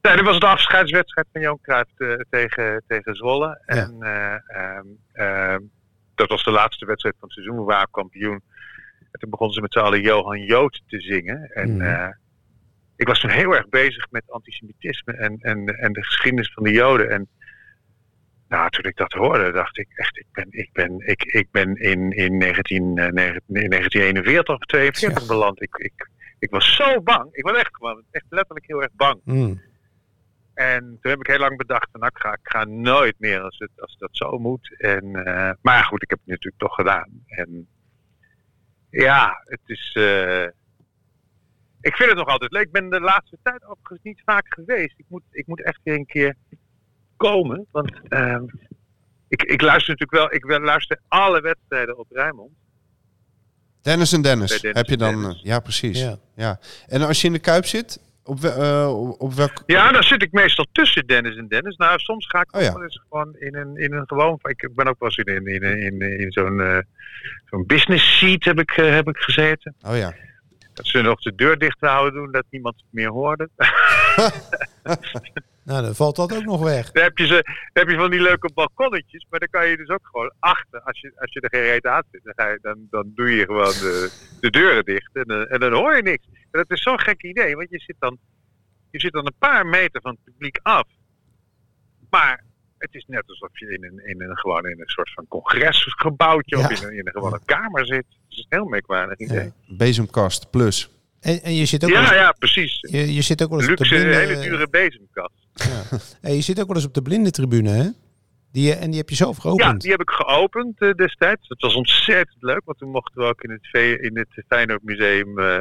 [0.08, 3.62] Nee, dat was de afscheidswedstrijd van Johan Cruijff eh, tegen, tegen Zwolle.
[3.66, 5.62] En eh, ehm, ehm,
[6.16, 7.58] dat was de laatste wedstrijd van het seizoen.
[7.58, 8.42] We waren kampioen.
[9.12, 11.50] En toen begonnen ze met z'n allen Johan Jood te zingen.
[11.54, 11.82] En Mhm.
[11.82, 12.10] eh,
[12.96, 16.72] ik was toen heel erg bezig met antisemitisme en, en, en de geschiedenis van de
[16.72, 17.10] Joden.
[17.10, 17.28] En
[18.48, 21.76] nou, toen ik dat hoorde, dacht ik echt, ik ben, ik ben, ik, ik ben
[21.76, 25.62] in, in, 19, eh, negen- in 1941 of 42 beland.
[25.62, 27.28] Ik, ik, ik was zo bang.
[27.32, 27.72] Ik was echt
[28.12, 29.20] echt letterlijk heel erg bang.
[29.24, 29.62] Mm.
[30.58, 33.42] En toen heb ik heel lang bedacht van nou, ik ga, ik ga nooit meer
[33.42, 34.76] als, het, als dat zo moet.
[34.78, 37.24] En, eh, maar ja, goed, ik heb het natuurlijk toch gedaan.
[37.26, 37.68] En
[38.90, 39.92] ja, het is.
[39.94, 40.44] eh,
[41.82, 42.64] ik vind het nog altijd leuk.
[42.66, 44.94] Ik ben de laatste tijd overigens niet vaak geweest.
[45.00, 46.36] Ik moet, ik moet echt weer een keer
[47.18, 47.66] komen.
[47.72, 48.44] Want ehm,
[49.28, 50.34] ik, ik luister natuurlijk wel.
[50.34, 52.52] Ik wel- luister alle wedstrijden op Rijnmond.
[53.82, 55.22] Dennis en Dennis, heb je dan.
[55.22, 55.38] Dennis.
[55.38, 56.00] eh, ja, precies.
[56.02, 56.18] Ja.
[56.36, 56.60] Ja.
[56.88, 59.52] En als je in de kuip zit, op, eh, op- op welk.
[59.66, 61.76] Ja, dan zit ik meestal tussen Dennis en Dennis.
[61.76, 62.76] Nou, soms ga ik Oh ja.
[62.82, 64.40] eens gewoon in een, in een gewoon...
[64.42, 66.78] Ik ben ook wel eens in, in, in, in, in zo'n eh,
[67.46, 69.76] zo'n business seat heb ik, eh, heb ik gezeten.
[69.82, 70.14] Oh ja.
[70.74, 73.50] Dat ze nog de deur dicht houden doen, dat niemand het meer hoorde.
[75.68, 76.92] Nou, dan valt dat ook nog weg.
[76.92, 79.78] dan, heb je ze, dan heb je van die leuke balkonnetjes, maar dan kan je
[79.78, 80.82] dus ook gewoon achter.
[80.82, 83.30] Als je, als je er geen reet aan zit, dan, ga je, dan, dan doe
[83.36, 86.26] je gewoon de, de deuren dicht en, eh, en dan hoor je niks.
[86.26, 88.18] En dat is zo'n gek idee, want je zit, dan,
[88.92, 90.88] je zit dan een paar meter van het publiek af.
[92.10, 92.44] Maar
[92.78, 96.58] het is net alsof je in een, in een, gewoon in een soort van congresgebouwtje
[96.58, 98.06] of in een, in een gewone kamer zit.
[98.08, 99.54] Het is een heel merkwaardig idee.
[99.68, 100.90] Bezemkast plus.
[101.20, 102.80] En, en je zit ook Ja, wel eens, ja, precies.
[102.80, 104.16] Je, je zit ook wel eens op de Luxe, blinde...
[104.18, 105.47] hele dure bezemkast.
[106.22, 107.90] En je zit ook wel eens op de blinde tribune, hè?
[108.52, 109.82] Die, eh, en die heb je zelf Ja, geopend.
[109.82, 111.48] die heb ik geopend eh, destijds.
[111.48, 114.84] Dat was ontzettend leuk, want toen mochten we ook in het, V- in het Feyenoord
[114.84, 115.60] Museum eh,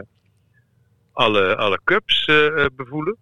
[1.12, 2.24] alle, alle cups
[2.76, 3.16] bevoelen.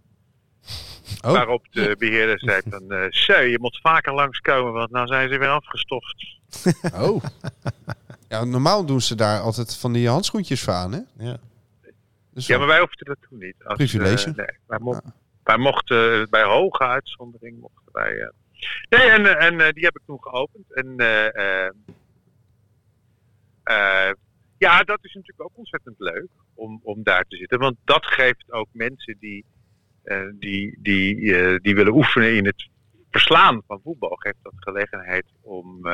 [1.25, 1.33] Oh.
[1.33, 5.49] Waarop de beheerder zei van, zo, je moet vaker langskomen, want nou zijn ze weer
[5.49, 6.25] afgestoft.
[6.95, 7.25] Oh.
[8.29, 11.01] Ja, normaal doen ze daar altijd van die handschoentjes aan, hè?
[11.19, 11.37] Ja.
[12.31, 13.55] Dus Ja, maar wij hoefden dat toen niet.
[13.65, 14.33] Als, Privilege.
[14.37, 14.79] nee, wij,
[15.45, 18.21] wij mochten, eh, bij hoge uitzondering mochten wij...
[18.21, 18.29] eh,
[18.89, 20.75] nee, en, eh, en die heb ik toen geopend.
[20.75, 20.95] En
[24.59, 27.59] ja, dat is natuurlijk ook ontzettend leuk om, om daar te zitten.
[27.59, 29.45] Want dat geeft ook mensen die,
[30.39, 32.69] die, die, die willen oefenen in het
[33.11, 35.89] verslaan van voetbal, geeft dat gelegenheid om,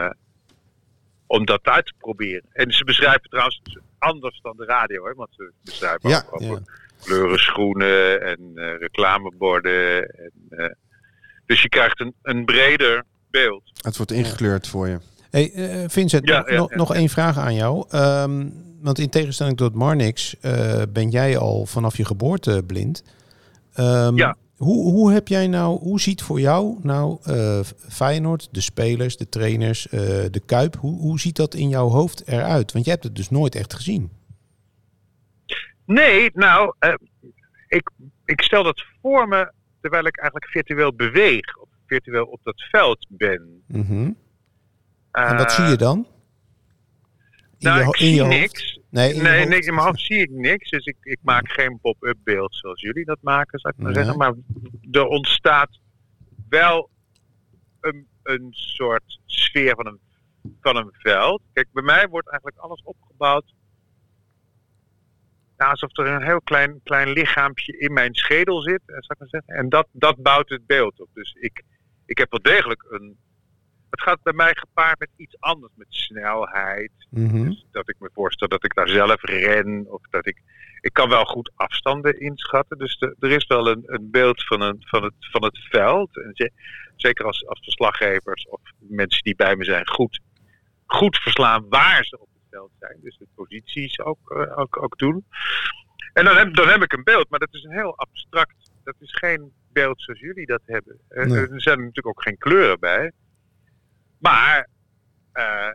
[1.26, 2.48] om dat uit te proberen.
[2.52, 3.62] En ze beschrijven trouwens
[4.00, 6.62] anders dan de radio, hè, want ze beschrijven Ja, ook over
[7.02, 10.08] kleuren schoenen en eh, reclameborden.
[10.08, 10.74] En, eh,
[11.46, 13.62] dus je krijgt een, een breder beeld.
[13.82, 14.98] Het wordt ingekleurd voor je.
[15.30, 17.84] Hey, eh, Vincent, Ja, nog, ja, nog, één vraag aan jou.
[17.90, 18.48] Ehm,
[18.80, 23.04] want in tegenstelling tot Marnix eh, ben jij al vanaf je geboorte blind.
[23.74, 24.36] Ehm, Ja.
[24.60, 29.28] Hoe, hoe heb jij nou, hoe ziet voor jou nou eh, Feyenoord, de spelers, de
[29.28, 30.00] trainers, eh,
[30.30, 32.72] de Kuip, hoe, hoe ziet dat in jouw hoofd eruit?
[32.72, 34.10] Want jij hebt het dus nooit echt gezien.
[35.86, 36.94] Nee, nou, eh,
[37.68, 37.90] ik,
[38.24, 43.06] ik stel dat voor me terwijl ik eigenlijk virtueel beweeg, of virtueel op dat veld
[43.08, 43.62] ben.
[43.66, 44.12] Mhm.
[45.12, 46.06] En wat zie je dan?
[47.58, 48.38] In nou, je ik in je zie hoofd?
[48.38, 48.79] niks.
[48.90, 50.70] Nee, in nee, nee, in mijn hoofd zie ik niks.
[50.70, 54.02] Dus ik, ik maak geen pop-up beeld zoals jullie dat maken, zou ik maar Nee.
[54.04, 54.18] zeggen.
[54.18, 54.34] Maar
[54.90, 55.80] er ontstaat
[56.48, 56.90] wel
[57.80, 60.00] een, een soort sfeer van een,
[60.60, 61.42] van een veld.
[61.52, 63.52] Kijk, bij mij wordt eigenlijk alles opgebouwd
[65.56, 69.18] nou, alsof er een heel klein, klein lichaampje in mijn schedel zit, eh, zou ik
[69.18, 69.54] maar zeggen.
[69.54, 71.08] En dat, dat bouwt het beeld op.
[71.14, 71.62] Dus ik,
[72.06, 73.16] ik heb wel degelijk een.
[73.90, 76.90] Het gaat bij mij gepaard met iets anders, met snelheid.
[77.10, 77.44] Mhm.
[77.48, 79.84] Dus dat ik me voorstel dat ik daar zelf ren.
[79.88, 80.42] Of dat ik.
[80.80, 82.78] Ik kan wel goed afstanden inschatten.
[82.78, 86.16] Dus de- er is wel een, een beeld van, een, van, het, van het veld.
[86.16, 86.50] En ze-
[86.96, 90.20] zeker als, als verslaggevers of mensen die bij me zijn goed,
[90.86, 92.96] goed verslaan waar ze op het veld zijn.
[93.02, 95.24] Dus de posities ook, eh, ook, ook doen.
[96.12, 98.70] En dan heb, dan heb ik een beeld, maar dat is een heel abstract.
[98.84, 100.98] Dat is geen beeld zoals jullie dat hebben.
[101.08, 101.38] Eh, Nee.
[101.48, 103.12] Er zijn natuurlijk ook geen kleuren bij.
[104.20, 104.68] Maar
[105.32, 105.72] eh,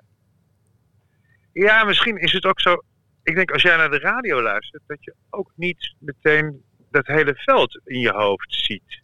[1.54, 2.84] ja, misschien is het ook zo.
[3.24, 7.36] Ik denk als jij naar de radio luistert, dat je ook niet meteen dat hele
[7.36, 9.02] veld in je hoofd ziet.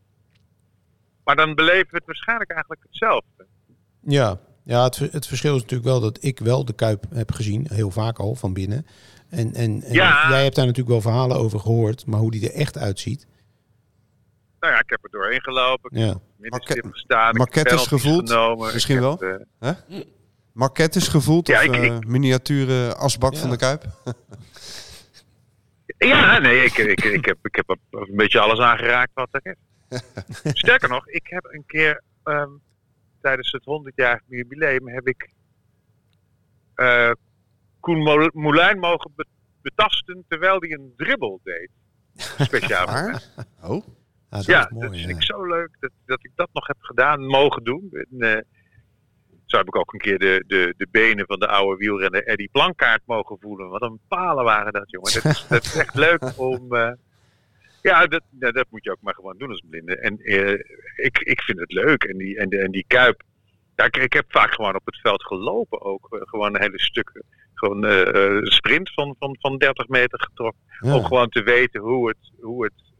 [1.23, 3.45] Maar dan beleven we het waarschijnlijk eigenlijk hetzelfde.
[3.99, 7.67] Ja, ja het, het verschil is natuurlijk wel dat ik wel de Kuip heb gezien,
[7.69, 8.85] heel vaak al van binnen.
[9.29, 10.29] En, en, en Ja.
[10.29, 13.27] jij hebt daar natuurlijk wel verhalen over gehoord, maar hoe die er echt uitziet.
[14.61, 15.91] Nou ja, ik heb er doorheen gelopen.
[15.91, 16.15] Ik Ja.
[16.37, 17.47] heb gestaan.
[17.87, 18.29] gevoeld?
[18.29, 18.73] Genomen.
[18.73, 19.19] Misschien ik wel?
[19.19, 19.45] heb,
[19.89, 19.99] eh?
[20.53, 23.83] Maquettes gevoeld Ja, of ik- eh, miniaturen asbak van de Kuip?
[25.97, 29.41] Ja, nee, ik, ik, ik, heb, ik heb een beetje alles aangeraakt wat er
[29.89, 30.01] is.
[30.61, 32.49] Sterker nog, ik heb een keer ehm,
[33.21, 35.29] tijdens het 100-jarig jubileum heb ik
[36.75, 37.11] eh,
[37.79, 39.25] Koen Moulijn mogen be-
[39.61, 41.69] betasten terwijl hij een dribbel deed.
[42.39, 43.11] Speciaal.
[43.63, 43.85] Oh.
[44.31, 45.15] Ja, dat ja, is mooi, dat vind ja.
[45.15, 47.89] ik zo leuk dat, dat ik dat nog heb gedaan, mogen doen.
[47.91, 48.41] En, eh,
[49.45, 52.49] zo heb ik ook een keer de, de, de benen van de oude wielrenner Eddie
[52.51, 53.69] Plankaart mogen voelen.
[53.69, 55.13] Wat een palen waren dat, jongen.
[55.13, 56.75] Dat is, dat is echt leuk om...
[56.75, 56.91] eh,
[57.81, 59.97] ja, dat, dat moet je ook maar gewoon doen als blinde.
[59.97, 60.51] En eh,
[60.95, 62.03] ik, ik vind het leuk.
[62.03, 63.23] En die, en, de, en die kuip...
[63.75, 66.07] Ja, ik, ik heb vaak gewoon op het veld gelopen ook.
[66.09, 67.23] Gewoon hele stukken.
[67.53, 70.61] Gewoon een sprint van, van, van 30 meter getrokken.
[70.79, 70.95] Ja.
[70.95, 72.90] Om gewoon te weten hoe, het, hoe, het,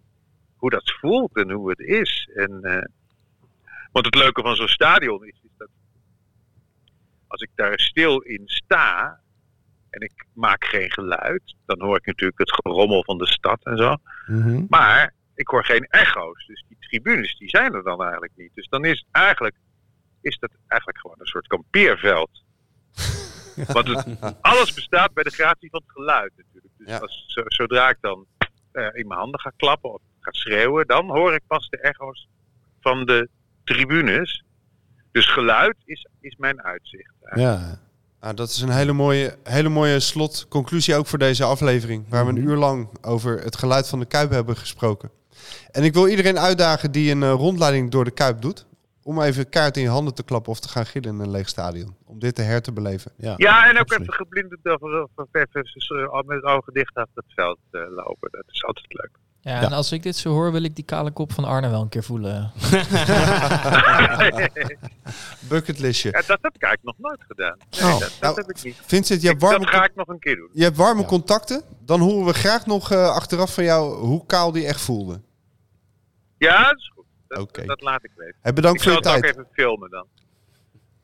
[0.62, 2.30] hoe dat voelt en hoe het is.
[2.36, 2.86] En, eh,
[3.92, 5.68] want het leuke van zo'n stadion is, is dat
[7.28, 9.20] als ik daar stil in sta
[9.90, 13.78] en ik maak geen geluid, dan hoor ik natuurlijk het gerommel van de stad en
[13.78, 13.96] zo.
[14.28, 14.66] Mhm.
[14.70, 16.46] Maar ik hoor geen echo's.
[16.46, 18.52] Dus die tribunes die zijn er dan eigenlijk niet.
[18.54, 19.56] Dus dan is eigenlijk
[20.22, 22.30] is dat eigenlijk gewoon een soort kampeerveld.
[23.74, 26.74] Want het, alles bestaat bij de gratie van het geluid natuurlijk.
[26.78, 28.26] Dus als, zo- zodra ik dan
[28.72, 32.28] eh, in mijn handen ga klappen of ga schreeuwen, dan hoor ik pas de echo's
[32.82, 33.30] van de
[33.64, 34.44] tribunes.
[35.12, 37.12] Dus geluid is, is mijn uitzicht.
[37.36, 37.80] Ja.
[38.22, 42.06] Nou, dat is een hele mooie, hele mooie slotconclusie ook voor deze aflevering.
[42.10, 42.34] Waar Mhm.
[42.34, 45.12] we een uur lang over het geluid van de Kuip hebben gesproken.
[45.72, 48.66] En ik wil iedereen uitdagen die een eh, rondleiding door de Kuip doet.
[49.04, 51.48] Om even kaart in je handen te klappen of te gaan gillen in een leeg
[51.50, 51.96] stadion.
[52.06, 53.12] Om dit te her te beleven.
[53.18, 57.24] Ja, Ja, en ook even geblinderd of, of, of even eh, met ogen dicht achter
[57.24, 58.32] het veld eh, lopen.
[58.32, 59.12] Dat is altijd leuk.
[59.44, 61.82] Ja, en als ik dit zo hoor, wil ik die kale kop van Arne wel
[61.82, 62.52] een keer voelen.
[65.50, 66.10] Bucketlistje.
[66.12, 67.58] Ja, dat heb ik eigenlijk nog nooit gedaan.
[67.70, 68.00] Nee, Oh.
[68.00, 68.82] dat, dat Nou, heb ik niet.
[68.86, 70.50] Vincent, je hebt Ik- warme, dat ga ik nog een keer doen.
[70.54, 71.62] je hebt warme contacten.
[71.86, 75.22] Dan horen we graag nog eh, achteraf van jou hoe kaal die echt voelde.
[76.38, 77.06] Ja, dat is goed.
[77.28, 77.66] Dat, Oké.
[77.66, 78.36] dat laat ik weten.
[78.42, 79.34] Hey, bedankt ik voor je zal het tijd.
[79.38, 80.06] ook even filmen dan.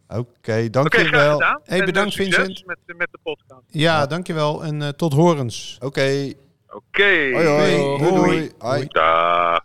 [0.08, 1.08] Oké, Oké, dankjewel.
[1.12, 1.62] graag gedaan.
[1.64, 2.66] Hey, bedankt, eh, succes Vincent.
[2.68, 3.62] Met, met de podcast.
[3.68, 5.78] Ja, dankjewel en eh, tot horens.
[5.82, 6.34] Oké.
[6.78, 7.32] Oké.
[7.34, 7.98] Hoi, hoi.
[7.98, 8.52] Doei, doei.
[8.58, 8.86] Hoi.
[8.88, 9.64] Dag.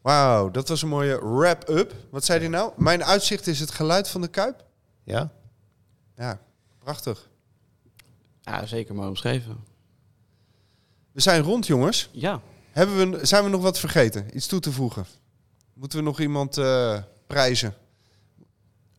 [0.00, 1.94] Wauw, dat was een mooie wrap-up.
[2.10, 2.72] Wat zei hij nou?
[2.76, 4.64] Mijn uitzicht is het geluid van de Kuip?
[5.04, 5.32] Ja.
[6.16, 6.40] Ja,
[6.78, 7.28] prachtig.
[8.40, 9.64] Ja, zeker mooi omschreven.
[11.12, 12.08] We zijn rond, jongens.
[12.12, 12.40] Ja.
[12.70, 14.36] Hebben we, zijn we nog wat vergeten?
[14.36, 15.06] Iets toe te voegen?
[15.74, 17.74] Moeten we nog iemand eh, prijzen?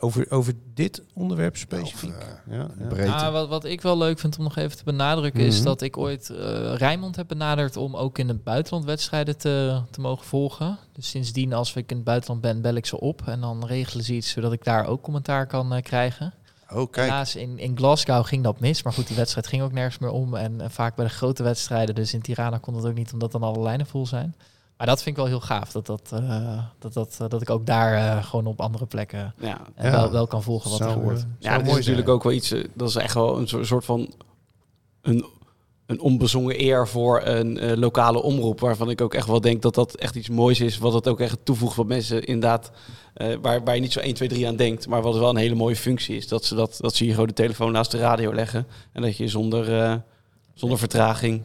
[0.03, 2.13] Over, over dit onderwerp specifiek?
[2.49, 3.05] eh, ja.
[3.05, 5.63] Ah, wat, wat ik wel leuk vind om nog even te benadrukken is Mhm.
[5.65, 10.01] dat ik ooit eh Rijnmond heb benaderd om ook in het buitenland wedstrijden te, te
[10.01, 10.77] mogen volgen.
[10.93, 14.03] Dus sindsdien als ik in het buitenland ben, bel ik ze op en dan regelen
[14.05, 16.33] ze iets zodat ik daar ook commentaar kan eh, krijgen.
[16.69, 17.07] Oh, kijk.
[17.09, 20.09] Helaas in, in Glasgow ging dat mis, maar goed, die wedstrijd ging ook nergens meer
[20.11, 20.35] om.
[20.35, 23.31] En, eh, vaak bij de grote wedstrijden, dus in Tirana kon dat ook niet, omdat
[23.31, 24.35] dan alle lijnen vol zijn.
[24.77, 27.49] Maar dat vind ik wel heel gaaf, dat, dat, eh, dat, dat, eh, dat ik
[27.49, 29.61] ook daar eh, gewoon op andere plekken Ja.
[29.75, 31.25] wel, wel kan volgen wat er gebeurt.
[31.39, 32.53] Ja, dat is natuurlijk ook wel iets.
[32.73, 34.13] Dat is echt wel een soort- van
[35.01, 35.25] een,
[35.85, 38.59] een onbezongen eer voor een eh, lokale omroep.
[38.59, 40.77] Waarvan ik ook echt wel denk dat dat echt iets moois is.
[40.77, 42.71] Wat het ook echt toevoegt wat mensen inderdaad.
[43.13, 44.87] eh, waar, waar je niet zo 1, 2, 3 aan denkt.
[44.87, 46.27] Maar wat wel een hele mooie functie is.
[46.27, 48.67] Dat ze, dat, dat ze hier gewoon de telefoon naast de radio leggen.
[48.91, 49.95] En dat je zonder, eh,
[50.53, 51.41] zonder vertraging.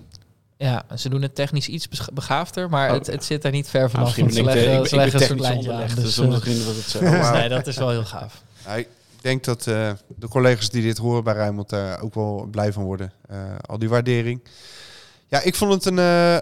[0.59, 3.91] Ja, ze doen het technisch iets begaafder, maar Oh, het, het zit daar niet ver
[3.91, 4.05] vanaf.
[4.05, 5.81] misschien ze ben ik de- leggen, ik- ze ik leggen een soort lijntje aan.
[5.87, 7.01] Dus, dus eh, misschien was het zo.
[7.39, 8.43] nee, dat is wel heel gaaf.
[8.67, 8.89] Ja, ik
[9.21, 12.83] denk dat eh, de collega's die dit horen bij Rijnmond daar ook wel blij van
[12.83, 13.13] worden.
[13.29, 14.41] Eh, al die waardering.
[15.27, 16.35] Ja, ik vond het een, eh,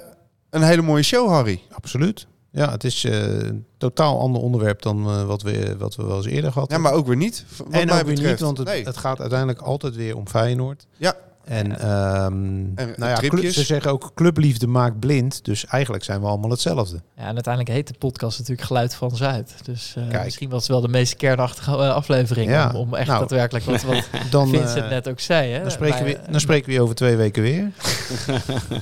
[0.50, 1.62] een hele mooie show, Harry.
[1.70, 2.26] Absoluut.
[2.50, 6.16] Ja, het is eh, een totaal ander onderwerp dan eh, wat, we, wat we wel
[6.16, 7.44] eens eerder gehad Ja, maar ook weer niet.
[7.56, 8.30] Wat en mij ook weer betreft.
[8.30, 8.84] niet, want het, Nee.
[8.84, 10.86] het gaat uiteindelijk altijd weer om Feyenoord.
[10.96, 11.14] Ja.
[11.47, 15.44] En, ehm, nou ja, club- ze zeggen ook clubliefde maakt blind.
[15.44, 17.01] Dus eigenlijk zijn we allemaal hetzelfde.
[17.16, 19.55] Ja, en uiteindelijk heet de podcast natuurlijk Geluid van Zuid.
[19.64, 22.51] Dus eh, misschien was het wel de meest kernachtige eh, aflevering.
[22.51, 25.53] Ja, Om, om echt nou, daadwerkelijk wat, wat dan, Vincent eh, net ook zei.
[25.53, 25.61] Hè?
[25.62, 27.70] Dan spreken, Bij- we, dan spreken we je over twee weken weer.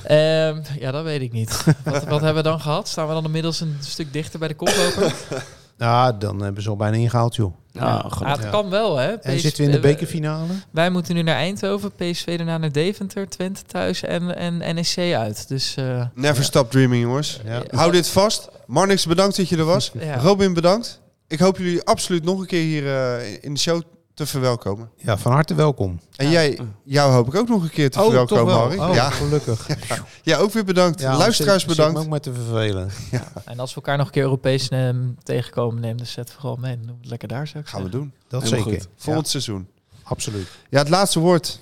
[0.03, 1.63] Ehm, ja, dat weet ik niet.
[1.83, 2.87] wat, wat hebben we dan gehad?
[2.87, 5.13] Staan we dan inmiddels een stuk dichter bij de koploper?
[5.77, 7.53] Nou, dan hebben ze al bijna ingehaald, joh.
[7.79, 9.11] Ja, het kan wel, hè?
[9.11, 10.53] En zitten we in de bekerfinale?
[10.71, 15.47] Wij moeten nu naar Eindhoven, PSV daarna naar Deventer, Twente thuis en, en NEC uit.
[15.47, 17.39] Dus eh, Never stop dreaming, jongens.
[17.69, 18.49] Hou dit vast.
[18.67, 19.91] Marnix, bedankt dat je er was.
[19.99, 20.17] Ja.
[20.17, 21.01] Robin, bedankt.
[21.27, 23.81] Ik hoop jullie absoluut nog een keer hier eh, in de show
[24.15, 24.89] te verwelkomen.
[24.95, 25.99] Ja, van harte welkom.
[26.15, 28.79] En jij, jou hoop ik ook nog een keer te Oh, verwelkomen, toch wel?
[28.79, 28.89] Harry.
[28.89, 29.67] Oh, ja, gelukkig.
[30.23, 30.99] ja, ook weer bedankt.
[31.01, 31.99] Ja, Luisteraars zit- zit me bedankt.
[31.99, 32.89] ook maar te vervelen.
[33.45, 34.89] en als we elkaar nog een keer Europees eh,
[35.23, 36.71] tegenkomen, neem de set vooral mee.
[36.71, 38.13] Het lekker daar, zou ik Gaan we doen.
[38.27, 38.79] Dat Helemaal zeker.
[38.81, 38.89] goed.
[38.97, 39.31] Volgend Ja.
[39.31, 39.67] seizoen.
[40.03, 40.47] Absoluut.
[40.69, 41.59] Ja, het laatste woord.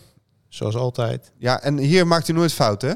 [0.49, 1.31] Zoals altijd.
[1.37, 2.91] Ja, en hier maakt u nooit fout, hè?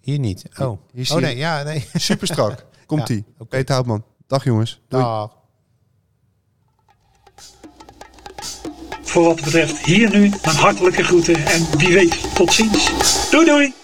[0.00, 0.44] Hier niet.
[0.58, 1.86] Oh, Hier oh nee, ja, nee.
[1.94, 2.64] Super strak.
[2.86, 3.24] Komt-ie.
[3.38, 4.04] Ja, Peter Houtman.
[4.26, 4.80] Dag jongens.
[4.88, 5.02] Doei.
[5.02, 5.30] Dag.
[9.14, 12.90] Voor wat betreft hier nu mijn hartelijke groeten en wie weet tot ziens.
[13.30, 13.83] Doei doei!